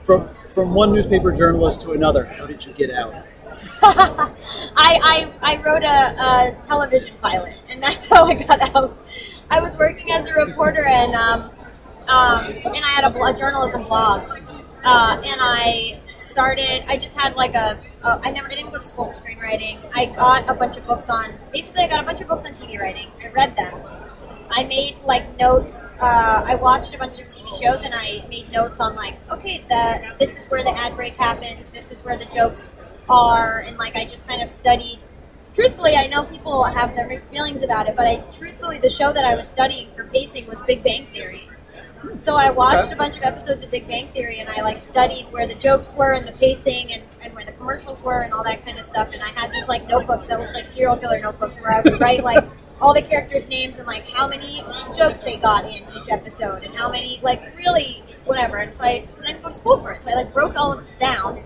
from 0.04 0.28
from 0.50 0.72
one 0.72 0.92
newspaper 0.92 1.32
journalist 1.32 1.80
to 1.82 1.92
another, 1.92 2.24
how 2.24 2.46
did 2.46 2.64
you 2.64 2.72
get 2.74 2.90
out? 2.90 3.14
I, 3.82 4.30
I, 4.76 5.32
I 5.42 5.62
wrote 5.62 5.82
a, 5.82 6.56
a 6.56 6.62
television 6.62 7.16
pilot, 7.20 7.56
and 7.68 7.82
that's 7.82 8.06
how 8.06 8.24
I 8.24 8.34
got 8.34 8.60
out. 8.74 8.96
I 9.50 9.60
was 9.60 9.76
working 9.76 10.12
as 10.12 10.28
a 10.28 10.34
reporter, 10.34 10.84
and 10.84 11.14
um, 11.14 11.50
um, 12.08 12.44
and 12.46 12.84
I 12.84 12.88
had 12.94 13.04
a, 13.04 13.10
blo- 13.10 13.30
a 13.30 13.34
journalism 13.34 13.84
blog, 13.84 14.22
uh, 14.84 15.22
and 15.24 15.40
I 15.40 16.00
started. 16.16 16.84
I 16.88 16.96
just 16.96 17.16
had 17.16 17.36
like 17.36 17.54
a. 17.54 17.78
a 18.02 18.20
I 18.22 18.30
never 18.30 18.50
I 18.50 18.54
didn't 18.54 18.70
go 18.70 18.78
to 18.78 18.84
school 18.84 19.06
for 19.06 19.14
screenwriting. 19.14 19.78
I 19.94 20.06
got 20.06 20.48
a 20.48 20.54
bunch 20.54 20.76
of 20.76 20.86
books 20.86 21.08
on. 21.10 21.34
Basically, 21.52 21.82
I 21.82 21.88
got 21.88 22.00
a 22.00 22.06
bunch 22.06 22.20
of 22.20 22.28
books 22.28 22.44
on 22.44 22.52
TV 22.52 22.78
writing. 22.78 23.10
I 23.22 23.28
read 23.28 23.56
them. 23.56 23.80
I 24.50 24.64
made 24.64 24.96
like 25.04 25.38
notes. 25.38 25.94
Uh, 26.00 26.44
I 26.46 26.54
watched 26.56 26.94
a 26.94 26.98
bunch 26.98 27.18
of 27.20 27.26
TV 27.26 27.48
shows 27.60 27.82
and 27.82 27.94
I 27.94 28.24
made 28.28 28.50
notes 28.52 28.78
on 28.78 28.94
like, 28.94 29.16
okay, 29.30 29.64
the 29.68 30.14
this 30.18 30.38
is 30.38 30.48
where 30.50 30.62
the 30.62 30.76
ad 30.76 30.96
break 30.96 31.14
happens. 31.14 31.68
This 31.70 31.90
is 31.90 32.04
where 32.04 32.16
the 32.16 32.26
jokes 32.26 32.78
are, 33.08 33.60
and 33.60 33.76
like 33.78 33.96
I 33.96 34.04
just 34.04 34.28
kind 34.28 34.42
of 34.42 34.50
studied. 34.50 34.98
Truthfully, 35.54 35.96
I 35.96 36.08
know 36.08 36.24
people 36.24 36.64
have 36.64 36.96
their 36.96 37.06
mixed 37.06 37.32
feelings 37.32 37.62
about 37.62 37.88
it, 37.88 37.96
but 37.96 38.06
I 38.06 38.16
truthfully 38.32 38.78
the 38.78 38.88
show 38.88 39.12
that 39.12 39.24
I 39.24 39.34
was 39.34 39.48
studying 39.48 39.88
for 39.94 40.04
pacing 40.04 40.46
was 40.46 40.62
Big 40.64 40.82
Bang 40.82 41.06
Theory. 41.06 41.48
So 42.12 42.36
I 42.36 42.50
watched 42.50 42.92
a 42.92 42.96
bunch 42.96 43.16
of 43.16 43.22
episodes 43.22 43.64
of 43.64 43.70
Big 43.70 43.86
Bang 43.86 44.08
Theory 44.08 44.40
and 44.40 44.48
I 44.48 44.62
like 44.62 44.80
studied 44.80 45.24
where 45.30 45.46
the 45.46 45.54
jokes 45.54 45.94
were 45.94 46.12
and 46.12 46.26
the 46.26 46.32
pacing 46.32 46.92
and, 46.92 47.02
and 47.22 47.34
where 47.34 47.44
the 47.44 47.52
commercials 47.52 48.02
were 48.02 48.22
and 48.22 48.32
all 48.32 48.44
that 48.44 48.64
kind 48.64 48.78
of 48.78 48.84
stuff. 48.84 49.10
And 49.12 49.22
I 49.22 49.28
had 49.28 49.52
these 49.52 49.68
like 49.68 49.86
notebooks 49.88 50.24
that 50.26 50.38
looked 50.38 50.54
like 50.54 50.66
serial 50.66 50.96
killer 50.96 51.20
notebooks 51.20 51.60
where 51.60 51.72
I 51.72 51.80
would 51.80 52.00
write 52.00 52.22
like 52.24 52.44
all 52.80 52.94
the 52.94 53.02
characters' 53.02 53.48
names 53.48 53.78
and 53.78 53.86
like 53.86 54.08
how 54.08 54.28
many 54.28 54.62
jokes 54.96 55.20
they 55.20 55.36
got 55.36 55.64
in 55.64 55.84
each 55.96 56.10
episode 56.10 56.62
and 56.64 56.74
how 56.74 56.90
many 56.90 57.20
like 57.22 57.56
really 57.56 58.02
whatever. 58.24 58.58
And 58.58 58.74
so 58.74 58.84
I, 58.84 59.06
I 59.20 59.26
didn't 59.26 59.42
go 59.42 59.48
to 59.48 59.54
school 59.54 59.78
for 59.78 59.92
it. 59.92 60.04
So 60.04 60.10
I 60.10 60.14
like 60.14 60.32
broke 60.32 60.56
all 60.56 60.72
of 60.72 60.80
this 60.80 60.96
down. 60.96 61.42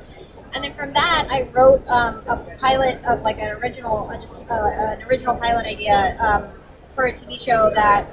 And 0.54 0.64
then 0.64 0.74
from 0.74 0.92
that, 0.94 1.28
I 1.30 1.42
wrote 1.52 1.86
um, 1.88 2.22
a 2.26 2.36
pilot 2.58 3.04
of 3.04 3.22
like 3.22 3.38
an 3.38 3.50
original, 3.50 4.08
uh, 4.08 4.18
just 4.18 4.34
uh, 4.34 4.42
an 4.50 5.02
original 5.02 5.36
pilot 5.36 5.66
idea 5.66 6.16
um, 6.20 6.48
for 6.98 7.06
a 7.06 7.12
TV 7.12 7.38
show 7.38 7.70
that 7.76 8.10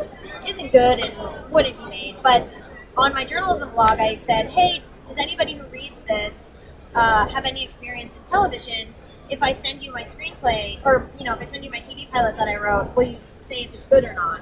isn't 0.47 0.71
good 0.71 1.03
and 1.03 1.51
wouldn't 1.51 1.75
be 1.75 1.85
made. 1.85 2.17
But 2.21 2.47
on 2.95 3.15
my 3.15 3.25
journalism 3.25 3.71
blog, 3.71 3.97
I 3.97 4.17
said, 4.17 4.51
"Hey, 4.51 4.83
does 5.07 5.17
anybody 5.17 5.53
who 5.53 5.63
reads 5.69 6.03
this 6.03 6.53
uh, 6.93 7.27
have 7.27 7.45
any 7.45 7.63
experience 7.63 8.15
in 8.15 8.23
television? 8.25 8.93
If 9.27 9.41
I 9.41 9.53
send 9.53 9.81
you 9.81 9.91
my 9.91 10.03
screenplay, 10.03 10.85
or 10.85 11.09
you 11.17 11.25
know, 11.25 11.33
if 11.33 11.41
I 11.41 11.45
send 11.45 11.65
you 11.65 11.71
my 11.71 11.79
TV 11.79 12.07
pilot 12.11 12.37
that 12.37 12.47
I 12.47 12.57
wrote, 12.57 12.95
will 12.95 13.07
you 13.07 13.17
say 13.19 13.63
if 13.63 13.73
it's 13.73 13.87
good 13.87 14.03
or 14.03 14.13
not?" 14.13 14.41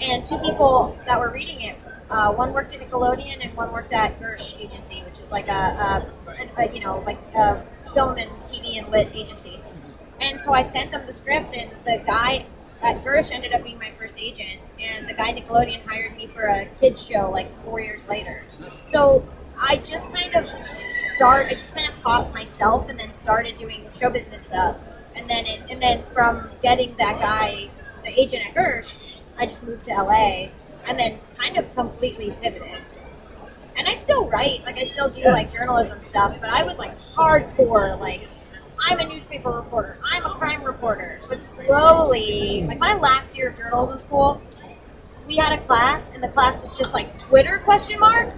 And 0.00 0.24
two 0.24 0.38
people 0.38 0.98
that 1.04 1.20
were 1.20 1.28
reading 1.28 1.60
it, 1.60 1.76
uh, 2.08 2.32
one 2.32 2.54
worked 2.54 2.72
at 2.72 2.80
Nickelodeon 2.80 3.44
and 3.44 3.54
one 3.54 3.72
worked 3.72 3.92
at 3.92 4.18
Gersh 4.18 4.58
Agency, 4.58 5.02
which 5.02 5.20
is 5.20 5.30
like 5.30 5.48
a, 5.48 6.06
a, 6.32 6.62
a 6.62 6.72
you 6.72 6.80
know 6.80 7.00
like 7.04 7.20
a 7.34 7.62
film 7.92 8.16
and 8.16 8.30
TV 8.48 8.78
and 8.78 8.88
lit 8.88 9.14
agency. 9.14 9.60
And 10.18 10.40
so 10.40 10.54
I 10.54 10.62
sent 10.62 10.92
them 10.92 11.04
the 11.04 11.12
script, 11.12 11.52
and 11.54 11.70
the 11.84 12.02
guy 12.06 12.46
at 12.82 13.02
Gersh 13.04 13.32
ended 13.32 13.52
up 13.52 13.64
being 13.64 13.78
my 13.78 13.90
first 13.92 14.16
agent, 14.18 14.60
and 14.78 15.08
the 15.08 15.14
guy 15.14 15.32
Nickelodeon 15.32 15.84
hired 15.86 16.16
me 16.16 16.26
for 16.26 16.42
a 16.42 16.66
kids 16.80 17.06
show 17.06 17.30
like 17.30 17.48
four 17.64 17.80
years 17.80 18.08
later. 18.08 18.44
So 18.70 19.26
I 19.60 19.76
just 19.76 20.12
kind 20.12 20.34
of 20.34 20.46
start. 21.14 21.46
I 21.46 21.54
just 21.54 21.74
kind 21.74 21.88
of 21.88 21.96
taught 21.96 22.32
myself, 22.34 22.88
and 22.88 22.98
then 22.98 23.12
started 23.14 23.56
doing 23.56 23.88
show 23.98 24.10
business 24.10 24.44
stuff, 24.44 24.76
and 25.14 25.28
then 25.28 25.46
it, 25.46 25.70
and 25.70 25.80
then 25.80 26.02
from 26.12 26.50
getting 26.62 26.94
that 26.96 27.18
guy, 27.20 27.68
the 28.04 28.20
agent 28.20 28.46
at 28.46 28.54
Gersh, 28.54 28.98
I 29.38 29.46
just 29.46 29.62
moved 29.62 29.84
to 29.86 29.92
LA, 29.92 30.48
and 30.86 30.98
then 30.98 31.18
kind 31.36 31.56
of 31.56 31.74
completely 31.74 32.34
pivoted. 32.42 32.78
And 33.78 33.86
I 33.88 33.94
still 33.94 34.26
write, 34.26 34.64
like 34.64 34.78
I 34.78 34.84
still 34.84 35.10
do 35.10 35.24
like 35.24 35.52
journalism 35.52 36.00
stuff, 36.00 36.36
but 36.40 36.48
I 36.50 36.62
was 36.62 36.78
like 36.78 36.98
hardcore, 37.14 37.98
like 38.00 38.22
I'm 38.88 39.00
a 39.00 39.04
newspaper 39.04 39.50
reporter, 39.50 39.98
I'm 40.08 40.24
a 40.24 40.30
crime 40.30 40.62
reporter. 40.62 41.20
But 41.28 41.42
slowly, 41.42 42.64
like 42.68 42.78
my 42.78 42.94
last 42.94 43.36
year 43.36 43.48
of 43.48 43.56
journalism 43.56 43.98
school, 43.98 44.40
we 45.26 45.34
had 45.34 45.58
a 45.58 45.60
class, 45.64 46.14
and 46.14 46.22
the 46.22 46.28
class 46.28 46.62
was 46.62 46.78
just 46.78 46.94
like 46.94 47.18
Twitter 47.18 47.58
question 47.58 47.98
mark. 47.98 48.32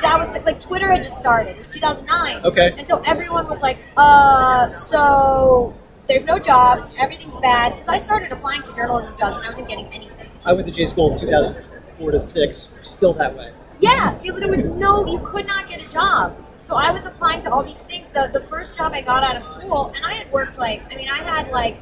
That 0.00 0.16
was 0.16 0.32
the, 0.32 0.40
like 0.46 0.60
Twitter 0.60 0.90
had 0.90 1.02
just 1.02 1.18
started. 1.18 1.56
It 1.56 1.58
was 1.58 1.68
2009. 1.68 2.42
Okay. 2.46 2.74
And 2.78 2.88
so 2.88 3.02
everyone 3.04 3.46
was 3.46 3.60
like, 3.60 3.76
uh, 3.98 4.72
so 4.72 5.74
there's 6.08 6.24
no 6.24 6.38
jobs, 6.38 6.94
everything's 6.98 7.36
bad. 7.36 7.74
Because 7.74 7.88
I 7.88 7.98
started 7.98 8.32
applying 8.32 8.62
to 8.62 8.74
journalism 8.74 9.14
jobs 9.18 9.36
and 9.36 9.46
I 9.46 9.50
wasn't 9.50 9.68
getting 9.68 9.88
anything. 9.88 10.30
I 10.46 10.54
went 10.54 10.66
to 10.68 10.72
J 10.72 10.86
school 10.86 11.12
in 11.12 11.18
2004 11.18 12.10
to 12.10 12.18
six. 12.18 12.70
Still 12.80 13.12
that 13.12 13.36
way. 13.36 13.52
Yeah, 13.78 14.18
it, 14.24 14.32
there 14.36 14.48
was 14.48 14.64
no, 14.64 15.04
you 15.12 15.18
could 15.18 15.46
not 15.46 15.68
get 15.68 15.86
a 15.86 15.90
job. 15.92 16.41
So 16.64 16.76
I 16.76 16.90
was 16.90 17.04
applying 17.04 17.42
to 17.42 17.50
all 17.50 17.62
these 17.62 17.80
things. 17.80 18.08
The, 18.10 18.30
the 18.32 18.40
first 18.46 18.76
job 18.76 18.92
I 18.92 19.00
got 19.00 19.24
out 19.24 19.36
of 19.36 19.44
school, 19.44 19.92
and 19.94 20.04
I 20.04 20.14
had 20.14 20.30
worked 20.32 20.58
like, 20.58 20.82
I 20.92 20.96
mean, 20.96 21.08
I 21.10 21.18
had 21.18 21.50
like 21.50 21.76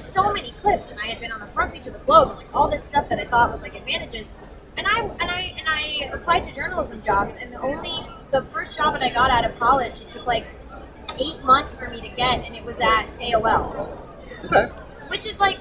so 0.00 0.32
many 0.32 0.50
clips, 0.62 0.90
and 0.90 1.00
I 1.00 1.06
had 1.06 1.20
been 1.20 1.32
on 1.32 1.40
the 1.40 1.46
front 1.48 1.72
page 1.72 1.86
of 1.86 1.92
the 1.92 1.98
Globe, 2.00 2.30
and 2.30 2.38
like 2.38 2.54
all 2.54 2.68
this 2.68 2.82
stuff 2.82 3.08
that 3.08 3.18
I 3.18 3.24
thought 3.24 3.50
was 3.50 3.62
like 3.62 3.74
advantages. 3.74 4.28
And 4.76 4.86
I 4.86 5.00
and 5.02 5.30
I 5.30 5.54
and 5.58 5.68
I 5.68 6.10
applied 6.12 6.44
to 6.44 6.54
journalism 6.54 7.02
jobs, 7.02 7.36
and 7.36 7.52
the 7.52 7.60
only 7.60 7.92
the 8.30 8.42
first 8.44 8.76
job 8.76 8.94
that 8.94 9.02
I 9.02 9.10
got 9.10 9.30
out 9.30 9.44
of 9.44 9.58
college, 9.58 10.00
it 10.00 10.08
took 10.08 10.26
like 10.26 10.46
eight 11.20 11.44
months 11.44 11.78
for 11.78 11.88
me 11.88 12.00
to 12.00 12.08
get, 12.08 12.44
and 12.46 12.56
it 12.56 12.64
was 12.64 12.80
at 12.80 13.06
AOL 13.20 13.98
Okay. 14.44 14.66
which 15.08 15.26
is 15.26 15.38
like 15.38 15.58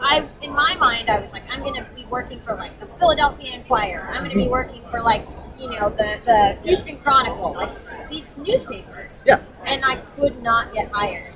I 0.00 0.26
in 0.42 0.52
my 0.52 0.74
mind 0.80 1.08
I 1.08 1.20
was 1.20 1.32
like 1.32 1.50
I'm 1.52 1.62
gonna 1.62 1.86
be 1.94 2.04
working 2.06 2.40
for 2.40 2.56
like 2.56 2.78
the 2.80 2.86
Philadelphia 2.98 3.52
Inquirer 3.54 4.08
I'm 4.08 4.24
gonna 4.24 4.34
be 4.34 4.42
mm-hmm. 4.42 4.50
working 4.50 4.82
for 4.90 5.00
like 5.00 5.26
you 5.58 5.68
know 5.70 5.88
the 5.90 6.20
the 6.24 6.58
Houston 6.64 6.98
Chronicle 6.98 7.54
like 7.54 8.10
these 8.10 8.30
newspapers. 8.36 9.22
Yeah. 9.26 9.40
and 9.64 9.84
I 9.84 9.96
could 10.16 10.42
not 10.42 10.72
get 10.72 10.90
hired. 10.92 11.34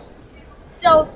So 0.71 1.11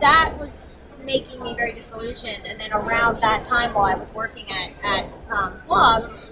that 0.00 0.34
was 0.38 0.70
making 1.04 1.42
me 1.42 1.54
very 1.54 1.72
disillusioned. 1.72 2.46
And 2.46 2.58
then 2.58 2.72
around 2.72 3.20
that 3.20 3.44
time 3.44 3.74
while 3.74 3.84
I 3.84 3.94
was 3.94 4.12
working 4.12 4.50
at 4.50 4.72
at 4.82 5.04
um, 5.30 5.60
blogs 5.68 6.28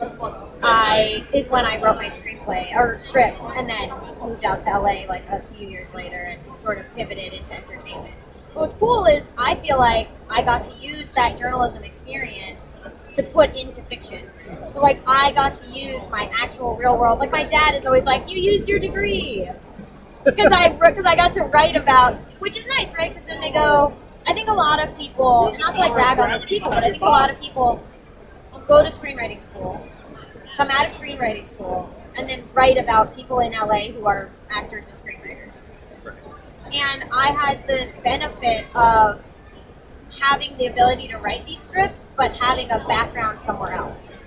I 0.62 1.26
is 1.32 1.48
when 1.48 1.64
I 1.66 1.80
wrote 1.82 1.96
my 1.96 2.06
screenplay 2.06 2.74
or 2.74 2.98
script 3.00 3.44
and 3.56 3.68
then 3.68 3.92
moved 4.20 4.44
out 4.44 4.60
to 4.60 4.70
LA 4.70 5.04
like 5.06 5.28
a 5.28 5.42
few 5.54 5.68
years 5.68 5.94
later 5.94 6.16
and 6.16 6.60
sort 6.60 6.78
of 6.78 6.86
pivoted 6.94 7.34
into 7.34 7.54
entertainment. 7.54 8.14
What's 8.54 8.74
cool 8.74 9.06
is 9.06 9.32
I 9.38 9.54
feel 9.56 9.78
like 9.78 10.08
I 10.30 10.42
got 10.42 10.64
to 10.64 10.72
use 10.74 11.12
that 11.12 11.38
journalism 11.38 11.84
experience 11.84 12.84
to 13.14 13.22
put 13.22 13.56
into 13.56 13.82
fiction. 13.82 14.28
So 14.70 14.80
like 14.80 15.00
I 15.06 15.32
got 15.32 15.54
to 15.54 15.66
use 15.70 16.08
my 16.10 16.30
actual 16.40 16.76
real 16.76 16.98
world. 16.98 17.18
Like 17.18 17.32
my 17.32 17.44
dad 17.44 17.74
is 17.74 17.86
always 17.86 18.04
like, 18.04 18.30
"You 18.32 18.40
used 18.40 18.68
your 18.68 18.78
degree," 18.78 19.48
because 20.24 20.52
I 20.52 20.68
because 20.88 21.04
I 21.06 21.16
got 21.16 21.32
to 21.34 21.44
write 21.44 21.76
about, 21.76 22.16
which 22.40 22.56
is 22.56 22.66
nice, 22.66 22.96
right? 22.96 23.10
Because 23.12 23.26
then 23.26 23.40
they 23.40 23.52
go. 23.52 23.94
I 24.26 24.34
think 24.34 24.48
a 24.48 24.52
lot 24.54 24.82
of 24.82 24.96
people, 24.96 25.54
not 25.58 25.74
to 25.74 25.80
like 25.80 25.94
rag 25.94 26.20
on 26.20 26.30
those 26.30 26.44
people, 26.46 26.70
but 26.70 26.84
I 26.84 26.90
think 26.90 27.02
a 27.02 27.06
lot 27.06 27.30
of 27.30 27.40
people 27.40 27.82
go 28.68 28.82
to 28.82 28.88
screenwriting 28.88 29.42
school, 29.42 29.86
come 30.56 30.68
out 30.70 30.86
of 30.86 30.92
screenwriting 30.92 31.46
school, 31.46 31.90
and 32.16 32.28
then 32.28 32.44
write 32.54 32.78
about 32.78 33.16
people 33.16 33.40
in 33.40 33.52
LA 33.52 33.88
who 33.88 34.06
are 34.06 34.30
actors 34.50 34.88
and 34.88 34.98
screenwriters. 34.98 35.70
And 36.72 37.04
I 37.12 37.32
had 37.32 37.66
the 37.66 37.88
benefit 38.02 38.66
of 38.74 39.24
having 40.20 40.56
the 40.56 40.66
ability 40.66 41.08
to 41.08 41.16
write 41.18 41.44
these 41.46 41.60
scripts, 41.60 42.10
but 42.16 42.32
having 42.32 42.70
a 42.70 42.84
background 42.86 43.40
somewhere 43.40 43.72
else. 43.72 44.26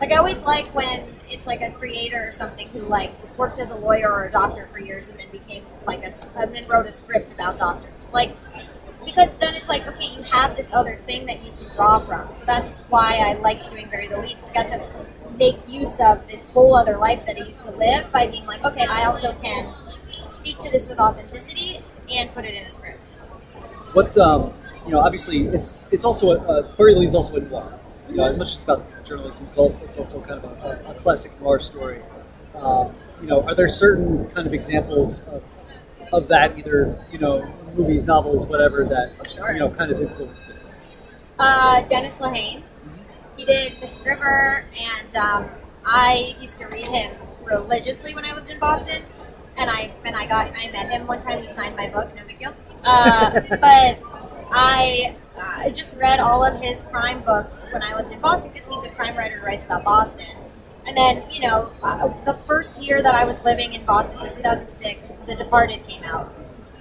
Like 0.00 0.12
I 0.12 0.16
always 0.16 0.42
like 0.42 0.74
when 0.74 1.06
it's 1.28 1.46
like 1.46 1.60
a 1.60 1.70
creator 1.70 2.26
or 2.26 2.32
something 2.32 2.68
who 2.68 2.80
like 2.80 3.12
worked 3.38 3.58
as 3.58 3.70
a 3.70 3.76
lawyer 3.76 4.10
or 4.10 4.24
a 4.24 4.32
doctor 4.32 4.68
for 4.72 4.80
years 4.80 5.08
and 5.08 5.18
then 5.18 5.28
became 5.30 5.64
like 5.86 6.02
a 6.02 6.12
and 6.36 6.54
then 6.54 6.66
wrote 6.66 6.86
a 6.86 6.92
script 6.92 7.30
about 7.30 7.56
doctors. 7.56 8.12
Like 8.12 8.36
because 9.04 9.36
then 9.38 9.54
it's 9.54 9.68
like 9.68 9.86
okay, 9.86 10.06
you 10.16 10.22
have 10.24 10.56
this 10.56 10.72
other 10.72 10.96
thing 11.06 11.26
that 11.26 11.44
you 11.44 11.52
can 11.52 11.70
draw 11.70 12.00
from. 12.00 12.32
So 12.32 12.44
that's 12.44 12.78
why 12.88 13.18
I 13.18 13.34
liked 13.34 13.70
doing 13.70 13.88
Bury 13.88 14.08
the 14.08 14.18
I 14.18 14.52
got 14.52 14.68
to 14.68 14.84
make 15.38 15.56
use 15.68 15.98
of 16.00 16.26
this 16.28 16.46
whole 16.46 16.74
other 16.74 16.96
life 16.98 17.24
that 17.26 17.36
I 17.36 17.44
used 17.44 17.64
to 17.64 17.70
live 17.70 18.10
by 18.12 18.26
being 18.26 18.46
like, 18.46 18.64
okay, 18.64 18.86
I 18.88 19.04
also 19.04 19.34
can 19.42 19.72
speak 20.28 20.58
to 20.60 20.70
this 20.70 20.88
with 20.88 20.98
authenticity 20.98 21.80
and 22.10 22.32
put 22.34 22.44
it 22.44 22.54
in 22.54 22.64
a 22.64 22.70
script. 22.70 23.20
What 23.92 24.16
um, 24.18 24.52
you 24.86 24.92
know, 24.92 25.00
obviously, 25.00 25.46
it's 25.46 25.86
it's 25.90 26.04
also 26.04 26.32
a, 26.32 26.38
uh, 26.38 26.74
Lede's 26.78 27.14
also 27.14 27.36
a 27.36 27.40
noir. 27.40 27.78
You 28.08 28.16
know, 28.16 28.24
as 28.24 28.36
much 28.36 28.48
as 28.48 28.54
it's 28.54 28.62
about 28.64 29.04
journalism, 29.04 29.46
it's 29.46 29.58
also 29.58 29.78
it's 29.82 29.96
also 29.96 30.20
kind 30.20 30.44
of 30.44 30.50
a, 30.62 30.90
a, 30.90 30.94
classic 30.94 31.38
noir 31.40 31.60
story. 31.60 32.02
Um, 32.54 32.94
you 33.20 33.26
know, 33.26 33.42
are 33.42 33.54
there 33.54 33.68
certain 33.68 34.28
kind 34.30 34.46
of 34.46 34.52
examples 34.52 35.20
of 35.28 35.42
of 36.12 36.28
that, 36.28 36.58
either 36.58 37.04
you 37.10 37.18
know, 37.18 37.46
movies, 37.74 38.04
novels, 38.04 38.46
whatever 38.46 38.84
that 38.84 39.12
you 39.52 39.58
know 39.58 39.70
kind 39.70 39.90
of 39.92 40.00
influenced 40.00 40.50
it? 40.50 40.56
Uh, 41.38 41.82
Dennis 41.88 42.18
Lehane. 42.18 42.62
He 43.36 43.46
did 43.46 43.80
Mystic 43.80 44.04
River, 44.04 44.66
and 44.78 45.16
um, 45.16 45.48
I 45.86 46.36
used 46.38 46.58
to 46.58 46.66
read 46.66 46.84
him 46.84 47.16
religiously 47.44 48.14
when 48.14 48.24
I 48.24 48.34
lived 48.34 48.50
in 48.50 48.58
Boston. 48.58 49.02
And 49.56 49.70
I 49.70 49.92
and 50.04 50.16
I 50.16 50.26
got 50.26 50.48
I 50.56 50.70
met 50.70 50.90
him 50.90 51.06
one 51.06 51.20
time. 51.20 51.42
He 51.42 51.48
signed 51.48 51.76
my 51.76 51.88
book. 51.88 52.14
No 52.16 52.24
big 52.26 52.38
deal. 52.38 52.54
Uh, 52.84 53.40
but 53.60 54.11
I 54.52 55.16
I 55.64 55.70
just 55.70 55.96
read 55.96 56.20
all 56.20 56.44
of 56.44 56.60
his 56.60 56.82
crime 56.82 57.22
books 57.22 57.68
when 57.72 57.82
I 57.82 57.96
lived 57.96 58.12
in 58.12 58.20
Boston 58.20 58.52
because 58.52 58.68
he's 58.68 58.84
a 58.84 58.90
crime 58.90 59.16
writer 59.16 59.38
who 59.38 59.46
writes 59.46 59.64
about 59.64 59.84
Boston. 59.84 60.26
And 60.86 60.96
then 60.96 61.22
you 61.30 61.40
know 61.40 61.72
uh, 61.82 62.08
the 62.24 62.34
first 62.46 62.82
year 62.82 63.02
that 63.02 63.14
I 63.14 63.24
was 63.24 63.42
living 63.44 63.72
in 63.72 63.84
Boston, 63.84 64.20
so 64.20 64.28
2006, 64.28 65.12
The 65.26 65.34
Departed 65.34 65.86
came 65.88 66.04
out. 66.04 66.32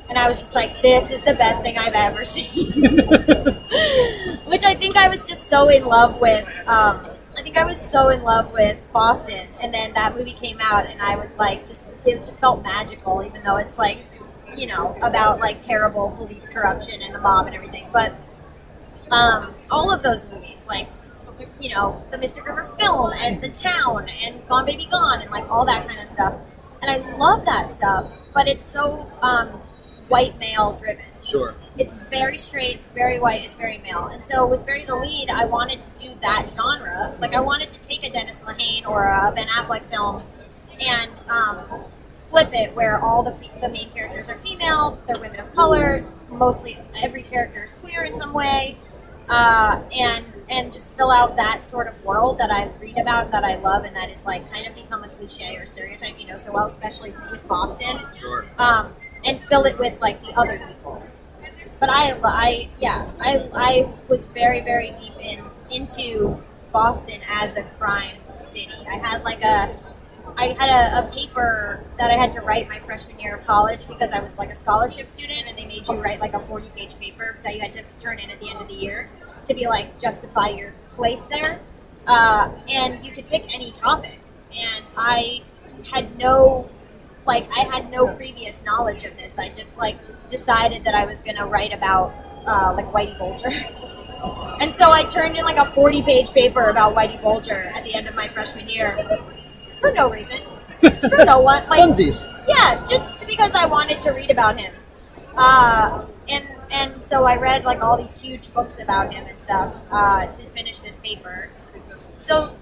And 0.10 0.18
I 0.18 0.28
was 0.28 0.40
just 0.40 0.56
like, 0.56 0.70
this 0.82 1.10
is 1.10 1.24
the 1.24 1.36
best 1.36 1.64
thing 1.64 1.78
I've 1.78 1.94
ever 1.96 2.26
seen. 2.26 2.82
Which 4.52 4.66
I 4.66 4.74
think 4.76 4.98
I 4.98 5.08
was 5.08 5.26
just 5.26 5.48
so 5.48 5.70
in 5.70 5.86
love 5.86 6.20
with. 6.20 6.46
Um, 6.68 7.00
I 7.38 7.42
think 7.42 7.56
I 7.56 7.64
was 7.64 7.80
so 7.80 8.10
in 8.10 8.22
love 8.24 8.52
with 8.52 8.78
Boston, 8.92 9.48
and 9.62 9.74
then 9.74 9.94
that 9.94 10.18
movie 10.18 10.34
came 10.34 10.58
out, 10.60 10.86
and 10.86 11.02
I 11.02 11.16
was 11.16 11.34
like, 11.38 11.66
just 11.66 11.96
it 12.06 12.16
just 12.18 12.42
felt 12.42 12.62
magical, 12.62 13.24
even 13.24 13.42
though 13.44 13.56
it's 13.56 13.78
like, 13.78 14.00
you 14.56 14.68
know, 14.68 14.96
about 15.02 15.40
like 15.40 15.62
terrible 15.62 16.12
police 16.12 16.50
corruption 16.50 17.02
and 17.02 17.14
the 17.14 17.20
mob 17.20 17.48
and 17.48 17.56
everything. 17.56 17.88
But 17.92 18.14
um, 19.10 19.54
all 19.70 19.92
of 19.94 20.04
those 20.04 20.26
movies, 20.26 20.68
like 20.68 20.88
you 21.60 21.70
know, 21.70 22.04
the 22.12 22.18
Mystic 22.18 22.46
River 22.48 22.70
film 22.80 23.14
and 23.16 23.42
The 23.42 23.50
Town 23.50 24.08
and 24.24 24.48
Gone 24.48 24.66
Baby 24.66 24.88
Gone 24.90 25.22
and 25.22 25.32
like 25.32 25.50
all 25.50 25.66
that 25.66 25.88
kind 25.88 26.00
of 26.00 26.08
stuff, 26.08 26.36
and 26.82 26.90
I 26.92 26.98
love 27.18 27.46
that 27.46 27.72
stuff. 27.72 28.12
But 28.34 28.48
it's 28.48 28.64
so 28.64 29.12
um, 29.22 29.50
white 30.08 30.38
male 30.40 30.74
driven 30.78 31.06
Sure. 31.24 31.54
it's 31.78 31.94
very 32.10 32.38
straight, 32.38 32.76
it's 32.76 32.90
very 32.90 33.20
white, 33.20 33.44
it's 33.46 33.56
very 33.56 33.78
male. 33.80 34.06
And 34.06 34.24
so 34.24 34.46
with 34.46 34.66
Bury 34.66 34.86
the 34.86 34.96
Lede, 34.96 35.30
I 35.30 35.46
wanted 35.46 35.82
to 35.82 36.02
do 36.04 36.10
that 36.22 36.48
genre. 36.56 37.16
Like 37.20 37.34
I 37.34 37.40
wanted 37.40 37.70
to 37.72 37.80
take 37.80 38.04
a 38.04 38.10
Dennis 38.10 38.42
Lehane 38.44 38.88
or 38.88 39.04
a 39.04 39.32
Ben 39.34 39.48
Affleck 39.48 39.84
film 39.84 40.20
and 40.86 41.12
um, 41.30 41.84
flip 42.32 42.50
it 42.54 42.76
where 42.76 43.00
all 43.00 43.24
the, 43.24 43.36
the 43.62 43.70
main 43.70 43.90
characters 43.92 44.30
are 44.30 44.38
female, 44.40 45.00
they're 45.08 45.22
women 45.22 45.40
of 45.40 45.54
color, 45.54 46.04
mostly 46.30 46.78
every 47.04 47.24
character 47.24 47.64
is 47.64 47.74
queer 47.74 48.04
in 48.04 48.16
some 48.16 48.34
way, 48.34 48.78
uh, 49.30 49.82
and 49.98 50.26
and 50.50 50.74
just 50.74 50.98
fill 50.98 51.12
out 51.12 51.36
that 51.38 51.64
sort 51.66 51.88
of 51.88 52.04
world 52.04 52.38
that 52.40 52.52
I 52.52 52.70
read 52.82 52.98
about 52.98 53.32
that 53.32 53.44
I 53.46 53.56
love 53.56 53.86
and 53.86 53.96
that 53.96 54.10
is 54.10 54.26
like 54.26 54.52
kind 54.52 54.68
of 54.68 54.76
become 54.76 55.04
a 55.04 55.10
cliche 55.10 55.56
or 55.56 55.66
stereotype 55.66 56.20
you 56.20 56.28
know 56.28 56.38
so 56.38 56.52
well, 56.52 56.68
especially 56.68 57.12
with 57.30 57.48
Boston 57.48 58.02
Sure. 58.18 58.46
um, 58.58 58.94
and 59.24 59.42
fill 59.46 59.66
it 59.66 59.78
with 59.80 60.00
like 60.02 60.22
the 60.24 60.34
other 60.38 60.60
people. 60.68 61.04
But 61.80 61.90
I, 61.90 62.16
I, 62.24 62.70
yeah, 62.80 63.10
I, 63.20 63.50
I 63.56 63.90
was 64.08 64.28
very, 64.28 64.62
very 64.62 64.92
deep 64.92 65.18
in 65.20 65.44
into 65.72 66.42
Boston 66.72 67.22
as 67.30 67.58
a 67.58 67.64
crime 67.80 68.18
city. 68.36 68.72
I 68.88 68.96
had 68.98 69.24
like 69.24 69.44
a, 69.44 69.76
I 70.42 70.54
had 70.54 70.70
a, 70.70 71.08
a 71.08 71.12
paper 71.12 71.84
that 72.00 72.10
I 72.10 72.16
had 72.16 72.32
to 72.32 72.42
write 72.42 72.68
my 72.68 72.80
freshman 72.80 73.20
year 73.20 73.36
of 73.36 73.46
college 73.46 73.88
because 73.88 74.12
I 74.12 74.20
was 74.22 74.40
like 74.40 74.50
a 74.50 74.56
scholarship 74.56 75.08
student, 75.08 75.44
and 75.48 75.56
they 75.56 75.66
made 75.66 75.88
you 75.88 75.94
write 76.02 76.20
like 76.20 76.34
a 76.34 76.40
forty-page 76.40 76.98
paper 77.00 77.38
that 77.44 77.54
you 77.54 77.62
had 77.62 77.72
to 77.74 77.84
turn 78.00 78.18
in 78.18 78.32
at 78.32 78.40
the 78.40 78.50
end 78.50 78.60
of 78.60 78.68
the 78.68 78.74
year 78.74 79.08
to 79.46 79.54
be 79.54 79.68
like 79.68 80.00
justify 80.00 80.50
your 80.50 80.74
place 80.96 81.28
there. 81.28 81.60
Uh, 82.08 82.52
and 82.68 83.06
you 83.06 83.12
could 83.12 83.30
pick 83.30 83.54
any 83.54 83.70
topic, 83.72 84.20
and 84.58 84.84
I 84.98 85.44
had 85.92 86.18
no 86.18 86.68
like 87.28 87.48
I 87.56 87.60
had 87.60 87.92
no 87.92 88.08
previous 88.08 88.64
knowledge 88.64 89.06
of 89.06 89.16
this. 89.18 89.38
I 89.38 89.50
just 89.50 89.78
like 89.78 90.00
decided 90.28 90.86
that 90.86 90.96
I 90.96 91.06
was 91.06 91.22
gonna 91.22 91.46
write 91.46 91.72
about 91.72 92.16
uh, 92.48 92.74
like 92.76 92.88
Whitey 92.88 93.16
Bulger, 93.20 93.56
and 94.60 94.72
so 94.72 94.92
I 94.92 95.04
turned 95.04 95.38
in 95.38 95.44
like 95.44 95.58
a 95.58 95.66
forty-page 95.66 96.34
paper 96.34 96.72
about 96.72 96.96
Whitey 96.96 97.22
Bulger 97.22 97.64
at 97.76 97.84
the 97.84 97.94
end 97.94 98.08
of 98.08 98.16
my 98.16 98.28
freshman 98.28 98.68
year 98.68 98.98
for 99.82 99.92
no 99.94 100.10
reason, 100.10 100.38
for 101.10 101.26
no 101.26 101.42
one. 101.42 101.68
Like 101.70 101.82
Funsies. 101.82 102.24
yeah, 102.48 102.76
just 102.88 103.28
because 103.28 103.54
I 103.56 103.66
wanted 103.66 104.00
to 104.02 104.12
read 104.12 104.30
about 104.32 104.60
him. 104.60 104.74
Uh, 105.36 106.06
and 106.30 106.48
and 106.72 107.04
so 107.04 107.26
I 107.26 107.38
read 107.38 107.66
like 107.66 107.82
all 107.82 107.98
these 107.98 108.20
huge 108.20 108.54
books 108.54 108.82
about 108.82 109.14
him 109.14 109.26
and 109.28 109.40
stuff 109.42 109.74
uh, 109.92 110.28
to 110.28 110.44
finish 110.50 110.80
this 110.80 110.98
paper. 110.98 111.50
So 112.20 112.56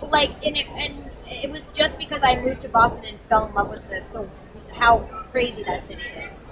like 0.00 0.30
and 0.46 0.56
it, 0.56 0.66
and 0.76 1.10
it 1.26 1.50
was 1.50 1.68
just 1.68 1.98
because 1.98 2.22
I 2.22 2.40
moved 2.40 2.62
to 2.62 2.68
Boston 2.68 3.06
and 3.06 3.20
fell 3.22 3.46
in 3.46 3.54
love 3.54 3.68
with 3.68 3.86
the, 3.88 4.02
the 4.12 4.28
how 4.74 4.98
crazy 5.32 5.62
that 5.64 5.84
city 5.84 6.02
is. 6.28 6.46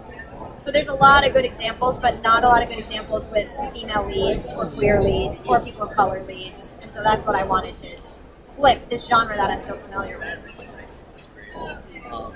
So 0.60 0.70
there's 0.70 0.88
a 0.88 0.94
lot 0.94 1.26
of 1.26 1.32
good 1.32 1.44
examples, 1.44 1.98
but 1.98 2.22
not 2.22 2.44
a 2.44 2.48
lot 2.48 2.62
of 2.62 2.68
good 2.68 2.78
examples 2.78 3.28
with 3.30 3.48
female 3.72 4.06
leads 4.06 4.52
or 4.52 4.66
queer 4.66 5.02
leads 5.02 5.42
or 5.44 5.58
people 5.60 5.82
of 5.82 5.96
color 5.96 6.22
leads. 6.22 6.78
And 6.82 6.92
so 6.94 7.02
that's 7.02 7.26
what 7.26 7.34
I 7.34 7.44
wanted 7.44 7.76
to 7.76 8.00
flip 8.56 8.88
this 8.88 9.06
genre 9.06 9.36
that 9.36 9.50
I'm 9.50 9.62
so 9.62 9.76
familiar 9.76 10.18
with. 10.18 10.38
Um, 12.10 12.34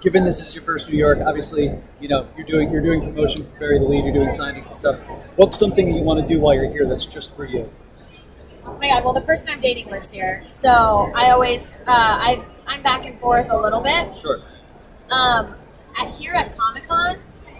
given 0.00 0.24
this 0.24 0.40
is 0.40 0.54
your 0.54 0.64
first 0.64 0.90
New 0.90 0.96
York, 0.96 1.18
obviously, 1.24 1.72
you 2.00 2.08
know 2.08 2.28
you're 2.36 2.46
doing 2.46 2.70
you're 2.70 2.82
doing 2.82 3.00
promotion 3.00 3.44
for 3.44 3.58
Bury 3.58 3.78
the 3.78 3.84
Lede, 3.84 4.04
you're 4.04 4.12
doing 4.12 4.28
signings 4.28 4.66
and 4.66 4.76
stuff. 4.76 4.98
What's 5.36 5.58
something 5.58 5.88
that 5.88 5.96
you 5.96 6.02
want 6.02 6.20
to 6.20 6.26
do 6.26 6.40
while 6.40 6.54
you're 6.54 6.70
here 6.70 6.86
that's 6.86 7.06
just 7.06 7.34
for 7.34 7.44
you? 7.44 7.70
Oh 8.64 8.76
my 8.78 8.88
god! 8.88 9.04
Well, 9.04 9.12
the 9.12 9.20
person 9.22 9.50
I'm 9.50 9.60
dating 9.60 9.88
lives 9.88 10.10
here, 10.10 10.44
so 10.48 11.10
I 11.14 11.30
always 11.30 11.74
uh, 11.86 11.86
I 11.88 12.44
I'm 12.66 12.82
back 12.82 13.06
and 13.06 13.18
forth 13.18 13.48
a 13.50 13.56
little 13.56 13.80
bit. 13.80 14.16
Sure. 14.16 14.40
Um, 15.10 15.54
at 15.98 16.10
here 16.14 16.32
at 16.32 16.56
Comic 16.56 16.88
Con, 16.88 17.18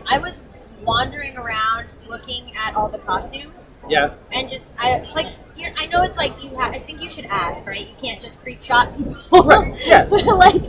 I 0.09 0.19
was 0.19 0.41
wandering 0.85 1.37
around 1.37 1.95
looking 2.09 2.53
at 2.67 2.75
all 2.75 2.89
the 2.89 2.99
costumes. 2.99 3.81
Yeah. 3.89 4.15
and 4.33 4.49
just 4.49 4.75
I 4.81 4.97
it's 4.97 5.15
like 5.15 5.35
I 5.79 5.87
know 5.87 6.03
it's 6.03 6.17
like 6.17 6.43
you 6.43 6.51
have 6.57 6.73
I 6.75 6.79
think 6.79 7.03
you 7.03 7.09
should 7.09 7.27
ask 7.27 7.67
right? 7.67 7.81
You 7.81 7.95
can't 8.01 8.21
just 8.21 8.43
creep 8.43 8.63
shot 8.63 8.97
people. 8.97 9.45
Right, 9.45 9.75
yeah. 9.87 10.05
like 10.11 10.63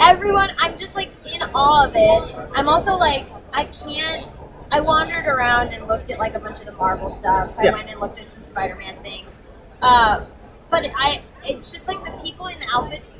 everyone 0.00 0.50
I'm 0.58 0.78
just 0.78 0.94
like 0.96 1.10
in 1.26 1.42
awe 1.54 1.86
of 1.86 1.92
it. 1.94 2.48
I'm 2.54 2.68
also 2.68 2.96
like 2.96 3.26
I 3.52 3.64
can't 3.64 4.26
I 4.70 4.80
wandered 4.80 5.26
around 5.26 5.68
and 5.74 5.86
looked 5.86 6.10
at 6.10 6.18
like 6.18 6.34
a 6.34 6.40
bunch 6.40 6.60
of 6.60 6.66
the 6.66 6.72
Marvel 6.72 7.10
stuff. 7.10 7.52
I 7.58 7.64
Yeah. 7.64 7.72
went 7.72 7.90
and 7.90 8.00
looked 8.00 8.18
at 8.18 8.30
some 8.30 8.44
Spider-Man 8.44 8.96
things. 9.02 9.44
Uh, 9.82 10.24
but 10.70 10.86
I 10.96 11.22
it's 11.44 11.72
just 11.72 11.88
like 11.88 12.04
the 12.04 12.12
people 12.24 12.46
in 12.46 12.58
the 12.60 12.66
outfits 12.72 13.10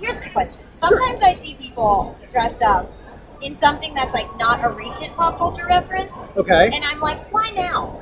here's 0.00 0.18
my 0.18 0.28
question. 0.28 0.62
Sometimes 0.74 1.22
I 1.22 1.32
see 1.32 1.54
people 1.54 2.16
dressed 2.30 2.62
up 2.62 2.90
in 3.42 3.54
something 3.54 3.94
that's 3.94 4.14
like 4.14 4.28
not 4.38 4.64
a 4.64 4.68
recent 4.70 5.14
pop 5.16 5.38
culture 5.38 5.66
reference 5.66 6.28
Okay. 6.36 6.70
and 6.72 6.84
I'm 6.84 7.00
like, 7.00 7.32
why 7.32 7.50
now? 7.50 8.00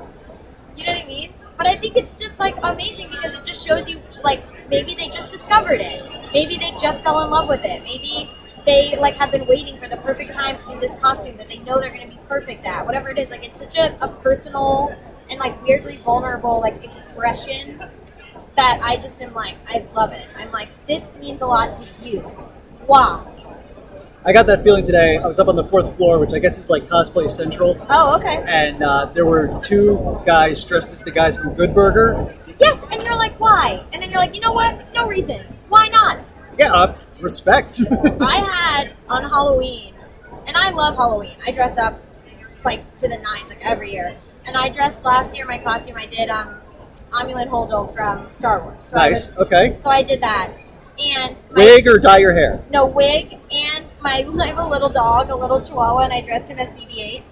You 0.77 0.87
know 0.87 0.93
what 0.93 1.05
I 1.05 1.07
mean? 1.07 1.33
But 1.57 1.67
I 1.67 1.77
think 1.77 1.97
it's 1.97 2.15
just 2.19 2.39
like 2.41 2.57
amazing 2.63 3.09
because 3.11 3.39
it 3.39 3.45
just 3.45 3.67
shows 3.67 3.89
you 3.89 3.99
like 4.25 4.43
maybe 4.71 4.95
they 4.95 5.07
just 5.07 5.31
discovered 5.33 5.81
it. 5.81 6.03
Maybe 6.33 6.57
they 6.57 6.71
just 6.81 7.05
fell 7.05 7.23
in 7.25 7.31
love 7.31 7.49
with 7.49 7.63
it. 7.65 7.83
Maybe 7.85 8.29
they 8.67 8.99
like 9.01 9.15
have 9.15 9.33
been 9.33 9.47
waiting 9.49 9.77
for 9.77 9.89
the 9.89 9.97
perfect 9.99 10.33
time 10.33 10.57
to 10.59 10.67
do 10.69 10.81
this 10.81 10.95
costume 10.95 11.37
that 11.37 11.49
they 11.49 11.59
know 11.59 11.81
they're 11.81 11.91
going 11.95 12.09
to 12.09 12.15
be 12.17 12.21
perfect 12.29 12.65
at. 12.67 12.87
Whatever 12.87 13.11
it 13.11 13.19
is, 13.19 13.31
like 13.31 13.45
it's 13.45 13.59
such 13.59 13.77
a, 13.77 13.97
a 14.03 14.09
personal 14.09 14.95
and 15.29 15.39
like 15.39 15.63
weirdly 15.63 15.97
vulnerable 15.99 16.61
like 16.61 16.83
expression 16.85 17.83
that 18.57 18.81
I 18.83 18.97
just 18.97 19.21
am 19.21 19.35
like 19.35 19.57
I 19.69 19.85
love 19.95 20.13
it. 20.13 20.27
I'm 20.37 20.51
like 20.53 20.71
this 20.87 21.15
means 21.21 21.43
a 21.43 21.47
lot 21.47 21.75
to 21.75 21.87
you. 22.03 22.31
Wow. 22.87 23.30
I 24.25 24.33
got 24.33 24.47
that 24.47 24.63
feeling 24.63 24.85
today. 24.85 25.17
I 25.17 25.27
was 25.27 25.41
up 25.41 25.49
on 25.49 25.57
the 25.57 25.65
fourth 25.65 25.97
floor, 25.97 26.19
which 26.19 26.35
I 26.35 26.39
guess 26.39 26.59
is 26.59 26.69
like 26.69 26.85
cosplay 26.89 27.29
central, 27.31 27.77
Oh, 27.89 28.17
okay. 28.19 28.45
and 28.47 28.83
uh, 28.83 29.07
there 29.07 29.25
were 29.25 29.59
two 29.63 30.21
guys 30.27 30.63
dressed 30.65 30.93
as 30.93 31.03
the 31.03 31.11
guys 31.11 31.39
from 31.39 31.55
Good 31.55 31.73
Burger. 31.75 32.35
Yes, 32.61 32.85
and 32.93 33.03
you're 33.03 33.17
like, 33.17 33.41
why? 33.41 33.83
And 33.93 34.03
then 34.03 34.11
you're 34.11 34.21
like, 34.21 34.35
you 34.35 34.43
know 34.43 34.53
what? 34.53 34.93
No 34.95 35.07
reason. 35.07 35.47
Why 35.71 35.89
not? 35.89 36.35
Yeah, 36.59 36.73
uh, 36.73 36.95
respect. 37.21 37.81
I 38.21 38.37
had 38.37 38.95
on 39.09 39.23
Halloween, 39.23 39.95
and 40.47 40.55
I 40.57 40.69
love 40.71 40.97
Halloween. 40.97 41.37
I 41.47 41.53
dress 41.53 41.79
up 41.79 41.99
like 42.63 42.95
to 42.97 43.09
the 43.09 43.17
nines, 43.17 43.49
like 43.49 43.61
every 43.63 43.91
year. 43.93 44.15
And 44.47 44.55
I 44.57 44.69
dressed 44.69 45.03
last 45.03 45.35
year. 45.35 45.47
My 45.47 45.57
costume, 45.57 45.97
I 45.97 46.05
did 46.05 46.29
um, 46.29 46.57
Amilyn 47.13 47.49
Holdo 47.49 47.95
from 47.95 48.31
Star 48.35 48.63
Wars. 48.63 48.85
So 48.85 48.99
nice. 48.99 49.29
was- 49.39 49.47
Okay. 49.47 49.77
so 49.79 49.89
I 49.89 50.03
did 50.03 50.21
that, 50.21 50.53
and 51.01 51.43
my, 51.51 51.65
Wig 51.65 51.87
or 51.89 51.99
dye 51.99 52.19
your 52.19 52.35
hair? 52.35 52.63
no 52.71 52.87
wig, 52.87 53.39
and 53.53 53.93
my 54.01 54.27
I 54.41 54.47
have 54.47 54.59
a 54.59 54.67
little 54.67 54.89
dog, 54.89 55.31
a 55.31 55.37
little 55.37 55.61
Chihuahua, 55.61 56.05
and 56.05 56.13
I 56.13 56.21
dressed 56.21 56.49
him 56.49 56.59
as 56.59 56.71
BB-8. 56.73 57.23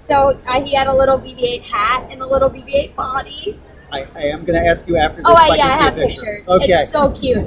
So 0.00 0.40
I, 0.48 0.60
he 0.60 0.74
had 0.74 0.86
a 0.86 0.94
little 0.94 1.18
BB-8 1.18 1.62
hat 1.62 2.08
and 2.10 2.22
a 2.22 2.26
little 2.26 2.48
BB-8 2.50 2.94
body. 2.96 3.60
I, 3.92 4.06
I 4.14 4.22
am 4.24 4.44
going 4.44 4.60
to 4.62 4.66
ask 4.66 4.86
you 4.88 4.96
after 4.96 5.18
this 5.18 5.26
Oh, 5.28 5.34
I 5.36 5.56
yeah, 5.56 5.64
I 5.66 5.82
have 5.84 5.94
picture. 5.94 6.24
pictures. 6.24 6.48
Okay. 6.48 6.72
It's 6.72 6.92
so 6.92 7.10
cute. 7.10 7.38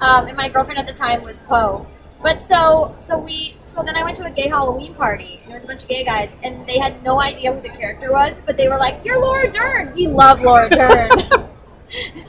Um, 0.00 0.26
and 0.26 0.36
my 0.36 0.48
girlfriend 0.48 0.78
at 0.78 0.86
the 0.86 0.92
time 0.92 1.22
was 1.22 1.40
Poe. 1.42 1.86
But 2.22 2.42
so, 2.42 2.96
so 3.00 3.18
we, 3.18 3.56
so 3.66 3.82
then 3.82 3.96
I 3.96 4.02
went 4.02 4.16
to 4.16 4.24
a 4.24 4.30
gay 4.30 4.48
Halloween 4.48 4.94
party, 4.94 5.40
and 5.44 5.52
it 5.52 5.54
was 5.54 5.64
a 5.64 5.68
bunch 5.68 5.82
of 5.82 5.88
gay 5.88 6.04
guys, 6.04 6.36
and 6.42 6.66
they 6.66 6.78
had 6.78 7.02
no 7.02 7.20
idea 7.20 7.52
who 7.52 7.60
the 7.60 7.68
character 7.68 8.10
was, 8.10 8.40
but 8.46 8.56
they 8.56 8.68
were 8.68 8.78
like, 8.78 9.00
"You're 9.04 9.20
Laura 9.20 9.50
Dern. 9.50 9.92
We 9.94 10.06
love 10.06 10.40
Laura 10.40 10.68
Dern." 10.68 11.10
I 11.20 11.48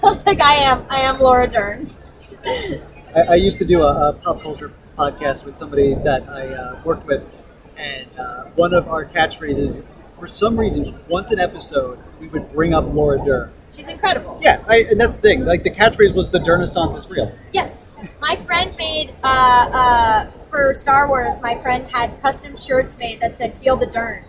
was 0.04 0.26
like, 0.26 0.42
"I 0.42 0.54
am. 0.56 0.86
I 0.90 1.00
am 1.00 1.20
Laura 1.20 1.48
Dern." 1.48 1.94
I, 2.48 3.22
I 3.30 3.36
used 3.36 3.58
to 3.60 3.66
do 3.66 3.82
a, 3.82 4.10
a 4.10 4.14
pop 4.14 4.41
culture 4.41 4.72
podcast 4.98 5.45
with 5.45 5.58
somebody 5.58 5.93
that 5.95 6.28
I 6.30 6.48
uh, 6.48 6.82
worked 6.84 7.06
with, 7.06 7.26
and 7.76 8.08
uh, 8.18 8.45
one 8.56 8.74
of 8.74 8.88
our 8.88 9.06
catchphrases, 9.06 10.02
for 10.18 10.28
some 10.28 10.60
reason, 10.60 10.86
once 11.08 11.32
an 11.32 11.39
episode, 11.39 12.00
we 12.20 12.28
would 12.28 12.52
bring 12.52 12.74
up 12.74 12.86
Laura 12.93 13.24
Dern. 13.24 13.52
She's 13.72 13.89
incredible. 13.89 14.39
Yeah, 14.41 14.64
I, 14.70 14.86
and 14.89 15.00
that's 15.00 15.18
the 15.18 15.22
thing. 15.22 15.45
Like 15.45 15.64
the 15.64 15.72
catchphrase 15.72 16.16
was 16.16 16.30
"The 16.30 16.39
Dernaissance 16.39 16.95
is 16.95 17.10
real." 17.10 17.36
Yes. 17.52 17.84
My 18.22 18.36
friend 18.36 18.76
made 18.78 19.14
uh, 19.24 19.70
uh, 19.74 20.32
for 20.50 20.74
Star 20.74 21.08
Wars. 21.08 21.41
My 21.41 21.56
friend 21.56 21.88
had 21.91 22.22
custom 22.22 22.56
shirts 22.56 22.98
made 22.98 23.20
that 23.20 23.36
said 23.36 23.56
"Feel 23.56 23.76
the 23.76 23.88
Dern," 23.88 24.24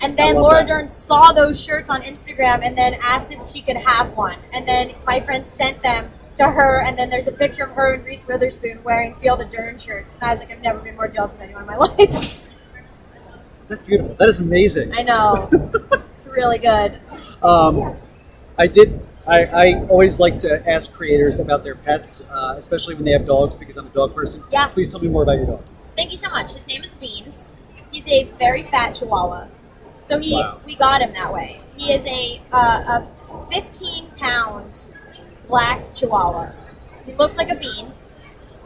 and 0.00 0.18
then 0.18 0.34
Laura 0.34 0.60
that. 0.60 0.66
Dern 0.66 0.88
saw 0.88 1.32
those 1.32 1.62
shirts 1.62 1.88
on 1.88 2.02
Instagram 2.02 2.64
and 2.64 2.76
then 2.76 2.94
asked 3.04 3.30
if 3.30 3.48
she 3.48 3.62
could 3.62 3.76
have 3.76 4.16
one. 4.16 4.38
And 4.52 4.66
then 4.66 4.92
my 5.06 5.20
friend 5.20 5.46
sent 5.46 5.82
them 5.82 6.10
to 6.36 6.44
her, 6.50 6.80
and 6.82 6.98
then 6.98 7.10
there's 7.10 7.28
a 7.28 7.32
picture 7.32 7.64
of 7.64 7.72
her 7.72 7.94
and 7.94 8.04
Reese 8.04 8.26
Witherspoon 8.26 8.82
wearing 8.84 9.14
"Feel 9.16 9.36
the 9.36 9.44
Dern" 9.44 9.78
shirts. 9.78 10.14
And 10.14 10.22
I 10.24 10.30
was 10.30 10.40
like, 10.40 10.50
I've 10.50 10.62
never 10.62 10.78
been 10.80 10.96
more 10.96 11.08
jealous 11.08 11.34
of 11.34 11.40
anyone 11.40 11.62
in 11.62 11.66
my 11.68 11.76
life. 11.76 12.50
That's 13.68 13.82
beautiful. 13.82 14.14
That 14.16 14.28
is 14.28 14.40
amazing. 14.40 14.92
I 14.94 15.02
know. 15.02 15.48
it's 16.14 16.26
really 16.26 16.58
good. 16.58 16.98
Um, 17.42 17.96
I 18.58 18.66
did. 18.66 19.00
I, 19.26 19.44
I 19.44 19.74
always 19.86 20.18
like 20.18 20.38
to 20.40 20.68
ask 20.68 20.92
creators 20.92 21.38
about 21.38 21.62
their 21.62 21.76
pets, 21.76 22.22
uh, 22.28 22.54
especially 22.58 22.96
when 22.96 23.04
they 23.04 23.12
have 23.12 23.24
dogs, 23.24 23.56
because 23.56 23.76
I'm 23.76 23.86
a 23.86 23.90
dog 23.90 24.14
person. 24.14 24.42
Yeah. 24.50 24.66
Please 24.66 24.88
tell 24.90 25.00
me 25.00 25.08
more 25.08 25.22
about 25.22 25.36
your 25.36 25.46
dog. 25.46 25.64
Thank 25.96 26.10
you 26.10 26.18
so 26.18 26.28
much. 26.30 26.54
His 26.54 26.66
name 26.66 26.82
is 26.82 26.92
Beans. 26.94 27.54
He's 27.92 28.06
a 28.08 28.24
very 28.38 28.64
fat 28.64 28.94
Chihuahua. 28.96 29.46
So 30.02 30.18
he, 30.18 30.34
Wow. 30.34 30.60
we 30.66 30.74
got 30.74 31.00
him 31.02 31.12
that 31.12 31.32
way. 31.32 31.60
He 31.76 31.92
is 31.92 32.04
a 32.04 32.42
uh, 32.52 33.04
a 33.30 33.46
15 33.52 34.06
pound 34.16 34.86
black 35.52 35.94
Chihuahua. 35.94 36.52
He 37.04 37.12
looks 37.12 37.36
like 37.36 37.50
a 37.50 37.54
bean. 37.54 37.92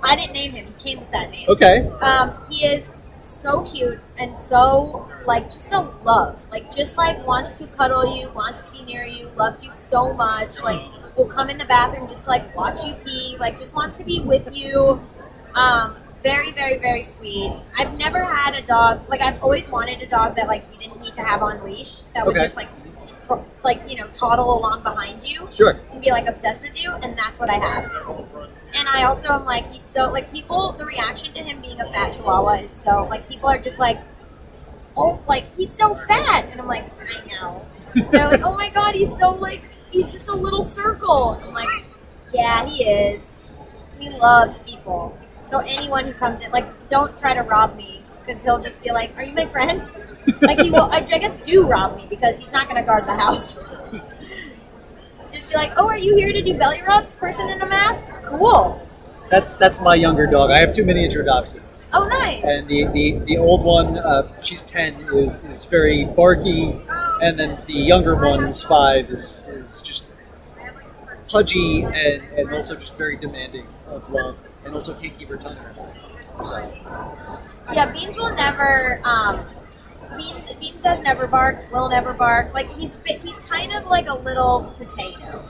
I 0.03 0.14
didn't 0.14 0.34
name 0.34 0.53
him. 0.53 0.66
He 0.66 0.72
came 0.84 1.01
with 1.01 1.11
that 1.11 1.30
name. 1.30 1.49
Okay. 1.49 1.89
Um, 2.01 2.34
he 2.49 2.64
is 2.64 2.91
so 3.20 3.62
cute 3.64 3.99
and 4.18 4.39
so 4.39 5.09
like 5.26 5.51
just 5.51 5.72
a 5.72 5.80
love. 6.05 6.39
Like 6.53 6.70
just 6.74 6.97
like 6.97 7.26
wants 7.26 7.53
to 7.55 7.66
cuddle 7.66 8.07
you, 8.16 8.30
wants 8.30 8.66
to 8.66 8.72
be 8.72 8.82
near 8.84 9.05
you, 9.05 9.28
loves 9.37 9.64
you 9.64 9.70
so 9.74 10.12
much. 10.12 10.62
Like 10.62 10.80
will 11.16 11.26
come 11.26 11.51
in 11.51 11.59
the 11.59 11.64
bathroom 11.64 12.07
just 12.07 12.24
to, 12.24 12.30
like 12.30 12.55
watch 12.57 12.84
you 12.84 12.95
pee. 13.05 13.37
Like 13.41 13.59
just 13.59 13.74
wants 13.74 13.97
to 13.97 14.05
be 14.05 14.20
with 14.20 14.57
you. 14.57 15.03
Um, 15.57 15.97
very 16.22 16.53
very 16.53 16.78
very 16.78 17.03
sweet. 17.03 17.53
I've 17.78 17.95
never 17.99 18.22
had 18.22 18.55
a 18.55 18.62
dog 18.62 19.09
like 19.09 19.20
I've 19.22 19.43
always 19.43 19.68
wanted 19.68 20.03
a 20.03 20.07
dog 20.07 20.37
that 20.37 20.47
like 20.47 20.64
you 20.72 20.78
didn't 20.78 21.01
need 21.01 21.14
to 21.14 21.22
have 21.22 21.43
on 21.43 21.64
leash. 21.64 22.03
That 22.14 22.26
would 22.26 22.37
Okay. 22.37 22.45
just 22.47 22.57
like 22.57 22.68
like 23.64 23.88
you 23.88 23.96
know 23.96 24.06
toddle 24.08 24.58
along 24.58 24.82
behind 24.82 25.22
you 25.28 25.48
Sure. 25.52 25.78
and 25.92 26.00
be 26.02 26.10
like 26.10 26.26
obsessed 26.26 26.62
with 26.62 26.82
you, 26.82 26.92
and 26.92 27.16
that's 27.18 27.38
what 27.40 27.50
I 27.50 27.54
have. 27.54 27.90
And 28.74 28.88
I 28.88 29.04
also 29.04 29.28
am 29.32 29.44
like, 29.44 29.66
he's 29.72 29.82
so 29.82 30.10
like 30.12 30.32
people. 30.32 30.72
The 30.72 30.84
reaction 30.84 31.32
to 31.34 31.42
him 31.42 31.60
being 31.60 31.80
a 31.80 31.90
fat 31.92 32.12
Chihuahua 32.14 32.62
is 32.64 32.70
so 32.70 33.04
like 33.10 33.28
people 33.28 33.48
are 33.48 33.58
just 33.58 33.78
like, 33.78 33.98
oh, 34.96 35.22
like 35.26 35.44
he's 35.56 35.72
so 35.72 35.94
fat, 35.94 36.46
and 36.50 36.60
I'm 36.60 36.66
like, 36.66 36.84
I 37.00 37.26
know. 37.34 37.66
They're 38.12 38.28
like, 38.28 38.42
oh 38.42 38.54
my 38.54 38.68
god, 38.70 38.94
he's 38.94 39.16
so 39.16 39.30
like 39.34 39.62
he's 39.90 40.12
just 40.12 40.28
a 40.28 40.34
little 40.34 40.62
circle. 40.64 41.40
I'm 41.42 41.52
like, 41.54 41.68
yeah, 42.32 42.66
he 42.66 42.84
is. 42.84 43.44
He 43.98 44.10
loves 44.10 44.58
people. 44.60 45.16
So 45.46 45.60
anyone 45.60 46.06
who 46.06 46.12
comes 46.12 46.42
in, 46.42 46.50
like, 46.50 46.66
don't 46.88 47.16
try 47.16 47.32
to 47.32 47.42
rob 47.42 47.76
me 47.76 47.95
because 48.26 48.42
he'll 48.42 48.60
just 48.60 48.82
be 48.82 48.90
like, 48.90 49.16
"Are 49.16 49.22
you 49.22 49.32
my 49.32 49.46
friend?" 49.46 49.88
like 50.42 50.60
he 50.60 50.70
will. 50.70 50.90
I, 50.90 51.00
guess 51.00 51.36
do 51.44 51.66
rob 51.66 51.96
me 51.96 52.06
because 52.10 52.38
he's 52.38 52.52
not 52.52 52.68
going 52.68 52.80
to 52.80 52.86
guard 52.86 53.06
the 53.06 53.14
house. 53.14 53.58
just 55.32 55.52
be 55.52 55.56
like, 55.56 55.72
"Oh, 55.76 55.88
are 55.88 55.98
you 55.98 56.16
here 56.16 56.32
to 56.32 56.42
do 56.42 56.58
belly 56.58 56.82
rubs? 56.82 57.16
Person 57.16 57.48
in 57.48 57.60
a 57.62 57.66
mask? 57.66 58.06
Cool. 58.24 58.82
That's 59.28 59.56
that's 59.56 59.80
my 59.80 59.94
younger 59.94 60.26
dog. 60.26 60.50
I 60.50 60.60
have 60.60 60.72
two 60.72 60.84
miniature 60.84 61.24
dachshunds. 61.24 61.88
Oh, 61.92 62.06
nice. 62.06 62.44
and 62.44 62.68
the, 62.68 62.86
the, 62.86 63.18
the 63.24 63.38
old 63.38 63.64
one, 63.64 63.98
uh, 63.98 64.40
she's 64.40 64.62
10, 64.62 65.08
is, 65.14 65.44
is 65.46 65.64
very 65.64 66.04
barky, 66.04 66.80
and 67.20 67.38
then 67.38 67.58
the 67.66 67.72
younger 67.72 68.14
one, 68.14 68.44
who's 68.44 68.62
5, 68.62 69.10
is, 69.10 69.44
is 69.48 69.82
just 69.82 70.04
pudgy 71.28 71.82
and, 71.82 72.22
and 72.36 72.54
also 72.54 72.76
just 72.76 72.96
very 72.96 73.16
demanding 73.16 73.66
of 73.88 74.08
love, 74.10 74.38
and 74.64 74.74
also 74.74 74.94
can't 74.94 75.14
keep 75.18 75.28
her 75.28 75.36
tongue 75.36 75.56
in 75.56 75.62
her 75.62 75.74
mouth. 75.74 76.05
So, 76.41 76.72
Yeah, 77.72 77.87
Beans 77.87 78.16
will 78.16 78.34
never. 78.34 79.01
Um, 79.05 79.41
Beans 80.16 80.55
Beans 80.55 80.84
has 80.84 81.01
never 81.03 81.26
barked. 81.26 81.70
Will 81.72 81.89
never 81.89 82.12
bark. 82.12 82.55
Like 82.55 82.72
he's 82.74 82.99
he's 83.07 83.39
kind 83.41 83.72
of 83.72 83.87
like 83.87 84.09
a 84.09 84.14
little 84.14 84.74
potato. 84.78 85.45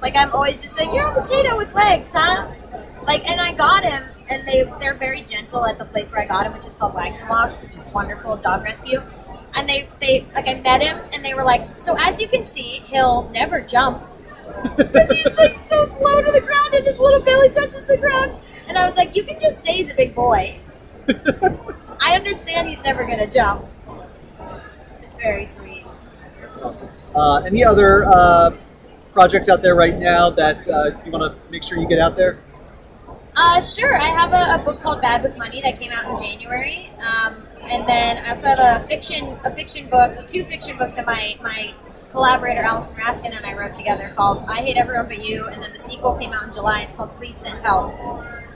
Like 0.00 0.16
I'm 0.16 0.32
always 0.32 0.62
just 0.62 0.78
like 0.78 0.92
you're 0.92 1.06
a 1.06 1.20
potato 1.20 1.56
with 1.56 1.74
legs, 1.74 2.12
huh? 2.14 2.50
Like, 3.06 3.28
and 3.28 3.40
I 3.40 3.52
got 3.52 3.84
him, 3.84 4.04
and 4.30 4.46
they 4.46 4.64
they're 4.80 4.94
very 4.94 5.22
gentle 5.22 5.64
at 5.66 5.78
the 5.78 5.84
place 5.84 6.12
where 6.12 6.22
I 6.22 6.26
got 6.26 6.46
him, 6.46 6.52
which 6.52 6.66
is 6.66 6.74
called 6.74 6.94
Wags 6.94 7.18
and 7.18 7.28
Walks, 7.28 7.62
which 7.62 7.74
is 7.74 7.88
wonderful 7.92 8.36
dog 8.36 8.62
rescue. 8.64 9.02
And 9.54 9.68
they 9.68 9.88
they 10.00 10.26
like 10.34 10.48
I 10.48 10.54
met 10.54 10.82
him, 10.82 10.98
and 11.12 11.24
they 11.24 11.34
were 11.34 11.44
like, 11.44 11.80
so 11.80 11.96
as 11.98 12.20
you 12.20 12.28
can 12.28 12.46
see, 12.46 12.82
he'll 12.86 13.28
never 13.30 13.60
jump 13.60 14.02
because 14.76 15.12
he's 15.12 15.36
like 15.36 15.58
so 15.58 15.84
slow 15.86 16.22
to 16.22 16.32
the 16.32 16.40
ground, 16.40 16.74
and 16.74 16.86
his 16.86 16.98
little 16.98 17.20
belly 17.20 17.50
touches 17.50 17.86
the 17.86 17.96
ground. 17.96 18.36
And 18.72 18.78
I 18.78 18.86
was 18.86 18.96
like, 18.96 19.14
you 19.14 19.22
can 19.22 19.38
just 19.38 19.62
say 19.62 19.74
he's 19.74 19.92
a 19.92 19.94
big 19.94 20.14
boy. 20.14 20.58
I 22.00 22.16
understand 22.16 22.70
he's 22.70 22.82
never 22.82 23.06
gonna 23.06 23.26
jump. 23.26 23.66
It's 25.02 25.20
very 25.20 25.44
sweet. 25.44 25.84
that's 26.40 26.56
awesome. 26.56 26.88
Uh, 27.14 27.42
any 27.44 27.62
other 27.62 28.02
uh, 28.06 28.56
projects 29.12 29.50
out 29.50 29.60
there 29.60 29.74
right 29.74 29.98
now 29.98 30.30
that 30.30 30.66
uh, 30.66 30.98
you 31.04 31.12
want 31.12 31.30
to 31.30 31.50
make 31.50 31.62
sure 31.62 31.76
you 31.76 31.86
get 31.86 31.98
out 31.98 32.16
there? 32.16 32.38
Uh, 33.36 33.60
sure. 33.60 33.94
I 33.94 34.06
have 34.06 34.32
a, 34.32 34.58
a 34.58 34.64
book 34.64 34.80
called 34.80 35.02
Bad 35.02 35.22
with 35.22 35.36
Money 35.36 35.60
that 35.60 35.78
came 35.78 35.92
out 35.92 36.10
in 36.10 36.26
January, 36.26 36.90
um, 37.00 37.42
and 37.64 37.86
then 37.86 38.24
I 38.24 38.30
also 38.30 38.46
have 38.46 38.58
a 38.58 38.88
fiction 38.88 39.38
a 39.44 39.54
fiction 39.54 39.86
book, 39.90 40.26
two 40.26 40.44
fiction 40.44 40.78
books 40.78 40.94
that 40.94 41.04
my 41.04 41.36
my 41.42 41.74
collaborator 42.10 42.62
Allison 42.62 42.96
Raskin 42.96 43.36
and 43.36 43.44
I 43.44 43.52
wrote 43.52 43.74
together 43.74 44.14
called 44.16 44.46
I 44.48 44.62
Hate 44.62 44.78
Everyone 44.78 45.08
But 45.08 45.22
You, 45.22 45.48
and 45.48 45.62
then 45.62 45.74
the 45.74 45.78
sequel 45.78 46.14
came 46.14 46.32
out 46.32 46.44
in 46.44 46.54
July. 46.54 46.80
It's 46.80 46.94
called 46.94 47.14
Please 47.18 47.36
Send 47.36 47.62
Help. 47.66 47.94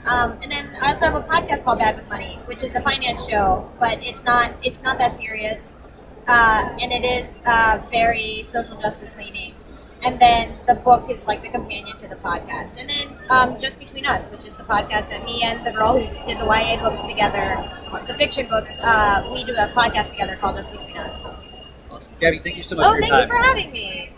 Um, 0.05 0.37
and 0.41 0.51
then 0.51 0.69
I 0.81 0.91
also 0.93 1.05
have 1.05 1.15
a 1.15 1.21
podcast 1.27 1.63
called 1.65 1.79
Bad 1.79 1.95
with 1.97 2.09
Money, 2.09 2.39
which 2.45 2.63
is 2.63 2.75
a 2.75 2.81
finance 2.81 3.27
show, 3.27 3.69
but 3.79 3.99
it's 4.03 4.23
not 4.23 4.51
it's 4.63 4.81
not 4.83 4.97
that 4.99 5.17
serious, 5.17 5.75
uh, 6.27 6.69
and 6.81 6.91
it 6.93 7.03
is 7.03 7.39
uh, 7.45 7.81
very 7.91 8.43
social 8.45 8.77
justice 8.77 9.15
leaning. 9.17 9.53
And 10.05 10.19
then 10.21 10.53
the 10.67 10.75
book 10.75 11.09
is 11.09 11.25
like 11.27 11.41
the 11.41 11.49
companion 11.49 11.97
to 11.97 12.07
the 12.07 12.17
podcast. 12.17 12.77
And 12.79 12.87
then 12.87 13.07
um, 13.31 13.57
Just 13.59 13.79
Between 13.79 14.05
Us, 14.05 14.29
which 14.29 14.45
is 14.45 14.53
the 14.55 14.63
podcast 14.63 15.09
that 15.09 15.23
me 15.25 15.41
and 15.43 15.57
the 15.65 15.71
girl 15.75 15.97
who 15.97 16.05
did 16.27 16.37
the 16.37 16.45
YA 16.45 16.77
books 16.79 17.03
together, 17.09 17.41
the 18.05 18.13
fiction 18.13 18.45
books, 18.47 18.79
uh, 18.83 19.27
we 19.33 19.43
do 19.43 19.53
a 19.53 19.65
podcast 19.73 20.11
together 20.11 20.35
called 20.39 20.55
Just 20.55 20.71
Between 20.71 20.97
Us. 21.01 21.89
Awesome. 21.91 22.13
Gaby, 22.19 22.37
thank 22.39 22.57
you 22.57 22.63
so 22.63 22.75
much 22.75 22.85
Oh, 22.85 22.91
for 22.91 22.97
your 22.99 23.07
thank 23.07 23.13
you 23.13 23.27
time. 23.27 23.29
for 23.29 23.43
having 23.43 23.71
me. 23.71 24.13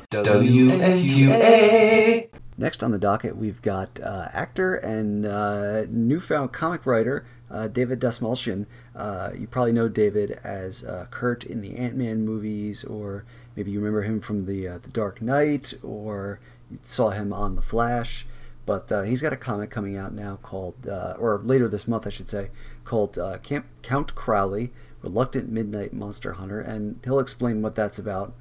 Next 2.60 2.84
on 2.84 2.91
the 2.91 2.99
docket, 2.99 3.38
we've 3.38 3.62
got 3.62 4.01
uh, 4.01 4.28
actor 4.34 4.76
and 4.76 5.26
uh, 5.26 5.86
newfound 5.88 6.51
comic 6.51 6.86
writer 6.86 7.26
uh, 7.49 7.70
David 7.70 8.01
Dastmalchian. 8.01 8.66
Uh, 8.93 9.30
you 9.34 9.47
probably 9.47 9.72
know 9.72 9.88
David 9.88 10.41
as 10.43 10.84
uh, 10.84 11.07
Kurt 11.10 11.45
in 11.45 11.62
the 11.62 11.78
Ant 11.78 11.95
Man 11.95 12.26
movies, 12.26 12.84
or 12.84 13.24
maybe 13.55 13.72
you 13.72 13.80
remember 13.80 14.01
him 14.01 14.20
from 14.20 14.45
the 14.45 14.68
uh, 14.68 14.78
the 14.80 14.89
Dark 14.89 15.22
Knight, 15.22 15.74
or 15.82 16.41
you 16.70 16.80
saw 16.82 17.12
him 17.12 17.32
on 17.32 17.55
The 17.55 17.62
Flash. 17.62 18.26
But 18.66 18.91
he's 19.07 19.22
got 19.22 19.34
a 19.34 19.38
comic 19.38 19.72
coming 19.72 19.95
out 19.95 20.14
now 20.14 20.38
called, 20.43 20.86
or 20.86 21.41
later 21.43 21.70
this 21.70 21.88
month, 21.88 22.05
I 22.05 22.12
should 22.12 22.30
say, 22.30 22.49
called 22.84 23.18
Camp 23.41 23.66
Count 23.82 24.14
Crowley, 24.16 24.72
Reluctant 25.01 25.49
Midnight 25.49 25.93
Monster 25.93 26.34
Hunter, 26.34 26.60
and 26.60 26.99
he'll 27.05 27.20
explain 27.20 27.62
what 27.62 27.74
that's 27.74 27.97
about. 27.97 28.34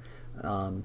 Um, 0.43 0.83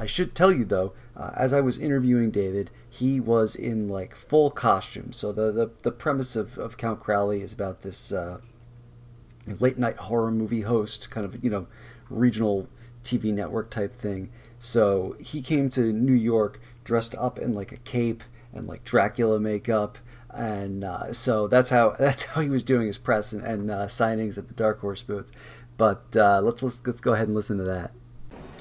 I 0.00 0.06
should 0.06 0.34
tell 0.34 0.50
you 0.50 0.64
though, 0.64 0.94
uh, 1.20 1.32
as 1.36 1.52
I 1.52 1.60
was 1.60 1.76
interviewing 1.76 2.30
David, 2.30 2.70
he 2.88 3.20
was 3.20 3.54
in 3.54 3.88
like 3.90 4.16
full 4.16 4.50
costume. 4.50 5.12
So 5.12 5.32
the 5.32 5.52
the, 5.52 5.70
the 5.82 5.92
premise 5.92 6.34
of, 6.34 6.56
of 6.56 6.78
Count 6.78 6.98
Crowley 6.98 7.42
is 7.42 7.52
about 7.52 7.82
this 7.82 8.10
uh, 8.10 8.38
late 9.58 9.76
night 9.76 9.98
horror 9.98 10.30
movie 10.30 10.62
host, 10.62 11.10
kind 11.10 11.26
of 11.26 11.44
you 11.44 11.50
know 11.50 11.66
regional 12.08 12.68
TV 13.04 13.34
network 13.34 13.68
type 13.68 13.94
thing. 13.94 14.30
So 14.58 15.14
he 15.20 15.42
came 15.42 15.68
to 15.70 15.92
New 15.92 16.14
York 16.14 16.58
dressed 16.84 17.14
up 17.16 17.38
in 17.38 17.52
like 17.52 17.70
a 17.72 17.76
cape 17.78 18.22
and 18.54 18.66
like 18.66 18.82
Dracula 18.84 19.38
makeup, 19.38 19.98
and 20.30 20.84
uh, 20.84 21.12
so 21.12 21.48
that's 21.48 21.68
how 21.68 21.90
that's 21.98 22.24
how 22.24 22.40
he 22.40 22.48
was 22.48 22.62
doing 22.62 22.86
his 22.86 22.96
press 22.96 23.32
and, 23.32 23.42
and 23.42 23.70
uh, 23.70 23.86
signings 23.86 24.38
at 24.38 24.48
the 24.48 24.54
Dark 24.54 24.80
Horse 24.80 25.02
booth. 25.02 25.30
But 25.76 26.16
uh, 26.16 26.40
let's, 26.42 26.62
let's 26.62 26.80
let's 26.86 27.00
go 27.02 27.12
ahead 27.12 27.28
and 27.28 27.34
listen 27.34 27.58
to 27.58 27.64
that. 27.64 27.92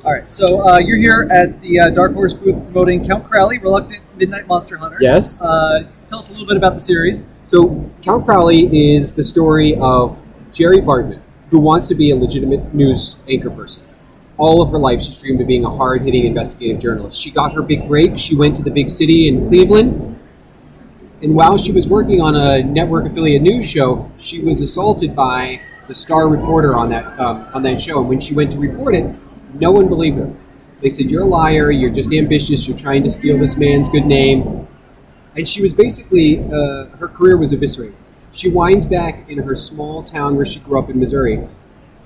All 0.06 0.14
right, 0.14 0.32
so 0.32 0.66
uh, 0.66 0.78
you're 0.78 0.97
here 0.97 1.28
at 1.30 1.62
the 1.62 1.78
uh, 1.78 1.89
Dark 1.89 2.14
Horse 2.14 2.34
booth 2.34 2.56
promoting 2.64 3.06
Count 3.06 3.26
Crowley, 3.26 3.60
Reluctant 3.60 4.02
Midnight 4.16 4.47
Monster 4.47 4.78
Hunter. 4.78 4.97
Yes. 5.02 5.41
Uh, 5.41 5.89
tell 6.08 6.20
us 6.20 6.30
a 6.30 6.32
little 6.32 6.47
bit 6.47 6.56
about 6.56 6.72
the 6.72 6.80
series. 6.80 7.26
So 7.43 7.91
Count 8.02 8.24
Crowley 8.24 8.93
is 8.93 9.12
the 9.12 9.26
story 9.26 9.76
of 9.76 10.18
Jerry 10.54 10.78
Bartman, 10.78 11.20
who 11.50 11.60
wants 11.60 11.89
to 11.89 11.95
be 11.95 12.12
a 12.12 12.16
legitimate 12.16 12.74
news 12.74 13.18
anchor 13.28 13.50
person. 13.50 13.84
All 14.38 14.62
of 14.62 14.72
her 14.72 14.78
life, 14.78 15.04
she's 15.04 15.18
dreamed 15.18 15.41
of 15.41 15.47
being 15.47 15.66
a 15.66 15.70
hard-hitting 15.70 16.26
investigative 16.26 16.82
journalist. 16.82 17.20
She 17.20 17.30
got 17.30 17.54
her 17.54 17.62
big 17.62 17.86
break. 17.86 18.18
She 18.18 18.38
went 18.38 18.56
to 18.56 18.64
the 18.64 18.72
big 18.72 18.89
city 18.89 19.28
in 19.28 19.50
Cleveland, 19.50 20.18
and 21.22 21.36
while 21.36 21.58
she 21.58 21.74
was 21.74 21.89
working 21.89 22.22
on 22.22 22.38
a 22.38 22.64
network 22.64 23.06
affiliate 23.06 23.41
news 23.41 23.66
show, 23.66 24.10
she 24.18 24.39
was 24.39 24.62
assaulted 24.62 25.14
by 25.14 25.60
the 25.89 25.95
star 25.95 26.30
reporter 26.30 26.78
on 26.78 26.89
that 26.91 27.20
um, 27.20 27.50
on 27.54 27.64
that 27.64 27.82
show. 27.82 28.00
And 28.00 28.08
when 28.08 28.22
she 28.22 28.34
went 28.34 28.50
to 28.54 28.60
report 28.60 28.95
it, 28.95 29.14
no 29.54 29.72
one 29.72 29.88
believed 29.88 30.18
her. 30.18 30.34
They 30.82 30.89
said, 30.89 31.12
You're 31.12 31.24
a 31.24 31.28
liar, 31.28 31.72
you're 31.72 31.89
just 31.89 32.14
ambitious, 32.14 32.68
you're 32.68 32.78
trying 32.78 33.04
to 33.04 33.10
steal 33.10 33.38
this 33.38 33.58
man's 33.58 33.89
good 33.89 34.06
name. 34.06 34.68
And 35.36 35.47
she 35.47 35.62
was 35.62 35.74
basically, 35.74 36.39
uh, 36.39 36.88
her 36.97 37.08
career 37.08 37.38
was 37.38 37.54
eviscerated. 37.54 37.95
She 38.32 38.50
winds 38.50 38.86
back 38.86 39.30
in 39.30 39.39
her 39.39 39.56
small 39.56 40.04
town 40.04 40.36
where 40.36 40.45
she 40.45 40.60
grew 40.60 40.80
up 40.80 40.89
in 40.89 41.00
Missouri, 41.00 41.47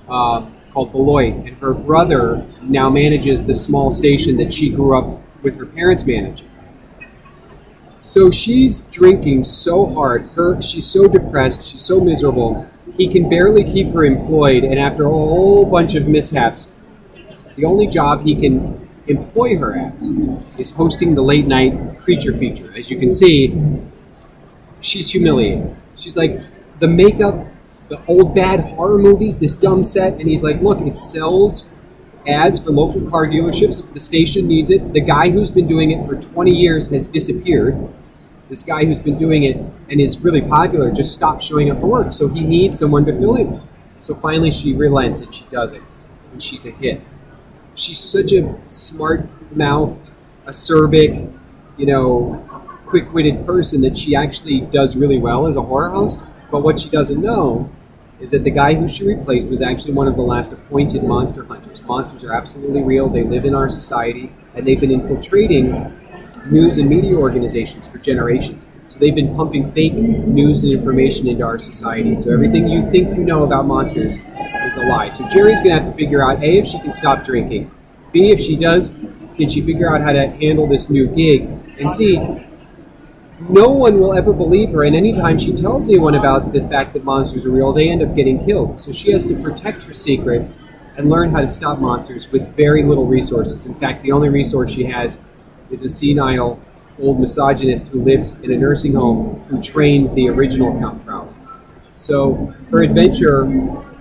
um, 0.09 0.55
called 0.71 0.91
Beloit, 0.91 1.33
and 1.33 1.57
her 1.57 1.73
brother 1.73 2.45
now 2.61 2.89
manages 2.89 3.43
the 3.43 3.55
small 3.55 3.91
station 3.91 4.37
that 4.37 4.51
she 4.51 4.69
grew 4.69 4.97
up 4.97 5.21
with 5.43 5.57
her 5.57 5.65
parents 5.65 6.05
managing. 6.05 6.49
So 7.99 8.31
she's 8.31 8.81
drinking 8.81 9.45
so 9.45 9.85
hard. 9.85 10.23
Her 10.35 10.59
she's 10.61 10.85
so 10.85 11.07
depressed. 11.07 11.63
She's 11.63 11.81
so 11.81 12.01
miserable. 12.01 12.69
He 12.97 13.07
can 13.07 13.29
barely 13.29 13.63
keep 13.63 13.93
her 13.93 14.03
employed, 14.03 14.63
and 14.63 14.77
after 14.77 15.05
a 15.05 15.09
whole 15.09 15.65
bunch 15.65 15.95
of 15.95 16.07
mishaps, 16.07 16.71
the 17.55 17.65
only 17.65 17.87
job 17.87 18.23
he 18.23 18.35
can 18.35 18.89
employ 19.07 19.57
her 19.57 19.75
as 19.77 20.11
is 20.57 20.71
hosting 20.71 21.13
the 21.15 21.21
late 21.21 21.45
night 21.45 21.99
creature 22.01 22.35
feature. 22.37 22.71
As 22.75 22.89
you 22.89 22.99
can 22.99 23.11
see, 23.11 23.55
she's 24.81 25.09
humiliated. 25.11 25.75
She's 25.95 26.17
like 26.17 26.39
the 26.79 26.87
makeup, 26.87 27.47
the 27.89 28.03
old 28.07 28.33
bad 28.33 28.61
horror 28.61 28.97
movies, 28.97 29.37
this 29.37 29.55
dumb 29.55 29.83
set, 29.83 30.13
and 30.13 30.29
he's 30.29 30.43
like, 30.43 30.61
look, 30.61 30.81
it 30.81 30.97
sells 30.97 31.69
ads 32.27 32.59
for 32.59 32.71
local 32.71 33.09
car 33.09 33.27
dealerships. 33.27 33.91
The 33.93 33.99
station 33.99 34.47
needs 34.47 34.69
it. 34.69 34.93
The 34.93 35.01
guy 35.01 35.29
who's 35.29 35.51
been 35.51 35.67
doing 35.67 35.91
it 35.91 36.07
for 36.07 36.15
20 36.15 36.51
years 36.51 36.89
has 36.89 37.07
disappeared. 37.07 37.77
This 38.49 38.63
guy 38.63 38.85
who's 38.85 38.99
been 38.99 39.15
doing 39.15 39.43
it 39.43 39.57
and 39.89 39.99
is 39.99 40.19
really 40.19 40.41
popular 40.41 40.91
just 40.91 41.13
stopped 41.13 41.43
showing 41.43 41.69
up 41.69 41.79
for 41.79 41.87
work. 41.87 42.11
So 42.11 42.27
he 42.27 42.41
needs 42.41 42.79
someone 42.79 43.05
to 43.05 43.13
fill 43.13 43.35
in. 43.35 43.61
So 43.99 44.15
finally 44.15 44.51
she 44.51 44.73
relents 44.73 45.21
and 45.21 45.33
she 45.33 45.45
does 45.45 45.73
it. 45.73 45.81
And 46.31 46.41
she's 46.41 46.65
a 46.65 46.71
hit. 46.71 47.01
She's 47.75 47.99
such 47.99 48.31
a 48.33 48.55
smart 48.67 49.27
mouthed, 49.55 50.11
acerbic, 50.45 51.31
you 51.77 51.85
know, 51.85 52.43
quick 52.85 53.11
witted 53.13 53.45
person 53.45 53.81
that 53.81 53.97
she 53.97 54.15
actually 54.15 54.61
does 54.61 54.95
really 54.95 55.17
well 55.17 55.47
as 55.47 55.55
a 55.55 55.61
horror 55.61 55.89
host. 55.89 56.21
But 56.51 56.61
what 56.61 56.79
she 56.79 56.89
doesn't 56.89 57.19
know 57.19 57.69
is 58.19 58.31
that 58.31 58.43
the 58.43 58.51
guy 58.51 58.75
who 58.75 58.87
she 58.87 59.03
replaced 59.03 59.47
was 59.47 59.61
actually 59.61 59.93
one 59.93 60.07
of 60.07 60.15
the 60.15 60.21
last 60.21 60.53
appointed 60.53 61.03
monster 61.03 61.43
hunters. 61.43 61.83
Monsters 61.83 62.23
are 62.23 62.33
absolutely 62.33 62.83
real, 62.83 63.09
they 63.09 63.23
live 63.23 63.45
in 63.45 63.55
our 63.55 63.69
society, 63.69 64.31
and 64.53 64.65
they've 64.65 64.79
been 64.79 64.91
infiltrating 64.91 65.91
news 66.45 66.77
and 66.77 66.87
media 66.87 67.15
organizations 67.15 67.87
for 67.87 67.97
generations. 67.97 68.69
So 68.93 68.99
they've 68.99 69.15
been 69.15 69.35
pumping 69.35 69.71
fake 69.71 69.93
news 69.93 70.63
and 70.63 70.71
information 70.71 71.27
into 71.27 71.43
our 71.43 71.57
society. 71.57 72.15
So 72.15 72.31
everything 72.31 72.67
you 72.67 72.87
think 72.91 73.17
you 73.17 73.23
know 73.23 73.43
about 73.43 73.65
monsters 73.65 74.19
is 74.67 74.77
a 74.77 74.85
lie. 74.85 75.09
So 75.09 75.27
Jerry's 75.29 75.63
going 75.63 75.75
to 75.75 75.81
have 75.81 75.91
to 75.91 75.97
figure 75.97 76.23
out 76.23 76.43
A, 76.43 76.59
if 76.59 76.67
she 76.67 76.77
can 76.77 76.91
stop 76.91 77.23
drinking, 77.23 77.71
B, 78.11 78.29
if 78.29 78.39
she 78.39 78.55
does, 78.55 78.89
can 79.35 79.49
she 79.49 79.61
figure 79.61 79.91
out 79.91 80.01
how 80.01 80.11
to 80.11 80.27
handle 80.27 80.67
this 80.67 80.91
new 80.91 81.07
gig, 81.07 81.49
and 81.79 81.91
C, 81.91 82.17
no 83.49 83.69
one 83.69 83.99
will 83.99 84.13
ever 84.13 84.31
believe 84.31 84.71
her, 84.73 84.83
and 84.83 84.95
anytime 84.95 85.39
she 85.39 85.53
tells 85.53 85.89
anyone 85.89 86.13
about 86.13 86.53
the 86.53 86.61
fact 86.67 86.93
that 86.93 87.03
monsters 87.03 87.47
are 87.47 87.51
real, 87.51 87.73
they 87.73 87.89
end 87.89 88.03
up 88.03 88.15
getting 88.15 88.45
killed. 88.45 88.79
So 88.79 88.91
she 88.91 89.11
has 89.11 89.25
to 89.25 89.41
protect 89.41 89.81
her 89.85 89.93
secret 89.93 90.47
and 90.97 91.09
learn 91.09 91.31
how 91.31 91.41
to 91.41 91.47
stop 91.47 91.79
monsters 91.79 92.31
with 92.31 92.55
very 92.55 92.83
little 92.83 93.07
resources. 93.07 93.65
In 93.65 93.73
fact, 93.73 94.03
the 94.03 94.11
only 94.11 94.29
resource 94.29 94.69
she 94.69 94.83
has 94.83 95.19
is 95.71 95.81
a 95.81 95.89
senile 95.89 96.61
old 96.99 97.19
misogynist 97.19 97.89
who 97.89 98.03
lives 98.03 98.33
in 98.41 98.51
a 98.51 98.57
nursing 98.57 98.93
home 98.93 99.43
who 99.49 99.61
trained 99.61 100.15
the 100.15 100.29
original 100.29 100.77
Count 100.79 101.05
Crowley. 101.05 101.33
So 101.93 102.53
her 102.71 102.83
adventure 102.83 103.45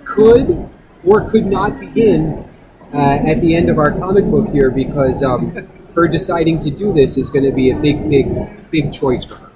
could 0.03 0.69
or 1.03 1.29
could 1.29 1.45
not 1.45 1.79
begin 1.79 2.47
uh, 2.93 2.97
at 2.97 3.41
the 3.41 3.55
end 3.55 3.69
of 3.69 3.77
our 3.77 3.91
comic 3.91 4.25
book 4.25 4.49
here 4.49 4.69
because 4.69 5.23
um, 5.23 5.67
her 5.95 6.07
deciding 6.07 6.59
to 6.59 6.71
do 6.71 6.93
this 6.93 7.17
is 7.17 7.29
going 7.29 7.45
to 7.45 7.51
be 7.51 7.71
a 7.71 7.75
big, 7.75 8.09
big, 8.09 8.71
big 8.71 8.93
choice 8.93 9.23
for 9.23 9.35
her. 9.35 9.51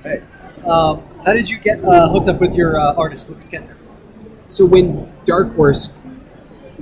Okay. 0.00 0.22
Um, 0.66 1.02
how 1.24 1.32
did 1.32 1.48
you 1.48 1.58
get 1.58 1.82
uh, 1.84 2.08
hooked 2.08 2.28
up 2.28 2.40
with 2.40 2.54
your 2.54 2.78
uh, 2.78 2.94
artist, 2.94 3.28
Lukas 3.28 3.48
Ketner? 3.48 3.76
So 4.46 4.66
when 4.66 5.10
Dark 5.24 5.54
Horse 5.54 5.90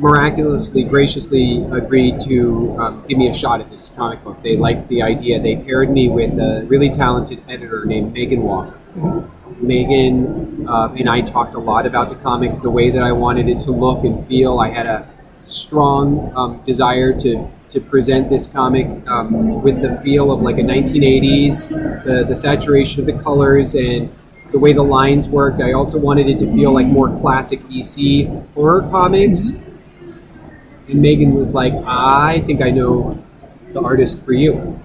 miraculously, 0.01 0.83
graciously 0.83 1.63
agreed 1.71 2.21
to 2.23 2.75
um, 2.79 3.05
give 3.07 3.19
me 3.19 3.29
a 3.29 3.35
shot 3.35 3.61
at 3.61 3.71
this 3.71 3.91
comic 3.91 4.25
book, 4.25 4.43
they 4.43 4.57
liked 4.57 4.89
the 4.89 5.03
idea. 5.03 5.41
They 5.41 5.57
paired 5.57 5.91
me 5.91 6.09
with 6.09 6.33
a 6.39 6.65
really 6.67 6.91
talented 6.91 7.43
editor 7.49 7.85
named 7.85 8.13
Megan 8.15 8.43
Walker. 8.43 8.79
Megan 9.61 10.67
uh, 10.67 10.95
and 10.99 11.09
I 11.09 11.21
talked 11.21 11.55
a 11.55 11.59
lot 11.59 11.87
about 11.87 12.09
the 12.09 12.15
comic, 12.17 12.63
the 12.63 12.71
way 12.71 12.91
that 12.91 13.03
I 13.03 13.13
wanted 13.13 13.49
it 13.49 13.61
to 13.61 13.73
look 13.73 14.05
and 14.05 14.27
feel. 14.27 14.59
I 14.59 14.71
had 14.71 14.87
a 14.87 15.07
strong 15.45 16.33
um, 16.35 16.63
desire 16.65 17.13
to 17.19 17.49
to 17.69 17.81
present 17.81 18.29
this 18.29 18.49
comic 18.49 18.87
um, 19.09 19.63
with 19.63 19.81
the 19.81 19.97
feel 20.03 20.33
of 20.33 20.41
like 20.41 20.59
a 20.59 20.63
1980s, 20.63 21.69
the 22.05 22.25
the 22.25 22.37
saturation 22.37 23.01
of 23.01 23.07
the 23.07 23.23
colors 23.23 23.75
and 23.75 24.11
the 24.51 24.59
way 24.59 24.73
the 24.73 24.83
lines 24.83 25.29
worked. 25.29 25.61
I 25.61 25.73
also 25.73 25.99
wanted 25.99 26.29
it 26.29 26.39
to 26.41 26.53
feel 26.53 26.73
like 26.73 26.87
more 26.87 27.15
classic 27.21 27.61
EC 27.71 28.27
horror 28.55 28.83
comics. 28.91 29.53
And 30.91 31.01
Megan 31.01 31.35
was 31.35 31.55
like, 31.55 31.73
I 31.87 32.41
think 32.41 32.61
I 32.63 32.71
know 32.71 33.13
the 33.73 33.81
artist 33.81 34.25
for 34.25 34.33
you. 34.33 34.81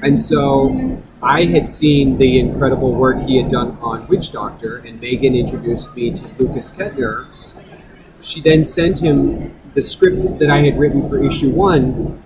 And 0.00 0.18
so 0.18 1.02
I 1.22 1.44
had 1.44 1.68
seen 1.68 2.18
the 2.18 2.38
incredible 2.38 2.94
work 2.94 3.20
he 3.22 3.36
had 3.36 3.50
done 3.50 3.76
on 3.82 4.06
Witch 4.06 4.30
Doctor, 4.30 4.78
and 4.78 5.00
Megan 5.00 5.34
introduced 5.34 5.94
me 5.96 6.12
to 6.12 6.26
Lukas 6.38 6.70
Ketner. 6.70 7.26
She 8.20 8.40
then 8.40 8.62
sent 8.62 9.02
him 9.02 9.54
the 9.74 9.82
script 9.82 10.38
that 10.38 10.50
I 10.50 10.62
had 10.62 10.78
written 10.78 11.08
for 11.08 11.22
issue 11.22 11.50
one, 11.50 12.22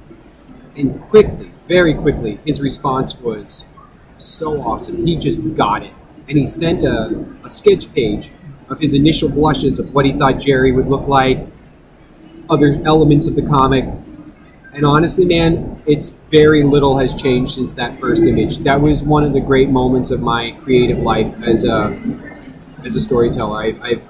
and 0.77 1.01
quickly, 1.01 1.51
very 1.66 1.95
quickly, 1.95 2.37
his 2.45 2.61
response 2.61 3.18
was 3.18 3.64
so 4.18 4.61
awesome. 4.61 5.07
He 5.07 5.16
just 5.16 5.55
got 5.55 5.83
it. 5.83 5.93
And 6.29 6.37
he 6.37 6.47
sent 6.47 6.83
a, 6.83 7.25
a 7.43 7.49
sketch 7.49 7.93
page 7.95 8.33
of 8.68 8.81
his 8.81 8.93
initial 8.93 9.31
blushes 9.31 9.79
of 9.79 9.95
what 9.95 10.05
he 10.05 10.12
thought 10.12 10.39
Jerry 10.39 10.72
would 10.72 10.89
look 10.89 11.09
like, 11.09 11.47
other 12.51 12.80
elements 12.84 13.26
of 13.26 13.36
the 13.36 13.42
comic. 13.42 13.84
And 14.72 14.84
honestly, 14.84 15.24
man, 15.24 15.80
it's 15.86 16.11
very 16.30 16.62
little 16.64 16.99
has 16.99 17.14
changed 17.14 17.53
since 17.53 17.74
that 17.74 18.01
first 18.01 18.24
image. 18.24 18.59
That 18.61 18.80
was 18.80 19.05
one 19.05 19.22
of 19.22 19.32
the 19.32 19.40
great 19.40 19.68
moments 19.68 20.11
of 20.11 20.20
my 20.20 20.51
creative 20.62 20.99
life 20.99 21.32
as 21.45 21.64
a 21.64 21.97
as 22.84 22.97
a 22.97 23.01
storyteller. 23.01 23.57
I, 23.57 23.76
I've 23.82 24.03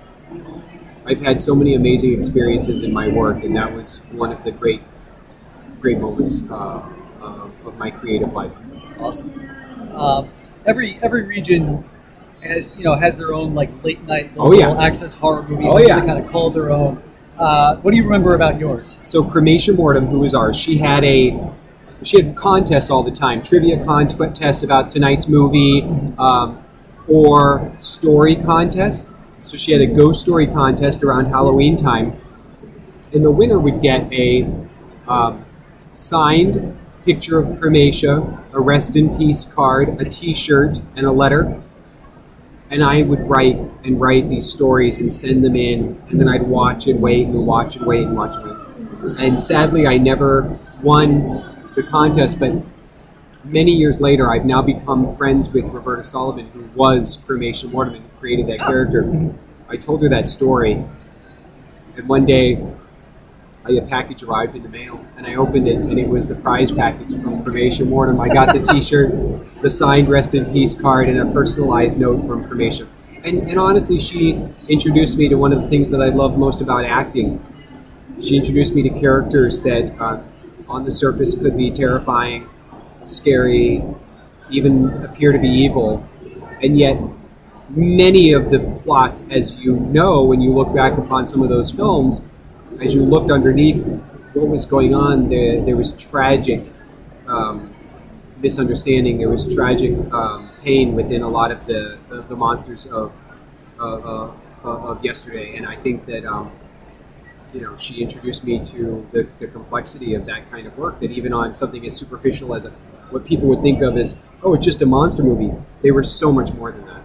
I've 1.06 1.20
had 1.20 1.42
so 1.42 1.54
many 1.54 1.74
amazing 1.74 2.18
experiences 2.18 2.82
in 2.82 2.92
my 2.92 3.08
work, 3.08 3.44
and 3.44 3.54
that 3.56 3.72
was 3.74 3.98
one 4.12 4.32
of 4.32 4.42
the 4.44 4.50
great 4.52 4.82
great 5.80 5.98
moments 5.98 6.44
uh, 6.50 6.82
of, 7.20 7.66
of 7.66 7.76
my 7.76 7.90
creative 7.90 8.32
life. 8.32 8.52
Awesome. 8.98 9.32
Um, 9.92 10.30
every 10.64 10.98
every 11.02 11.24
region 11.24 11.84
has 12.42 12.72
you 12.76 12.84
know 12.84 12.94
has 12.94 13.18
their 13.18 13.34
own 13.34 13.54
like 13.54 13.70
late 13.84 14.02
night 14.04 14.30
Oh, 14.36 14.52
yeah. 14.52 14.74
access 14.80 15.14
horror 15.14 15.42
movie. 15.46 15.66
Oh, 15.66 15.78
yeah. 15.78 16.00
to 16.00 16.06
kind 16.06 16.24
of 16.24 16.30
call 16.30 16.48
their 16.50 16.70
own. 16.70 17.02
Uh, 17.38 17.76
what 17.78 17.90
do 17.90 17.96
you 17.96 18.04
remember 18.04 18.34
about 18.34 18.60
yours? 18.60 19.00
So 19.02 19.24
Crematia 19.24 19.74
Mortem, 19.74 20.06
who 20.06 20.20
was 20.20 20.34
ours, 20.34 20.56
she 20.56 20.78
had 20.78 21.04
a 21.04 21.38
she 22.02 22.22
had 22.22 22.36
contests 22.36 22.90
all 22.90 23.02
the 23.02 23.10
time, 23.10 23.42
trivia 23.42 23.82
contests 23.84 24.62
about 24.62 24.88
tonight's 24.88 25.26
movie, 25.26 25.82
um, 26.18 26.62
or 27.08 27.72
story 27.78 28.36
contest. 28.36 29.14
So 29.42 29.56
she 29.56 29.72
had 29.72 29.82
a 29.82 29.86
ghost 29.86 30.20
story 30.20 30.46
contest 30.46 31.02
around 31.02 31.26
Halloween 31.26 31.76
time, 31.76 32.18
and 33.12 33.24
the 33.24 33.30
winner 33.30 33.58
would 33.58 33.82
get 33.82 34.12
a 34.12 34.48
um, 35.08 35.44
signed 35.92 36.78
picture 37.04 37.38
of 37.38 37.58
Crematia, 37.58 38.42
a 38.52 38.60
rest 38.60 38.96
in 38.96 39.16
peace 39.18 39.44
card, 39.44 40.00
a 40.00 40.04
T-shirt, 40.04 40.80
and 40.96 41.06
a 41.06 41.12
letter. 41.12 41.60
And 42.70 42.82
I 42.82 43.02
would 43.02 43.20
write 43.28 43.58
and 43.84 44.00
write 44.00 44.28
these 44.28 44.50
stories 44.50 45.00
and 45.00 45.12
send 45.12 45.44
them 45.44 45.56
in, 45.56 46.00
and 46.08 46.18
then 46.18 46.28
I'd 46.28 46.42
watch 46.42 46.86
and 46.86 47.00
wait 47.00 47.26
and 47.26 47.46
watch 47.46 47.76
and 47.76 47.86
wait 47.86 48.02
and 48.02 48.16
watch 48.16 48.34
and 48.36 48.44
wait. 48.44 49.18
And 49.18 49.40
sadly, 49.40 49.86
I 49.86 49.98
never 49.98 50.58
won 50.82 51.70
the 51.76 51.82
contest, 51.82 52.40
but 52.40 52.52
many 53.44 53.72
years 53.72 54.00
later, 54.00 54.30
I've 54.30 54.46
now 54.46 54.62
become 54.62 55.14
friends 55.16 55.50
with 55.50 55.64
Roberta 55.66 56.02
Sullivan, 56.02 56.50
who 56.52 56.62
was 56.74 57.18
Crematia 57.26 57.70
Mortimer, 57.70 57.98
who 57.98 58.08
created 58.18 58.46
that 58.48 58.60
oh. 58.62 58.66
character. 58.66 59.34
I 59.68 59.76
told 59.76 60.02
her 60.02 60.08
that 60.08 60.28
story, 60.28 60.82
and 61.96 62.08
one 62.08 62.24
day 62.24 62.64
a 63.66 63.80
package 63.82 64.22
arrived 64.22 64.56
in 64.56 64.62
the 64.62 64.68
mail, 64.68 65.04
and 65.16 65.26
I 65.26 65.34
opened 65.36 65.68
it, 65.68 65.76
and 65.76 65.98
it 65.98 66.08
was 66.08 66.28
the 66.28 66.34
prize 66.34 66.70
package 66.70 67.10
from 67.22 67.42
Crematia 67.44 67.86
Mortem. 67.86 68.20
I 68.20 68.28
got 68.28 68.52
the 68.52 68.62
T-shirt, 68.62 69.12
the 69.62 69.70
signed 69.70 70.08
"Rest 70.08 70.34
in 70.34 70.50
Peace" 70.52 70.74
card, 70.74 71.08
and 71.08 71.18
a 71.18 71.26
personalized 71.32 71.98
note 71.98 72.26
from 72.26 72.44
Crematia. 72.44 72.86
And, 73.24 73.48
and 73.48 73.58
honestly, 73.58 73.98
she 73.98 74.38
introduced 74.68 75.16
me 75.16 75.30
to 75.30 75.36
one 75.36 75.52
of 75.52 75.62
the 75.62 75.68
things 75.68 75.88
that 75.90 76.02
I 76.02 76.10
love 76.10 76.36
most 76.36 76.60
about 76.60 76.84
acting. 76.84 77.44
She 78.20 78.36
introduced 78.36 78.74
me 78.74 78.82
to 78.82 78.90
characters 78.90 79.62
that, 79.62 79.98
uh, 79.98 80.20
on 80.68 80.84
the 80.84 80.92
surface, 80.92 81.34
could 81.34 81.56
be 81.56 81.70
terrifying, 81.70 82.48
scary, 83.06 83.82
even 84.50 85.02
appear 85.04 85.32
to 85.32 85.38
be 85.38 85.48
evil, 85.48 86.06
and 86.62 86.78
yet 86.78 87.00
many 87.70 88.34
of 88.34 88.50
the 88.50 88.58
plots, 88.84 89.24
as 89.30 89.56
you 89.56 89.76
know, 89.76 90.22
when 90.22 90.42
you 90.42 90.52
look 90.52 90.74
back 90.74 90.98
upon 90.98 91.26
some 91.26 91.42
of 91.42 91.48
those 91.48 91.70
films, 91.70 92.22
as 92.82 92.94
you 92.94 93.02
looked 93.02 93.30
underneath 93.30 93.86
what 94.34 94.48
was 94.48 94.66
going 94.66 94.94
on, 94.94 95.30
there, 95.30 95.64
there 95.64 95.76
was 95.76 95.92
tragic 95.92 96.70
um, 97.26 97.74
misunderstanding. 98.38 99.16
There 99.16 99.30
was 99.30 99.54
tragic 99.54 99.92
um, 100.12 100.50
pain 100.64 100.94
within 100.94 101.22
a 101.22 101.28
lot 101.28 101.52
of 101.52 101.66
the, 101.66 101.98
the, 102.08 102.22
the 102.22 102.36
monsters 102.36 102.86
of, 102.86 103.12
uh, 103.78 103.84
uh, 103.84 104.32
of 104.64 105.04
yesterday. 105.04 105.56
And 105.56 105.66
I 105.66 105.76
think 105.76 106.06
that, 106.06 106.24
um, 106.24 106.50
you 107.52 107.60
know, 107.60 107.76
she 107.76 108.02
introduced 108.02 108.44
me 108.44 108.58
to 108.64 109.06
the, 109.12 109.28
the 109.38 109.46
complexity 109.46 110.14
of 110.14 110.26
that 110.26 110.50
kind 110.50 110.66
of 110.66 110.76
work, 110.76 111.00
that 111.00 111.10
even 111.10 111.32
on 111.32 111.54
something 111.54 111.84
as 111.86 111.94
superficial 111.94 112.54
as 112.54 112.64
a, 112.64 112.70
what 113.10 113.24
people 113.24 113.46
would 113.48 113.62
think 113.62 113.82
of 113.82 113.96
as, 113.96 114.16
oh, 114.42 114.54
it's 114.54 114.64
just 114.64 114.82
a 114.82 114.86
monster 114.86 115.22
movie, 115.22 115.52
they 115.82 115.90
were 115.90 116.02
so 116.02 116.32
much 116.32 116.52
more 116.54 116.72
than 116.72 116.84
that. 116.86 117.02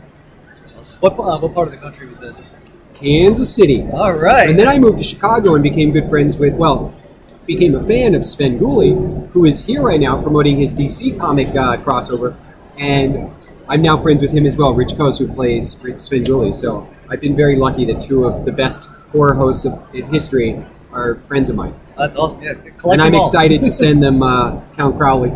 That's 0.60 0.74
awesome. 0.74 0.96
What 1.02 1.20
uh, 1.20 1.38
what 1.40 1.54
part 1.54 1.68
of 1.68 1.74
the 1.74 1.80
country 1.80 2.08
was 2.08 2.20
this? 2.20 2.52
Kansas 2.94 3.54
City. 3.54 3.88
All 3.94 4.14
right. 4.14 4.50
And 4.50 4.60
then 4.60 4.68
I 4.68 4.78
moved 4.78 4.98
to 4.98 5.04
Chicago 5.04 5.54
and 5.54 5.64
became 5.64 5.92
good 5.92 6.10
friends 6.10 6.38
with, 6.38 6.54
well, 6.56 6.94
became 7.46 7.76
a 7.76 7.86
fan 7.88 8.14
of 8.14 8.22
Svengoolie, 8.24 9.30
who 9.32 9.46
is 9.46 9.66
here 9.66 9.82
right 9.82 10.00
now 10.00 10.22
promoting 10.22 10.58
his 10.58 10.74
DC 10.74 11.18
comic 11.18 11.50
uh, 11.50 11.78
crossover. 11.78 12.36
And 12.78 13.32
I'm 13.70 13.84
now 13.84 14.02
friends 14.02 14.24
with 14.24 14.32
him 14.32 14.48
as 14.48 14.58
well, 14.58 14.74
Rich 14.74 14.94
Koz, 14.94 15.20
who 15.20 15.32
plays 15.32 15.76
Svengoolie. 15.76 16.56
So 16.56 16.90
I've 17.08 17.22
been 17.22 17.36
very 17.36 17.56
lucky 17.56 17.86
that 17.86 18.02
two 18.02 18.26
of 18.26 18.44
the 18.44 18.52
best 18.52 18.86
horror 19.12 19.36
hosts 19.36 19.66
of, 19.66 19.80
in 19.94 20.08
history 20.08 20.66
are 20.92 21.16
friends 21.28 21.52
of 21.52 21.56
mine. 21.56 21.80
That's 21.96 22.18
awesome. 22.18 22.42
Yeah, 22.42 22.54
collect 22.54 23.00
and 23.00 23.02
I'm 23.02 23.14
excited 23.14 23.64
to 23.64 23.72
send 23.72 24.02
them 24.02 24.24
uh, 24.24 24.60
Count 24.76 24.98
Crowley. 24.98 25.32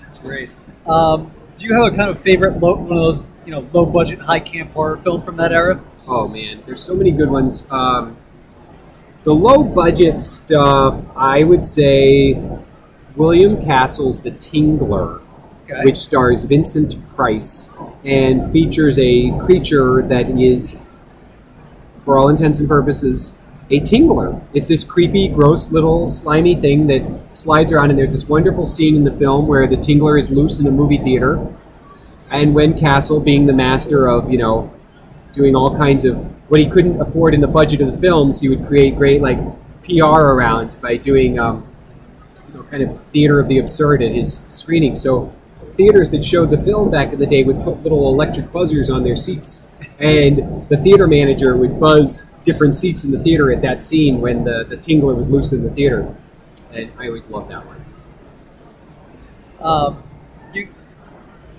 That's 0.00 0.18
great. 0.18 0.54
Um, 0.86 1.32
do 1.56 1.66
you 1.66 1.74
have 1.74 1.92
a 1.92 1.96
kind 1.96 2.10
of 2.10 2.18
favorite 2.18 2.58
low, 2.60 2.76
one 2.76 2.96
of 2.96 3.04
those 3.04 3.26
you 3.44 3.52
know 3.52 3.68
low 3.72 3.84
budget 3.84 4.20
high 4.20 4.40
camp 4.40 4.72
horror 4.72 4.96
film 4.96 5.22
from 5.22 5.36
that 5.36 5.52
era? 5.52 5.82
Oh 6.06 6.26
man, 6.26 6.62
there's 6.64 6.82
so 6.82 6.94
many 6.94 7.10
good 7.10 7.28
ones. 7.30 7.70
Um, 7.70 8.16
the 9.24 9.34
low 9.34 9.62
budget 9.62 10.20
stuff, 10.20 11.06
I 11.16 11.44
would 11.44 11.64
say 11.64 12.40
William 13.16 13.62
Castle's 13.64 14.22
The 14.22 14.32
Tingler, 14.32 15.22
Okay. 15.64 15.80
which 15.84 15.96
stars 15.96 16.44
Vincent 16.44 17.02
Price 17.16 17.70
and 18.04 18.52
features 18.52 18.98
a 18.98 19.30
creature 19.38 20.02
that 20.02 20.28
is, 20.28 20.76
for 22.04 22.18
all 22.18 22.28
intents 22.28 22.60
and 22.60 22.68
purposes, 22.68 23.32
a 23.70 23.80
tingler. 23.80 24.42
It's 24.52 24.68
this 24.68 24.84
creepy, 24.84 25.26
gross 25.28 25.70
little 25.70 26.06
slimy 26.06 26.54
thing 26.54 26.86
that 26.88 27.02
slides 27.32 27.72
around, 27.72 27.88
and 27.88 27.98
there's 27.98 28.12
this 28.12 28.28
wonderful 28.28 28.66
scene 28.66 28.94
in 28.94 29.04
the 29.04 29.12
film 29.12 29.46
where 29.46 29.66
the 29.66 29.76
tingler 29.76 30.18
is 30.18 30.30
loose 30.30 30.60
in 30.60 30.66
a 30.66 30.70
movie 30.70 30.98
theater. 30.98 31.46
And 32.30 32.54
when 32.54 32.78
Castle, 32.78 33.20
being 33.20 33.46
the 33.46 33.54
master 33.54 34.06
of, 34.06 34.30
you 34.30 34.36
know, 34.36 34.70
doing 35.32 35.56
all 35.56 35.74
kinds 35.74 36.04
of 36.04 36.18
what 36.50 36.60
he 36.60 36.68
couldn't 36.68 37.00
afford 37.00 37.32
in 37.32 37.40
the 37.40 37.46
budget 37.46 37.80
of 37.80 37.90
the 37.90 37.98
films, 37.98 38.40
he 38.40 38.50
would 38.50 38.66
create 38.66 38.96
great 38.96 39.22
like 39.22 39.38
PR 39.82 40.04
around 40.04 40.78
by 40.82 40.98
doing 40.98 41.38
um, 41.38 41.66
you 42.48 42.58
know, 42.58 42.62
kind 42.64 42.82
of 42.82 43.02
theater 43.06 43.40
of 43.40 43.48
the 43.48 43.58
absurd 43.58 44.02
at 44.02 44.12
his 44.12 44.46
screening. 44.48 44.94
So 44.94 45.32
theaters 45.76 46.10
that 46.10 46.24
showed 46.24 46.50
the 46.50 46.58
film 46.58 46.90
back 46.90 47.12
in 47.12 47.18
the 47.18 47.26
day 47.26 47.42
would 47.44 47.60
put 47.62 47.82
little 47.82 48.08
electric 48.08 48.52
buzzers 48.52 48.90
on 48.90 49.04
their 49.04 49.16
seats, 49.16 49.62
and 49.98 50.68
the 50.68 50.76
theater 50.76 51.06
manager 51.06 51.56
would 51.56 51.78
buzz 51.78 52.26
different 52.42 52.76
seats 52.76 53.04
in 53.04 53.10
the 53.10 53.18
theater 53.18 53.50
at 53.52 53.62
that 53.62 53.82
scene 53.82 54.20
when 54.20 54.44
the, 54.44 54.64
the 54.64 54.76
tingler 54.76 55.16
was 55.16 55.28
loose 55.28 55.52
in 55.52 55.62
the 55.62 55.70
theater. 55.70 56.14
And 56.72 56.90
I 56.98 57.06
always 57.06 57.28
loved 57.28 57.50
that 57.50 57.64
one. 57.66 57.84
Um, 59.60 60.02
you 60.52 60.68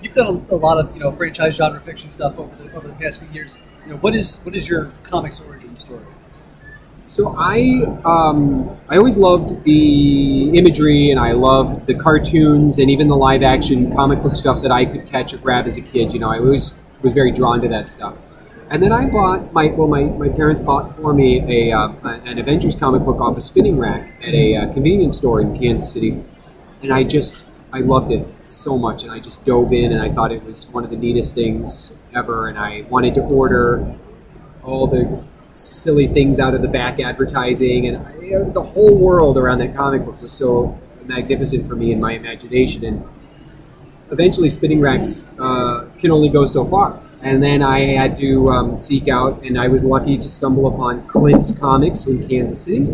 you've 0.00 0.14
done 0.14 0.46
a, 0.50 0.54
a 0.54 0.56
lot 0.56 0.78
of 0.78 0.94
you 0.94 1.00
know 1.00 1.10
franchise 1.10 1.56
genre 1.56 1.80
fiction 1.80 2.10
stuff 2.10 2.38
over 2.38 2.54
the, 2.56 2.72
over 2.74 2.88
the 2.88 2.94
past 2.94 3.20
few 3.20 3.30
years. 3.32 3.58
You 3.84 3.92
know 3.92 3.98
what 3.98 4.14
is 4.14 4.38
what 4.44 4.54
is 4.54 4.68
your 4.68 4.92
comics 5.02 5.40
origin 5.40 5.74
story? 5.74 6.04
So 7.08 7.36
I 7.38 7.84
um, 8.04 8.76
I 8.88 8.96
always 8.96 9.16
loved 9.16 9.62
the 9.62 10.50
imagery 10.58 11.10
and 11.10 11.20
I 11.20 11.32
loved 11.32 11.86
the 11.86 11.94
cartoons 11.94 12.78
and 12.78 12.90
even 12.90 13.06
the 13.06 13.16
live 13.16 13.44
action 13.44 13.94
comic 13.94 14.22
book 14.22 14.34
stuff 14.34 14.60
that 14.62 14.72
I 14.72 14.84
could 14.84 15.06
catch 15.06 15.32
or 15.32 15.38
grab 15.38 15.66
as 15.66 15.76
a 15.76 15.82
kid. 15.82 16.12
You 16.12 16.18
know, 16.18 16.30
I 16.30 16.38
always 16.38 16.76
was 17.02 17.12
very 17.12 17.30
drawn 17.30 17.60
to 17.62 17.68
that 17.68 17.88
stuff. 17.88 18.16
And 18.70 18.82
then 18.82 18.90
I 18.90 19.06
bought 19.08 19.52
my 19.52 19.66
well, 19.66 19.86
my, 19.86 20.02
my 20.02 20.28
parents 20.28 20.60
bought 20.60 20.96
for 20.96 21.12
me 21.12 21.70
a 21.70 21.76
uh, 21.76 21.92
an 22.02 22.38
Avengers 22.38 22.74
comic 22.74 23.04
book 23.04 23.20
off 23.20 23.36
a 23.36 23.40
spinning 23.40 23.78
rack 23.78 24.20
at 24.22 24.34
a 24.34 24.56
uh, 24.56 24.72
convenience 24.72 25.16
store 25.16 25.40
in 25.40 25.56
Kansas 25.56 25.92
City, 25.92 26.24
and 26.82 26.92
I 26.92 27.04
just 27.04 27.48
I 27.72 27.80
loved 27.80 28.10
it 28.10 28.26
so 28.48 28.76
much, 28.76 29.04
and 29.04 29.12
I 29.12 29.20
just 29.20 29.44
dove 29.44 29.72
in, 29.72 29.92
and 29.92 30.02
I 30.02 30.12
thought 30.12 30.32
it 30.32 30.42
was 30.42 30.66
one 30.68 30.82
of 30.82 30.90
the 30.90 30.96
neatest 30.96 31.36
things 31.36 31.92
ever, 32.12 32.48
and 32.48 32.58
I 32.58 32.84
wanted 32.90 33.14
to 33.14 33.20
order 33.20 33.94
all 34.64 34.88
the 34.88 35.22
silly 35.48 36.06
things 36.06 36.40
out 36.40 36.54
of 36.54 36.62
the 36.62 36.68
back 36.68 37.00
advertising, 37.00 37.86
and 37.86 37.96
I, 37.98 38.50
the 38.50 38.62
whole 38.62 38.96
world 38.96 39.36
around 39.36 39.58
that 39.58 39.74
comic 39.76 40.04
book 40.04 40.20
was 40.20 40.32
so 40.32 40.78
magnificent 41.04 41.68
for 41.68 41.76
me 41.76 41.92
in 41.92 42.00
my 42.00 42.12
imagination, 42.12 42.84
and 42.84 43.04
eventually 44.10 44.50
spinning 44.50 44.80
racks 44.80 45.24
uh, 45.38 45.86
can 45.98 46.10
only 46.10 46.28
go 46.28 46.46
so 46.46 46.64
far. 46.64 47.00
And 47.22 47.42
then 47.42 47.62
I 47.62 47.80
had 47.94 48.16
to 48.18 48.48
um, 48.50 48.78
seek 48.78 49.08
out, 49.08 49.42
and 49.42 49.58
I 49.58 49.68
was 49.68 49.84
lucky 49.84 50.18
to 50.18 50.30
stumble 50.30 50.66
upon 50.66 51.06
Clint's 51.08 51.50
Comics 51.50 52.06
in 52.06 52.26
Kansas 52.28 52.62
City, 52.62 52.84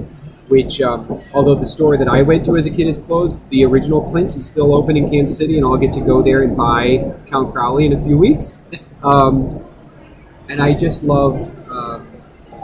which, 0.49 0.81
um, 0.81 1.23
although 1.35 1.55
the 1.55 1.67
store 1.67 1.97
that 1.97 2.09
I 2.09 2.23
went 2.23 2.45
to 2.47 2.57
as 2.57 2.67
a 2.67 2.71
kid 2.71 2.87
is 2.87 2.99
closed, 2.99 3.47
the 3.51 3.65
original 3.65 4.01
Clint's 4.11 4.37
is 4.37 4.47
still 4.47 4.75
open 4.75 4.97
in 4.97 5.11
Kansas 5.11 5.37
City, 5.37 5.57
and 5.57 5.67
I'll 5.67 5.77
get 5.77 5.93
to 5.95 6.01
go 6.01 6.23
there 6.23 6.43
and 6.43 6.57
buy 6.57 7.15
Count 7.27 7.53
Crowley 7.53 7.87
in 7.87 7.93
a 7.93 8.03
few 8.03 8.19
weeks. 8.19 8.63
Um, 9.03 9.65
and 10.49 10.63
I 10.63 10.75
just 10.75 11.03
loved 11.03 11.51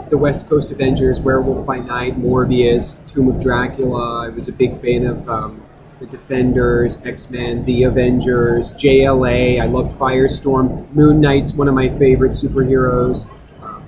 the 0.09 0.17
West 0.17 0.49
Coast 0.49 0.71
Avengers, 0.71 1.21
Werewolf 1.21 1.65
by 1.65 1.79
Night, 1.79 2.19
Morbius, 2.19 3.05
Tomb 3.05 3.29
of 3.29 3.39
Dracula. 3.39 4.25
I 4.25 4.29
was 4.29 4.47
a 4.47 4.51
big 4.51 4.81
fan 4.81 5.05
of 5.05 5.29
um, 5.29 5.63
the 5.99 6.07
Defenders, 6.07 6.97
X 7.05 7.29
Men, 7.29 7.63
The 7.65 7.83
Avengers, 7.83 8.73
JLA. 8.73 9.61
I 9.61 9.65
loved 9.67 9.97
Firestorm. 9.97 10.91
Moon 10.93 11.21
Knight's 11.21 11.53
one 11.53 11.67
of 11.67 11.75
my 11.75 11.89
favorite 11.97 12.31
superheroes. 12.31 13.29
Um, 13.61 13.83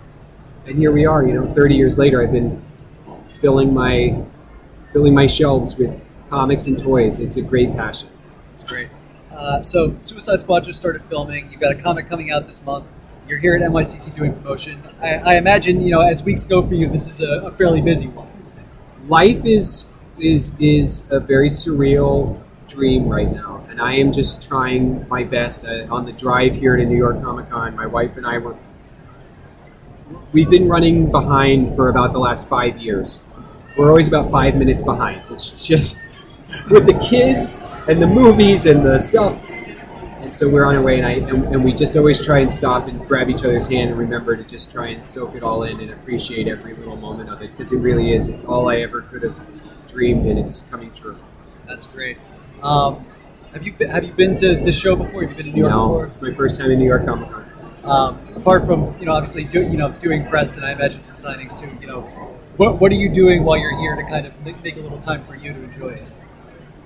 and 0.67 0.77
here 0.77 0.91
we 0.91 1.05
are, 1.05 1.25
you 1.25 1.33
know, 1.33 1.51
30 1.53 1.75
years 1.75 1.97
later, 1.97 2.21
I've 2.21 2.31
been 2.31 2.61
filling 3.39 3.73
my 3.73 4.23
filling 4.93 5.13
my 5.13 5.25
shelves 5.25 5.77
with 5.77 6.01
comics 6.29 6.67
and 6.67 6.77
toys. 6.77 7.19
It's 7.19 7.37
a 7.37 7.41
great 7.41 7.73
passion. 7.75 8.09
It's 8.51 8.63
great. 8.63 8.89
Uh, 9.31 9.61
so 9.61 9.95
Suicide 9.97 10.39
Squad 10.39 10.65
just 10.65 10.79
started 10.79 11.01
filming. 11.03 11.51
You've 11.51 11.61
got 11.61 11.71
a 11.71 11.75
comic 11.75 12.07
coming 12.07 12.29
out 12.29 12.45
this 12.45 12.63
month. 12.63 12.85
You're 13.31 13.39
here 13.39 13.55
at 13.55 13.61
NYCC 13.61 14.13
doing 14.13 14.33
promotion. 14.33 14.83
I, 15.01 15.13
I 15.15 15.35
imagine 15.37 15.79
you 15.79 15.89
know 15.89 16.01
as 16.01 16.21
weeks 16.21 16.43
go 16.43 16.61
for 16.61 16.75
you, 16.75 16.89
this 16.89 17.07
is 17.07 17.21
a, 17.21 17.45
a 17.45 17.51
fairly 17.53 17.79
busy 17.79 18.09
one. 18.09 18.29
life 19.05 19.45
is 19.45 19.87
is 20.19 20.51
is 20.59 21.05
a 21.11 21.21
very 21.21 21.47
surreal 21.47 22.43
dream 22.67 23.07
right 23.07 23.31
now 23.31 23.65
and 23.69 23.81
I 23.81 23.93
am 23.93 24.11
just 24.11 24.45
trying 24.45 25.07
my 25.07 25.23
best. 25.23 25.65
On 25.65 26.05
the 26.05 26.11
drive 26.11 26.55
here 26.55 26.75
to 26.75 26.85
New 26.85 26.97
York 26.97 27.23
Comic 27.23 27.49
Con, 27.49 27.73
my 27.73 27.85
wife 27.85 28.17
and 28.17 28.27
I 28.27 28.37
were. 28.37 28.57
We've 30.33 30.49
been 30.49 30.67
running 30.67 31.09
behind 31.09 31.73
for 31.77 31.87
about 31.87 32.11
the 32.11 32.19
last 32.19 32.49
five 32.49 32.79
years. 32.79 33.21
We're 33.77 33.87
always 33.87 34.09
about 34.09 34.29
five 34.29 34.55
minutes 34.55 34.83
behind. 34.83 35.21
It's 35.29 35.51
just 35.65 35.95
with 36.69 36.85
the 36.85 36.99
kids 36.99 37.57
and 37.87 38.01
the 38.01 38.07
movies 38.07 38.65
and 38.65 38.85
the 38.85 38.99
stuff. 38.99 39.41
And 40.31 40.37
so 40.37 40.47
we're 40.47 40.63
on 40.63 40.75
our 40.75 40.81
way, 40.81 40.95
and, 40.95 41.05
I, 41.05 41.11
and, 41.29 41.43
and 41.47 41.61
we 41.61 41.73
just 41.73 41.97
always 41.97 42.25
try 42.25 42.39
and 42.39 42.49
stop 42.49 42.87
and 42.87 43.05
grab 43.05 43.29
each 43.29 43.43
other's 43.43 43.67
hand 43.67 43.89
and 43.89 43.99
remember 43.99 44.37
to 44.37 44.45
just 44.45 44.71
try 44.71 44.87
and 44.87 45.05
soak 45.05 45.35
it 45.35 45.43
all 45.43 45.63
in 45.63 45.81
and 45.81 45.91
appreciate 45.91 46.47
every 46.47 46.73
little 46.73 46.95
moment 46.95 47.29
of 47.29 47.41
it 47.41 47.51
because 47.51 47.73
it 47.73 47.79
really 47.79 48.13
is. 48.13 48.29
It's 48.29 48.45
all 48.45 48.69
I 48.69 48.77
ever 48.77 49.01
could 49.01 49.23
have 49.23 49.37
dreamed, 49.89 50.25
and 50.25 50.39
it's 50.39 50.61
coming 50.61 50.89
true. 50.93 51.17
That's 51.67 51.85
great. 51.85 52.17
Um, 52.63 53.05
have 53.51 53.65
you 53.65 53.73
been, 53.73 53.89
have 53.89 54.05
you 54.05 54.13
been 54.13 54.33
to 54.35 54.55
this 54.55 54.79
show 54.79 54.95
before? 54.95 55.23
Have 55.23 55.31
you 55.31 55.35
been 55.35 55.47
to 55.47 55.51
New 55.51 55.63
York 55.63 55.71
no, 55.73 55.89
before? 55.89 56.05
it's 56.05 56.21
my 56.21 56.31
first 56.31 56.57
time 56.57 56.71
in 56.71 56.79
New 56.79 56.87
York 56.87 57.05
Comic 57.05 57.29
Con. 57.29 57.45
Um, 57.83 58.19
apart 58.33 58.65
from 58.65 58.97
you 58.99 59.07
know 59.07 59.11
obviously 59.11 59.43
do, 59.43 59.63
you 59.63 59.75
know 59.75 59.91
doing 59.97 60.25
press 60.25 60.55
and 60.55 60.65
I 60.65 60.71
imagine 60.71 61.01
some 61.01 61.17
signings 61.17 61.59
too. 61.59 61.77
You 61.81 61.87
know, 61.87 62.01
what 62.55 62.79
what 62.79 62.89
are 62.93 62.95
you 62.95 63.09
doing 63.09 63.43
while 63.43 63.57
you're 63.57 63.77
here 63.77 63.97
to 63.97 64.03
kind 64.03 64.25
of 64.25 64.45
make, 64.45 64.63
make 64.63 64.77
a 64.77 64.79
little 64.79 64.97
time 64.97 65.25
for 65.25 65.35
you 65.35 65.51
to 65.51 65.61
enjoy 65.61 65.89
it? 65.89 66.13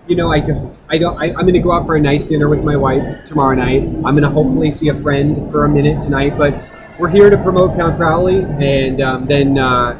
You 0.07 0.15
know, 0.15 0.31
I 0.31 0.39
don't. 0.39 0.77
I 0.87 0.99
don't. 0.99 1.17
I, 1.19 1.29
I'm 1.29 1.41
going 1.41 1.53
to 1.53 1.59
go 1.59 1.71
out 1.71 1.87
for 1.87 1.95
a 1.95 1.99
nice 1.99 2.25
dinner 2.25 2.47
with 2.47 2.63
my 2.63 2.75
wife 2.75 3.23
tomorrow 3.25 3.55
night. 3.55 3.81
I'm 3.81 4.01
going 4.15 4.21
to 4.21 4.29
hopefully 4.29 4.69
see 4.69 4.89
a 4.89 4.93
friend 4.93 5.51
for 5.51 5.65
a 5.65 5.69
minute 5.69 5.99
tonight. 5.99 6.37
But 6.37 6.63
we're 6.99 7.09
here 7.09 7.31
to 7.31 7.37
promote 7.41 7.75
Count 7.75 7.97
Crowley, 7.97 8.43
and 8.43 9.01
um, 9.01 9.25
then 9.25 9.57
uh, 9.57 9.99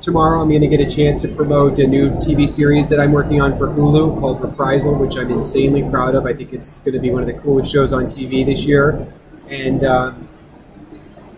tomorrow 0.00 0.40
I'm 0.40 0.48
going 0.48 0.62
to 0.62 0.68
get 0.68 0.80
a 0.80 0.88
chance 0.88 1.20
to 1.22 1.28
promote 1.28 1.78
a 1.80 1.86
new 1.86 2.08
TV 2.12 2.48
series 2.48 2.88
that 2.88 2.98
I'm 2.98 3.12
working 3.12 3.42
on 3.42 3.58
for 3.58 3.68
Hulu 3.68 4.18
called 4.20 4.40
Reprisal, 4.40 4.94
which 4.94 5.18
I'm 5.18 5.30
insanely 5.30 5.82
proud 5.82 6.14
of. 6.14 6.24
I 6.24 6.32
think 6.32 6.54
it's 6.54 6.78
going 6.78 6.94
to 6.94 7.00
be 7.00 7.10
one 7.10 7.20
of 7.20 7.26
the 7.26 7.38
coolest 7.42 7.70
shows 7.70 7.92
on 7.92 8.06
TV 8.06 8.46
this 8.46 8.64
year, 8.64 9.06
and. 9.48 9.84
Um, 9.84 10.28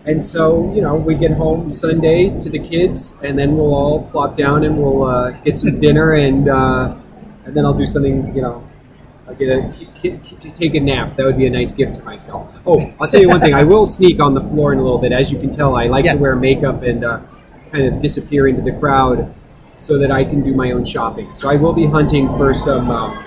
and 0.07 0.23
so, 0.23 0.71
you 0.75 0.81
know, 0.81 0.95
we 0.95 1.15
get 1.15 1.31
home 1.31 1.71
Sunday 1.71 2.29
to 2.37 2.47
the 2.47 2.59
kids, 2.59 3.15
and 3.23 3.39
then 3.39 3.57
we'll 3.57 3.73
all 3.73 4.07
plop 4.11 4.35
down 4.35 4.63
and 4.63 4.77
we'll 4.77 5.01
uh, 5.01 5.31
get 5.31 5.57
some 5.57 5.79
dinner, 5.79 6.13
and 6.13 6.47
uh, 6.47 6.95
and 7.45 7.55
then 7.55 7.65
I'll 7.65 7.73
do 7.73 7.85
something, 7.85 8.35
you 8.35 8.41
know, 8.41 8.67
I'll 9.27 9.35
get 9.35 9.49
a 9.49 9.73
k- 9.95 10.19
k- 10.23 10.35
to 10.39 10.51
take 10.51 10.75
a 10.75 10.79
nap. 10.79 11.15
That 11.15 11.25
would 11.25 11.37
be 11.37 11.47
a 11.47 11.49
nice 11.49 11.71
gift 11.71 11.95
to 11.95 12.03
myself. 12.03 12.47
Oh, 12.65 12.93
I'll 12.99 13.07
tell 13.07 13.21
you 13.21 13.27
one 13.29 13.39
thing. 13.41 13.53
I 13.55 13.63
will 13.63 13.85
sneak 13.85 14.19
on 14.19 14.33
the 14.33 14.41
floor 14.41 14.71
in 14.73 14.79
a 14.79 14.83
little 14.83 14.99
bit. 14.99 15.11
As 15.11 15.31
you 15.31 15.39
can 15.39 15.49
tell, 15.49 15.75
I 15.75 15.87
like 15.87 16.05
Yeah. 16.05 16.13
to 16.13 16.19
wear 16.19 16.35
makeup 16.35 16.83
and 16.83 17.03
uh, 17.03 17.19
kind 17.71 17.85
of 17.87 17.97
disappear 17.99 18.47
into 18.47 18.61
the 18.61 18.77
crowd 18.79 19.33
so 19.77 19.97
that 19.97 20.11
I 20.11 20.23
can 20.23 20.41
do 20.43 20.53
my 20.53 20.71
own 20.71 20.85
shopping. 20.85 21.33
So 21.33 21.49
I 21.49 21.55
will 21.55 21.73
be 21.73 21.85
hunting 21.87 22.27
for 22.37 22.53
some 22.53 22.89
um, 22.91 23.17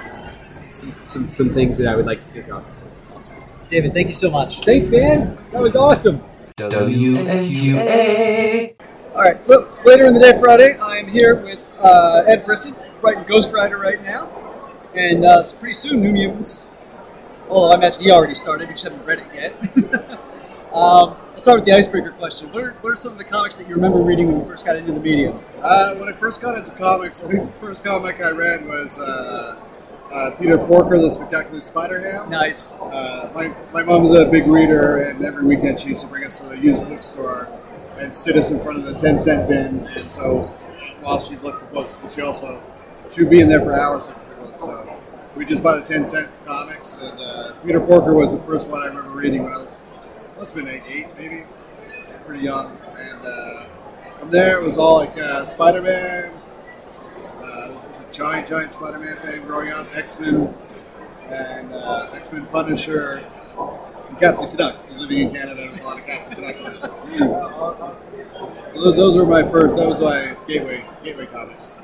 some, 0.71 0.95
some 1.07 1.29
some 1.31 1.53
things 1.53 1.77
that 1.79 1.89
I 1.89 1.97
would 1.97 2.07
like 2.07 2.21
to 2.21 2.29
pick 2.29 2.49
up. 2.51 2.65
Awesome, 3.15 3.39
David. 3.69 3.93
Thank 3.93 4.07
you 4.07 4.13
so 4.15 4.31
much. 4.31 4.61
Thanks, 4.65 4.89
man. 4.91 5.37
That 5.53 5.61
was 5.63 5.75
awesome. 5.77 6.23
WMQA. 7.39 8.75
All 9.15 9.23
right, 9.23 9.45
so 9.45 9.69
later 9.85 10.07
in 10.07 10.15
the 10.15 10.21
day, 10.21 10.39
Friday, 10.39 10.77
I'm 10.81 11.09
here 11.09 11.35
with 11.37 11.69
uh, 11.81 12.23
Ed 12.29 12.45
Brisson, 12.47 12.73
who's 12.75 12.88
writing 13.03 13.25
Ghost 13.25 13.53
Rider 13.55 13.79
right 13.79 14.03
now, 14.03 14.29
and 14.95 15.25
uh, 15.25 15.43
pretty 15.59 15.75
soon 15.75 16.01
New 16.01 16.13
Mutants. 16.13 16.69
Although 17.49 17.73
I 17.73 17.77
imagine 17.77 18.03
he 18.03 18.11
already 18.11 18.35
started, 18.35 18.69
we 18.69 18.75
just 18.75 18.85
haven't 18.85 19.05
read 19.05 19.21
it 19.21 19.35
yet. 19.35 20.13
um, 20.73 21.17
I'll 21.33 21.39
start 21.39 21.61
with 21.61 21.67
the 21.67 21.73
icebreaker 21.73 22.11
question. 22.11 22.53
What 22.53 22.63
are, 22.63 22.73
what 22.81 22.93
are 22.93 22.97
some 22.97 23.13
of 23.13 23.19
the 23.19 23.25
comics 23.25 23.57
that 23.57 23.69
you 23.69 23.75
remember 23.75 23.99
reading 23.99 24.27
when 24.27 24.41
you 24.41 24.45
first 24.45 24.67
got 24.67 24.77
into 24.77 24.93
the 24.93 25.01
medium? 25.01 25.39
Uh, 25.63 25.95
when 25.97 26.09
I 26.09 26.13
first 26.13 26.43
got 26.43 26.59
into 26.59 26.73
comics, 26.73 27.25
I 27.25 27.31
think 27.31 27.45
the 27.45 27.53
first 27.53 27.85
comic 27.85 28.21
I 28.21 28.31
read 28.31 28.67
was 28.67 28.99
uh, 28.99 29.59
uh, 30.13 30.31
Peter 30.33 30.59
Porker, 30.59 30.99
the 30.99 31.11
Spectacular 31.11 31.61
Spider-Ham. 31.61 32.29
Nice. 32.29 32.75
Uh, 32.77 33.31
my, 33.35 33.55
my 33.73 33.83
mom 33.83 34.05
was 34.05 34.19
a 34.19 34.27
big 34.27 34.47
reader, 34.47 35.03
and 35.03 35.25
every 35.25 35.45
weekend 35.45 35.81
she 35.81 35.89
used 35.89 36.03
to 36.03 36.07
bring 36.09 36.25
us 36.25 36.41
to 36.41 36.47
the 36.47 36.59
used 36.59 36.87
bookstore 36.89 37.51
and 37.99 38.15
sit 38.15 38.37
us 38.37 38.51
in 38.51 38.61
front 38.61 38.79
of 38.79 38.85
the 38.85 38.95
10 38.95 39.19
cent 39.19 39.49
bin. 39.49 39.87
And 39.87 40.11
so 40.11 40.43
while 41.01 41.19
she'd 41.19 41.43
look 41.43 41.59
for 41.59 41.67
books, 41.67 41.97
because 41.97 42.15
she 42.15 42.21
also, 42.21 42.63
she 43.11 43.23
would 43.23 43.31
be 43.31 43.41
in 43.41 43.49
there 43.49 43.61
for 43.61 43.79
hours. 43.79 44.11
So 44.57 44.99
we 45.37 45.45
just 45.45 45.63
buy 45.63 45.77
the 45.79 45.85
10 45.85 46.05
cent 46.07 46.29
comics. 46.45 46.99
And 47.01 47.19
uh, 47.19 47.53
Peter 47.65 47.81
Porker 47.81 48.13
was 48.13 48.33
the 48.33 48.43
first 48.43 48.69
one 48.69 48.83
I 48.83 48.87
remember 48.87 49.11
reading 49.11 49.45
when 49.45 49.53
I 49.53 49.59
was, 49.59 49.85
must 50.37 50.55
have 50.55 50.65
been 50.65 50.75
eight, 50.75 50.83
eight 50.89 51.07
maybe, 51.17 51.45
pretty 52.27 52.45
young. 52.45 52.77
And 52.97 53.21
uh, 53.25 53.69
from 54.19 54.31
there, 54.31 54.61
it 54.61 54.65
was 54.65 54.79
all 54.79 54.99
like 54.99 55.17
uh, 55.19 55.45
Spider 55.45 55.83
Man. 55.83 56.35
Uh, 57.43 57.75
giant, 58.13 58.49
giant 58.49 58.75
Spider 58.75 58.99
Man 58.99 59.17
fan 59.19 59.43
growing 59.47 59.71
up. 59.71 59.87
X 59.97 60.19
Men 60.19 60.55
and 61.29 61.73
uh, 61.73 62.11
X 62.13 62.33
Men 62.33 62.47
Punisher. 62.47 63.25
And 64.09 64.19
Captain 64.19 64.51
Canuck. 64.51 64.77
Living 64.97 65.29
in 65.29 65.35
Canada, 65.35 65.69
there's 65.69 65.81
a 65.81 65.85
lot 65.85 65.99
of 65.99 66.07
Captain 66.07 66.43
Canuck. 66.43 68.05
those 68.75 69.17
were 69.17 69.27
my 69.27 69.43
first. 69.43 69.77
That 69.77 69.87
was 69.87 70.01
my 70.01 70.37
gateway, 70.47 70.85
gateway 71.05 71.27
comics. 71.27 71.78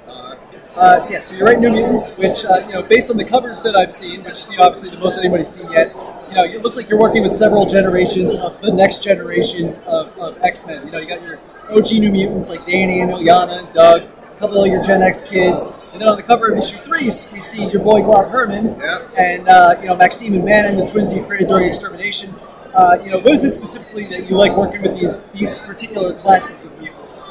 Uh, 0.76 1.06
yeah, 1.08 1.20
so 1.20 1.36
you're 1.36 1.46
writing 1.46 1.62
New 1.62 1.70
Mutants, 1.70 2.10
which 2.16 2.44
uh, 2.44 2.64
you 2.66 2.72
know, 2.72 2.82
based 2.82 3.08
on 3.10 3.16
the 3.16 3.24
covers 3.24 3.62
that 3.62 3.76
I've 3.76 3.92
seen, 3.92 4.24
which 4.24 4.40
is 4.40 4.50
you 4.50 4.58
know, 4.58 4.64
obviously 4.64 4.90
the 4.90 4.98
most 4.98 5.18
anybody's 5.18 5.48
seen 5.48 5.70
yet. 5.70 5.94
You 6.28 6.34
know, 6.34 6.44
it 6.44 6.62
looks 6.62 6.76
like 6.76 6.88
you're 6.88 6.98
working 6.98 7.22
with 7.22 7.32
several 7.32 7.64
generations 7.64 8.34
of 8.34 8.60
the 8.60 8.72
next 8.72 9.02
generation 9.02 9.76
of, 9.86 10.16
of 10.18 10.36
X 10.42 10.66
Men. 10.66 10.84
You 10.86 10.92
know, 10.92 10.98
you 10.98 11.06
got 11.06 11.22
your 11.22 11.38
OG 11.70 11.92
New 11.92 12.10
Mutants 12.10 12.50
like 12.50 12.64
Dani 12.64 13.02
and 13.02 13.12
Illyana 13.12 13.60
and 13.60 13.70
Doug, 13.70 14.02
a 14.02 14.36
couple 14.40 14.64
of 14.64 14.66
your 14.70 14.82
Gen 14.82 15.00
X 15.02 15.22
kids, 15.22 15.68
and 15.92 16.02
then 16.02 16.08
on 16.08 16.16
the 16.16 16.24
cover 16.24 16.50
of 16.50 16.58
issue 16.58 16.78
three, 16.78 17.04
we 17.04 17.10
see 17.40 17.66
your 17.70 17.82
boy 17.82 18.02
Glob 18.02 18.32
Herman 18.32 18.76
Yeah. 18.80 19.06
and 19.16 19.48
uh, 19.48 19.76
you 19.80 19.86
know 19.86 19.94
Maxime 19.96 20.34
and 20.34 20.44
Manon, 20.44 20.76
the 20.76 20.84
twins 20.86 21.14
you 21.14 21.22
created 21.24 21.46
during 21.48 21.68
extermination. 21.68 22.34
Uh, 22.74 22.98
you 23.04 23.12
know, 23.12 23.18
what 23.18 23.32
is 23.32 23.44
it 23.44 23.54
specifically 23.54 24.06
that 24.06 24.28
you 24.28 24.34
like 24.36 24.56
working 24.56 24.82
with 24.82 24.98
these 24.98 25.20
these 25.32 25.56
particular 25.58 26.12
classes 26.14 26.64
of 26.64 26.76
mutants? 26.80 27.28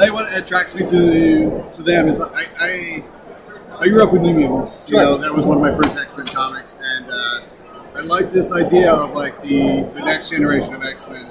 I 0.00 0.04
think 0.04 0.14
what 0.14 0.34
attracts 0.34 0.74
me 0.74 0.86
to 0.86 1.62
to 1.74 1.82
them 1.82 2.08
is 2.08 2.22
I 2.22 2.46
I, 2.58 3.04
I 3.78 3.88
grew 3.88 4.02
up 4.02 4.12
with 4.12 4.22
New 4.22 4.32
Mutants. 4.32 4.90
You 4.90 4.96
Sure. 4.96 5.04
know, 5.04 5.16
that 5.18 5.30
was 5.34 5.44
one 5.44 5.58
of 5.58 5.62
my 5.62 5.76
first 5.76 5.98
X 5.98 6.16
Men 6.16 6.24
comics, 6.24 6.80
and 6.82 7.06
uh, 7.10 7.40
I 7.96 8.00
like 8.00 8.30
this 8.32 8.50
idea 8.50 8.90
of 8.90 9.14
like 9.14 9.42
the 9.42 9.82
the 9.92 10.00
next 10.00 10.30
generation 10.30 10.72
of 10.74 10.82
X 10.82 11.06
Men. 11.06 11.26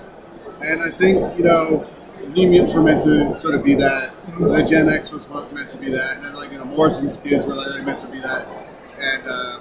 And 0.61 0.84
I 0.84 0.89
think 0.89 1.36
you 1.36 1.45
know, 1.45 1.89
New 2.36 2.47
Mutants 2.47 2.76
were 2.76 2.84
meant 2.84 3.01
to 3.05 3.36
sort 3.36 3.55
of 3.55 3.63
be 3.63 3.74
that. 3.74 4.13
The 4.38 4.61
Gen 4.61 4.88
X 4.88 5.11
was 5.11 5.28
meant 5.51 5.70
to 5.70 5.78
be 5.80 5.89
that, 5.89 6.17
and 6.17 6.26
then 6.26 6.36
like 6.36 6.51
you 6.51 6.59
know, 6.59 6.65
Morrison's 6.65 7.17
kids 7.17 7.47
were 7.47 7.55
like 7.55 7.84
meant 7.84 7.99
to 8.01 8.07
be 8.07 8.20
that. 8.20 8.47
And 8.99 9.24
uh, 9.26 9.59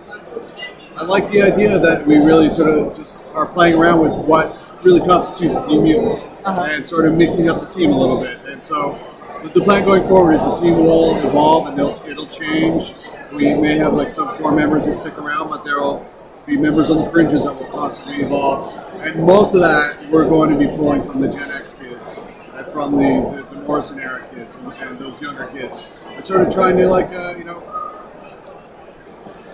I 0.98 1.04
like 1.04 1.30
the 1.30 1.40
idea 1.40 1.78
that 1.78 2.06
we 2.06 2.18
really 2.18 2.50
sort 2.50 2.68
of 2.68 2.94
just 2.94 3.24
are 3.28 3.46
playing 3.46 3.76
around 3.76 4.00
with 4.00 4.12
what 4.12 4.54
really 4.82 5.00
constitutes 5.00 5.60
New 5.66 5.80
Mutants 5.82 6.26
Uh-huh. 6.44 6.68
and 6.70 6.86
sort 6.86 7.06
of 7.06 7.14
mixing 7.14 7.48
up 7.48 7.60
the 7.60 7.66
team 7.66 7.90
a 7.90 7.96
little 7.98 8.20
bit. 8.20 8.38
And 8.46 8.62
so 8.62 8.98
the, 9.42 9.48
the 9.50 9.60
plan 9.60 9.84
going 9.84 10.06
forward 10.06 10.32
is 10.34 10.44
the 10.44 10.54
team 10.54 10.76
will 10.78 11.16
evolve 11.26 11.68
and 11.68 11.78
they'll, 11.78 12.00
it'll 12.06 12.26
change. 12.26 12.94
We 13.32 13.54
may 13.54 13.76
have 13.78 13.94
like 13.94 14.10
some 14.10 14.36
core 14.38 14.52
members 14.52 14.86
that 14.86 14.94
stick 14.94 15.18
around, 15.18 15.48
but 15.50 15.64
there'll 15.64 16.06
be 16.46 16.56
members 16.56 16.90
on 16.90 17.04
the 17.04 17.10
fringes 17.10 17.44
that 17.44 17.52
will 17.54 17.66
constantly 17.66 18.22
evolve. 18.22 18.72
And 19.02 19.22
most 19.24 19.54
of 19.54 19.60
that 19.60 20.08
we're 20.10 20.28
going 20.28 20.50
to 20.50 20.58
be 20.58 20.66
pulling 20.66 21.02
from 21.02 21.20
the 21.20 21.28
Gen 21.28 21.50
X 21.50 21.74
kids 21.74 22.18
and 22.54 22.66
from 22.72 22.92
the, 22.96 23.36
the, 23.36 23.54
the 23.54 23.62
Morrison 23.62 24.00
era 24.00 24.26
kids 24.34 24.56
and, 24.56 24.72
and 24.74 24.98
those 24.98 25.20
younger 25.20 25.46
kids. 25.48 25.86
And 26.08 26.24
sort 26.24 26.46
of 26.46 26.52
trying 26.52 26.76
to 26.78 26.86
like, 26.88 27.10
uh, 27.12 27.34
you 27.36 27.44
know, 27.44 27.62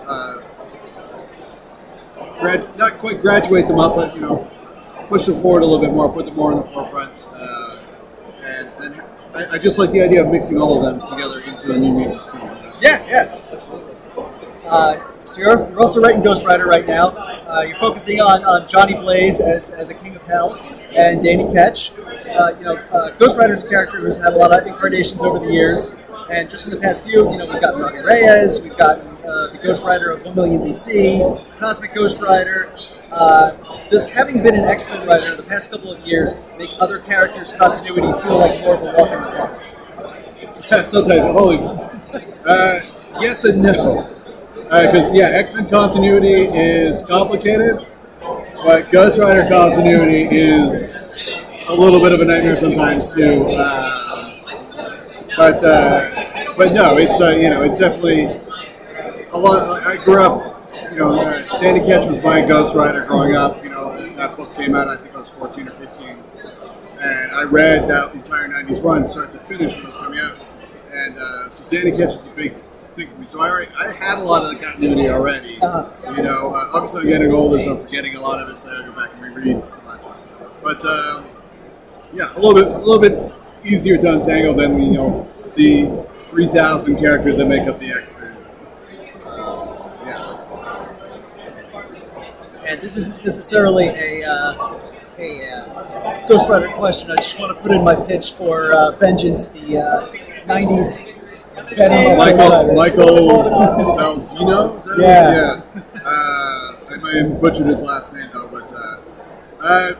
uh, 0.06 0.40
grad, 2.40 2.76
not 2.78 2.92
quite 2.94 3.20
graduate 3.20 3.66
them 3.68 3.78
up, 3.80 3.96
but 3.96 4.14
you 4.14 4.20
know, 4.20 4.48
push 5.08 5.26
them 5.26 5.40
forward 5.40 5.62
a 5.62 5.66
little 5.66 5.84
bit 5.84 5.92
more, 5.92 6.12
put 6.12 6.26
them 6.26 6.36
more 6.36 6.52
in 6.52 6.58
the 6.58 6.64
forefront. 6.64 7.28
Uh, 7.32 7.78
and 8.42 8.68
and 8.78 9.02
I, 9.34 9.54
I 9.54 9.58
just 9.58 9.78
like 9.78 9.90
the 9.90 10.02
idea 10.02 10.24
of 10.24 10.30
mixing 10.30 10.60
all 10.60 10.78
of 10.78 10.84
them 10.84 11.06
together 11.06 11.40
into 11.46 11.72
a 11.72 11.78
new 11.78 11.92
mutants 11.92 12.30
team. 12.30 12.42
Yeah, 12.80 13.06
yeah, 13.08 13.40
absolutely. 13.52 13.94
Uh, 14.64 15.00
so 15.24 15.40
you're, 15.40 15.78
also 15.78 16.00
writing 16.00 16.22
Ghost 16.22 16.44
Rider 16.44 16.66
right 16.66 16.86
now. 16.86 17.08
Uh, 17.08 17.62
you're 17.62 17.78
focusing 17.78 18.20
on, 18.20 18.44
on 18.44 18.66
Johnny 18.66 18.94
Blaze 18.94 19.40
as, 19.40 19.70
as 19.70 19.90
a 19.90 19.94
King 19.94 20.16
of 20.16 20.22
Hell 20.22 20.54
and 20.94 21.22
Danny 21.22 21.52
Ketch. 21.52 21.92
Uh, 21.98 22.54
you 22.58 22.64
know, 22.64 22.76
uh, 22.76 23.10
Ghost 23.12 23.38
Rider's 23.38 23.62
a 23.62 23.68
character 23.68 23.98
who's 23.98 24.22
had 24.22 24.32
a 24.32 24.36
lot 24.36 24.52
of 24.52 24.66
incarnations 24.66 25.22
over 25.22 25.38
the 25.38 25.52
years. 25.52 25.94
And 26.32 26.48
just 26.48 26.66
in 26.66 26.72
the 26.72 26.78
past 26.78 27.04
few, 27.04 27.30
you 27.30 27.36
know, 27.36 27.46
we've 27.46 27.60
got 27.60 27.78
Robbie 27.78 27.98
Reyes, 27.98 28.60
we've 28.62 28.76
got 28.76 28.98
uh, 29.00 29.48
the 29.48 29.60
Ghost 29.62 29.84
Rider 29.84 30.12
of 30.12 30.24
1 30.24 30.34
million 30.34 30.62
BC, 30.62 31.58
Cosmic 31.58 31.94
Ghost 31.94 32.22
Rider. 32.22 32.72
Uh, 33.14 33.52
does 33.86 34.08
having 34.08 34.42
been 34.42 34.56
an 34.56 34.64
X-Men 34.64 35.06
writer 35.06 35.36
the 35.36 35.42
past 35.44 35.70
couple 35.70 35.92
of 35.92 36.00
years 36.04 36.34
make 36.58 36.70
other 36.80 36.98
characters' 36.98 37.52
continuity 37.52 38.12
feel 38.22 38.38
like 38.38 38.60
more 38.60 38.74
of 38.74 38.82
a 38.82 38.84
walk 38.86 39.12
in 39.12 39.20
the 39.20 39.30
park? 39.36 39.62
Yeah, 40.70 40.82
sometimes. 40.82 41.32
Holy. 41.32 41.58
Uh, 42.44 42.80
yes 43.20 43.44
and 43.44 43.62
no. 43.62 44.10
Because 44.64 45.12
yeah, 45.12 45.30
X 45.32 45.54
Men 45.54 45.68
continuity 45.68 46.46
is 46.46 47.02
complicated, 47.02 47.86
but 48.64 48.90
Ghost 48.90 49.20
Rider 49.20 49.48
continuity 49.48 50.36
is 50.36 50.96
a 51.68 51.74
little 51.74 52.00
bit 52.00 52.12
of 52.12 52.20
a 52.20 52.24
nightmare 52.24 52.56
sometimes 52.56 53.14
too. 53.14 53.48
Um, 53.50 54.32
but 55.36 55.62
uh, 55.62 56.54
but 56.56 56.72
no, 56.72 56.96
it's 56.96 57.20
uh, 57.20 57.36
you 57.38 57.50
know 57.50 57.62
it's 57.62 57.78
definitely 57.78 58.24
a 58.24 59.38
lot. 59.38 59.86
I 59.86 60.02
grew 60.02 60.20
up 60.20 60.54
you 60.94 61.00
know, 61.00 61.18
uh, 61.18 61.53
Danny 61.64 61.80
Ketch 61.80 62.06
was 62.08 62.22
my 62.22 62.46
Ghost 62.46 62.76
Rider 62.76 63.06
growing 63.06 63.34
up. 63.36 63.64
You 63.64 63.70
know, 63.70 63.96
that 64.16 64.36
book 64.36 64.54
came 64.54 64.74
out. 64.74 64.86
I 64.86 64.96
think 64.96 65.14
I 65.14 65.20
was 65.20 65.30
14 65.30 65.66
or 65.66 65.70
15, 65.70 66.08
and 67.00 67.32
I 67.32 67.44
read 67.44 67.88
that 67.88 68.12
entire 68.12 68.46
90s 68.50 68.84
run, 68.84 69.06
start 69.06 69.32
to 69.32 69.38
finish, 69.38 69.74
when 69.74 69.84
it 69.84 69.86
was 69.86 69.96
coming 69.96 70.18
out. 70.18 70.36
And 70.92 71.16
uh, 71.16 71.48
so 71.48 71.66
Danny 71.70 71.92
Ketch 71.92 72.16
is 72.16 72.26
a 72.26 72.30
big 72.32 72.54
thing 72.94 73.08
for 73.08 73.16
me. 73.16 73.26
So 73.26 73.40
I 73.40 73.48
already, 73.48 73.72
I 73.78 73.92
had 73.92 74.18
a 74.18 74.22
lot 74.22 74.42
of 74.42 74.50
the 74.50 74.62
continuity 74.62 75.08
already. 75.08 75.54
You 75.54 76.22
know, 76.22 76.50
uh, 76.50 76.70
obviously 76.74 77.00
I'm 77.00 77.08
getting 77.08 77.32
older, 77.32 77.58
so 77.58 77.78
I'm 77.78 77.86
forgetting 77.86 78.14
a 78.14 78.20
lot 78.20 78.42
of 78.42 78.50
it. 78.50 78.58
So 78.58 78.68
I 78.68 78.84
go 78.84 78.92
back 78.92 79.14
and 79.14 79.22
reread. 79.22 79.64
But 80.62 80.84
um, 80.84 81.24
yeah, 82.12 82.30
a 82.34 82.38
little 82.38 82.52
bit, 82.52 82.68
a 82.68 82.86
little 82.86 83.00
bit 83.00 83.32
easier 83.64 83.96
to 83.96 84.12
untangle 84.12 84.52
than 84.52 84.76
the, 84.76 84.84
you 84.84 84.92
know 84.92 85.32
the 85.56 86.06
3,000 86.24 86.98
characters 86.98 87.38
that 87.38 87.46
make 87.46 87.66
up 87.66 87.78
the 87.78 87.90
X 87.90 88.14
Men. 88.18 88.33
And 92.66 92.80
this 92.80 92.96
isn't 92.96 93.22
necessarily 93.24 93.86
a 93.88 94.24
uh, 94.28 94.80
a 95.18 95.50
uh, 95.52 96.28
Ghost 96.28 96.48
Rider 96.48 96.68
question. 96.68 97.10
I 97.10 97.16
just 97.16 97.38
want 97.38 97.54
to 97.56 97.62
put 97.62 97.72
in 97.72 97.84
my 97.84 97.94
pitch 97.94 98.32
for 98.32 98.72
uh, 98.72 98.92
Vengeance, 98.92 99.48
the 99.48 99.78
uh, 99.78 100.06
'90s 100.46 100.98
Venom 101.76 102.18
Michael 102.18 102.74
Michael 102.74 103.44
Baldino. 103.98 104.78
Is 104.78 104.84
that 104.86 104.98
Yeah. 104.98 105.82
Uh, 106.04 106.76
I 106.90 106.96
might 106.98 107.14
have 107.14 107.40
butchered 107.40 107.66
his 107.66 107.82
last 107.82 108.14
name 108.14 108.28
though, 108.32 108.48
but 108.48 108.72
uh, 108.72 108.96
uh, 109.62 109.92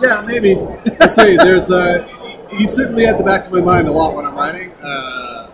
yeah, 0.00 0.22
maybe. 0.26 0.54
We'll 0.56 1.08
see. 1.08 1.36
There's 1.42 1.70
uh, 1.70 2.06
he's 2.50 2.72
certainly 2.72 3.06
at 3.06 3.18
the 3.18 3.24
back 3.24 3.46
of 3.46 3.52
my 3.52 3.60
mind 3.60 3.88
a 3.88 3.92
lot 3.92 4.14
when 4.14 4.24
I'm 4.26 4.34
writing, 4.34 4.72
uh, 4.82 5.50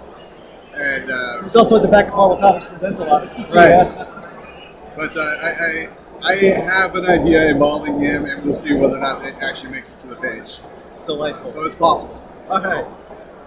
and 0.74 1.10
uh, 1.10 1.42
He's 1.42 1.56
also 1.56 1.76
at 1.76 1.82
the 1.82 1.88
back 1.88 2.06
of 2.08 2.14
Marvel 2.14 2.36
Comics 2.38 2.66
Presents 2.68 3.00
a 3.00 3.04
lot. 3.04 3.22
Right. 3.50 3.70
Yeah. 3.70 4.08
but 4.96 5.16
uh, 5.16 5.20
I, 5.20 5.50
I 5.50 5.88
I 6.24 6.36
have 6.36 6.94
an 6.94 7.06
idea 7.06 7.50
involving 7.50 8.00
him, 8.00 8.26
and 8.26 8.44
we'll 8.44 8.54
see 8.54 8.72
whether 8.74 8.96
or 8.96 9.00
not 9.00 9.24
it 9.24 9.34
actually 9.42 9.72
makes 9.72 9.94
it 9.94 9.98
to 10.00 10.06
the 10.06 10.16
page. 10.16 10.60
Delightful. 11.04 11.50
So 11.50 11.64
it's 11.64 11.74
possible. 11.74 12.22
Okay. 12.48 12.88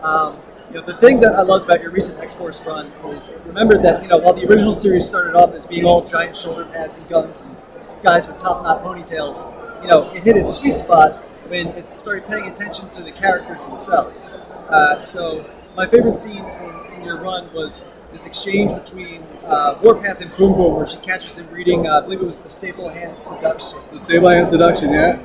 Um, 0.04 0.40
you 0.70 0.76
know, 0.80 0.86
the 0.86 0.98
thing 0.98 1.20
that 1.22 1.36
I 1.36 1.42
loved 1.42 1.66
about 1.66 1.82
your 1.82 1.92
recent 1.92 2.20
X 2.20 2.34
Force 2.34 2.66
run 2.66 2.88
is 3.08 3.34
remember 3.46 3.82
that 3.82 4.02
you 4.02 4.10
know 4.10 4.18
while 4.18 4.34
the 4.34 4.46
original 4.46 4.74
series 4.74 5.08
started 5.08 5.36
off 5.36 5.54
as 5.54 5.66
being 5.66 5.86
all 5.86 6.04
giant 6.04 6.36
shoulder 6.36 6.66
pads 6.66 6.98
and 7.00 7.10
guns 7.10 7.44
and 7.44 7.56
guys 8.04 8.28
with 8.28 8.38
top 8.38 8.64
knot 8.64 8.84
ponytails, 8.84 9.46
you 9.82 9.88
know 9.88 10.10
it 10.12 10.24
hit 10.24 10.36
its 10.36 10.56
sweet 10.56 10.76
spot 10.76 11.24
when 11.48 11.68
it 11.68 11.96
started 11.96 12.28
paying 12.28 12.46
attention 12.46 12.90
to 12.90 13.04
the 13.04 13.12
characters 13.12 13.64
themselves. 13.66 14.30
Uh, 14.70 15.00
so 15.00 15.50
my 15.78 15.88
favorite 15.88 16.16
scene 16.16 16.44
in, 16.44 16.94
in 16.96 17.04
your 17.04 17.22
run 17.22 17.52
was 17.54 17.86
this 18.16 18.28
exchange 18.28 18.74
between 18.74 19.22
uh, 19.44 19.78
Warpath 19.84 20.22
and 20.22 20.34
Boom 20.38 20.54
Boom, 20.54 20.76
where 20.76 20.88
she 20.88 20.96
catches 21.00 21.38
him 21.38 21.50
reading, 21.52 21.86
uh, 21.86 21.98
I 21.98 22.02
believe 22.02 22.22
it 22.22 22.26
was 22.26 22.40
the 22.40 22.48
Staple 22.48 22.88
Hand 22.88 23.20
Seduction. 23.20 23.80
The 23.92 24.00
Stable 24.00 24.30
Hand 24.30 24.48
Seduction, 24.48 24.92
yeah. 24.92 25.20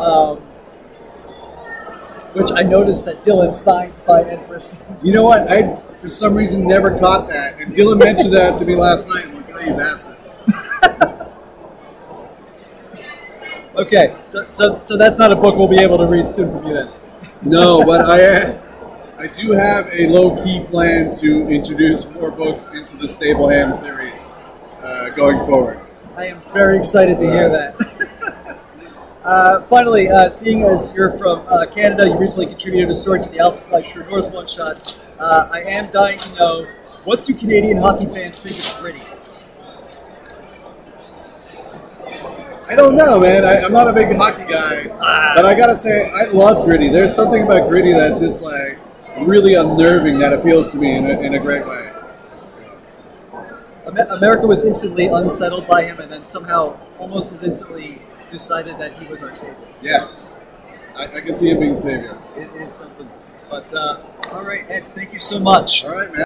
um, 0.00 0.38
which 2.32 2.50
I 2.52 2.62
noticed 2.62 3.04
that 3.04 3.22
Dylan 3.22 3.54
signed 3.54 3.94
by 4.06 4.24
Ed 4.24 4.44
Brisson. 4.48 4.84
You 5.04 5.12
know 5.12 5.22
what? 5.22 5.48
I 5.48 5.76
for 5.92 6.08
some 6.08 6.34
reason 6.34 6.66
never 6.66 6.98
caught 6.98 7.28
that, 7.28 7.60
and 7.60 7.72
Dylan 7.72 8.00
mentioned 8.00 8.32
that 8.32 8.56
to 8.56 8.64
me 8.64 8.74
last 8.74 9.06
night. 9.06 9.26
I'm 9.28 9.34
like, 9.36 9.54
oh, 9.54 9.60
you 9.60 9.74
bastard. 9.74 10.16
Okay, 13.76 14.16
so, 14.28 14.48
so 14.48 14.80
so 14.84 14.96
that's 14.96 15.18
not 15.18 15.32
a 15.32 15.36
book 15.36 15.56
we'll 15.56 15.66
be 15.66 15.82
able 15.82 15.98
to 15.98 16.06
read 16.06 16.28
soon 16.28 16.48
from 16.48 16.64
you 16.64 16.74
then. 16.74 16.90
No, 17.42 17.84
but 17.84 18.02
I 18.02 18.56
I 19.24 19.28
do 19.28 19.52
have 19.52 19.88
a 19.90 20.06
low 20.06 20.36
key 20.44 20.60
plan 20.64 21.10
to 21.12 21.48
introduce 21.48 22.04
more 22.10 22.30
books 22.30 22.66
into 22.74 22.98
the 22.98 23.08
Stable 23.08 23.48
Hand 23.48 23.74
series 23.74 24.30
uh, 24.82 25.08
going 25.16 25.38
forward. 25.46 25.80
I 26.14 26.26
am 26.26 26.42
very 26.52 26.76
excited 26.76 27.16
to 27.20 27.30
hear 27.30 27.48
that. 27.48 28.60
uh, 29.24 29.62
finally, 29.62 30.10
uh, 30.10 30.28
seeing 30.28 30.64
as 30.64 30.92
you're 30.94 31.16
from 31.16 31.38
uh, 31.48 31.64
Canada, 31.74 32.06
you 32.06 32.18
recently 32.18 32.48
contributed 32.48 32.90
a 32.90 32.94
story 32.94 33.22
to 33.22 33.30
the 33.30 33.38
Alpha 33.38 33.62
Flight 33.62 33.88
True 33.88 34.04
North 34.10 34.30
one 34.30 34.46
shot. 34.46 35.02
Uh, 35.18 35.48
I 35.50 35.62
am 35.62 35.88
dying 35.88 36.18
to 36.18 36.36
know 36.36 36.66
what 37.04 37.24
do 37.24 37.32
Canadian 37.32 37.78
hockey 37.78 38.04
fans 38.04 38.42
think 38.42 38.58
of 38.58 38.78
Gritty? 38.82 39.02
I 42.68 42.76
don't 42.76 42.94
know, 42.94 43.20
man. 43.20 43.42
I, 43.42 43.62
I'm 43.62 43.72
not 43.72 43.88
a 43.88 43.92
big 43.94 44.14
hockey 44.14 44.44
guy, 44.44 44.86
but 45.34 45.46
I 45.46 45.54
gotta 45.56 45.78
say, 45.78 46.10
I 46.10 46.24
love 46.26 46.66
Gritty. 46.66 46.90
There's 46.90 47.16
something 47.16 47.42
about 47.42 47.70
Gritty 47.70 47.94
that's 47.94 48.20
just 48.20 48.42
like 48.42 48.83
really 49.22 49.54
unnerving 49.54 50.18
that 50.18 50.32
appeals 50.32 50.72
to 50.72 50.78
me 50.78 50.96
in 50.96 51.06
a, 51.06 51.20
in 51.20 51.34
a 51.34 51.38
great 51.38 51.66
way. 51.66 51.90
America 53.86 54.46
was 54.46 54.62
instantly 54.62 55.06
unsettled 55.06 55.66
by 55.68 55.84
him, 55.84 56.00
and 56.00 56.10
then 56.10 56.22
somehow, 56.22 56.76
almost 56.98 57.32
as 57.32 57.42
instantly, 57.42 58.00
decided 58.28 58.78
that 58.78 58.94
he 58.94 59.06
was 59.06 59.22
our 59.22 59.34
savior. 59.34 59.56
So 59.78 59.88
Yeah, 59.88 60.08
I, 60.96 61.04
I 61.04 61.20
can 61.20 61.36
see 61.36 61.50
him 61.50 61.60
being 61.60 61.76
savior. 61.76 62.18
it 62.36 62.50
is 62.54 62.72
something. 62.72 63.08
But 63.50 63.72
uh, 63.74 63.98
all 64.32 64.42
right, 64.42 64.64
Ed, 64.70 64.84
thank 64.94 65.12
you 65.12 65.20
so 65.20 65.38
much. 65.38 65.84
All 65.84 65.92
right, 65.92 66.12
man. 66.12 66.24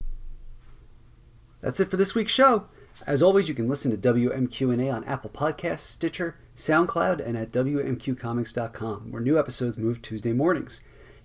That's 1.61 1.81
it 1.81 1.91
for 1.91 1.97
this 1.97 2.15
week's 2.15 2.33
show. 2.33 2.67
As 3.07 3.23
always, 3.23 3.49
you 3.49 3.55
can 3.55 3.69
listen 3.69 3.91
to 3.91 4.15
WMQ&A 4.15 4.89
on 4.91 5.05
Apple 5.05 5.31
Podcasts, 5.31 5.81
Stitcher, 5.81 6.37
SoundCloud, 6.57 7.25
and 7.25 7.37
at 7.37 7.53
WMQComics.com, 7.53 9.13
where 9.13 9.23
new 9.23 9.39
episodes 9.39 9.77
move 9.77 10.01
Tuesday 10.03 10.33
mornings. 10.33 10.81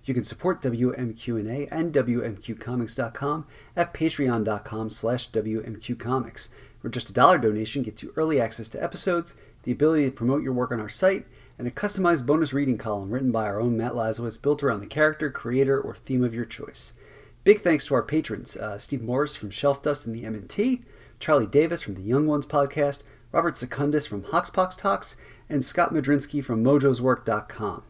You 0.06 0.14
can 0.14 0.24
support 0.24 0.62
WMQ&A 0.62 1.68
and 1.68 1.93
WMQComics.com 1.93 3.45
at 3.76 3.93
patreon.com 3.93 4.89
slash 4.89 5.30
WMQComics, 5.32 6.49
where 6.82 6.91
just 6.91 7.10
a 7.10 7.14
dollar 7.14 7.38
donation 7.38 7.84
gets 7.84 8.04
you 8.04 8.14
early 8.16 8.41
access 8.41 8.68
to 8.70 8.84
episodes, 8.84 9.36
the 9.64 9.72
ability 9.72 10.06
to 10.06 10.12
promote 10.12 10.43
your 10.43 10.54
work 10.54 10.72
on 10.72 10.82
our 10.82 10.89
site, 10.89 11.26
and 11.58 11.68
a 11.68 11.72
customized 11.72 12.26
bonus 12.26 12.51
reading 12.51 12.78
column 12.78 13.12
written 13.12 13.32
by 13.32 13.45
our 13.45 13.62
own 13.62 13.78
Matt 13.78 13.93
Lazorwitz 13.93 14.41
built 14.41 14.62
around 14.62 14.82
the 14.82 14.88
character, 14.88 15.30
creator, 15.30 15.80
or 15.80 15.95
theme 15.95 16.24
of 16.24 16.34
your 16.34 16.45
choice. 16.45 16.93
Big 17.43 17.62
thanks 17.62 17.86
to 17.86 17.93
our 17.93 18.04
patrons, 18.04 18.58
uh, 18.58 18.78
Steve 18.78 19.01
Morris 19.01 19.36
from 19.36 19.49
Shelf 19.49 19.82
Dust 19.82 20.06
and 20.06 20.16
the 20.16 20.26
M&T, 20.26 20.82
Charlie 21.20 21.47
Davis 21.47 21.82
from 21.82 21.95
the 21.95 22.01
Young 22.01 22.28
Ones 22.28 22.45
podcast, 22.45 23.04
Robert 23.32 23.56
Secundus 23.56 24.06
from 24.06 24.24
Hoxpox 24.24 24.78
Talks, 24.78 25.16
and 25.49 25.64
Scott 25.64 25.93
Madrinsky 25.93 26.43
from 26.43 26.64
mojoswork.com. 26.64 27.84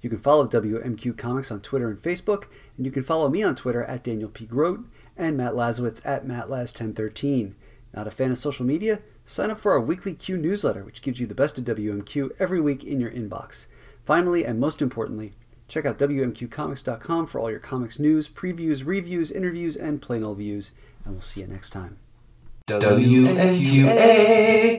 You 0.00 0.10
can 0.10 0.18
follow 0.18 0.46
WMQ 0.46 1.18
Comics 1.18 1.50
on 1.50 1.60
Twitter 1.60 1.88
and 1.88 2.00
Facebook, 2.00 2.44
and 2.76 2.86
you 2.86 2.92
can 2.92 3.02
follow 3.02 3.28
me 3.28 3.42
on 3.42 3.54
Twitter 3.54 3.84
at 3.84 4.04
Daniel 4.04 4.30
P. 4.30 4.46
Grote 4.46 4.86
and 5.16 5.36
Matt 5.36 5.52
Lazorwitz 5.52 6.00
at 6.04 6.26
MattLaz1013. 6.26 7.52
Not 7.94 8.06
a 8.06 8.10
fan 8.10 8.30
of 8.30 8.38
social 8.38 8.64
media? 8.64 9.00
Sign 9.24 9.50
up 9.50 9.58
for 9.58 9.72
our 9.72 9.80
weekly 9.80 10.14
Q 10.14 10.38
newsletter, 10.38 10.84
which 10.84 11.02
gives 11.02 11.20
you 11.20 11.26
the 11.26 11.34
best 11.34 11.58
of 11.58 11.64
WMQ 11.64 12.30
every 12.38 12.60
week 12.60 12.82
in 12.82 13.00
your 13.00 13.10
inbox. 13.10 13.66
Finally, 14.04 14.44
and 14.44 14.58
most 14.58 14.80
importantly, 14.80 15.34
check 15.68 15.84
out 15.84 15.98
WMQComics.com 15.98 17.26
for 17.26 17.38
all 17.38 17.50
your 17.50 17.60
comics 17.60 17.98
news, 17.98 18.28
previews, 18.28 18.86
reviews, 18.86 19.30
interviews, 19.30 19.76
and 19.76 20.00
plain 20.00 20.24
old 20.24 20.38
views, 20.38 20.72
and 21.04 21.14
we'll 21.14 21.20
see 21.20 21.42
you 21.42 21.46
next 21.46 21.70
time. 21.70 21.98
WMQA. 22.66 24.78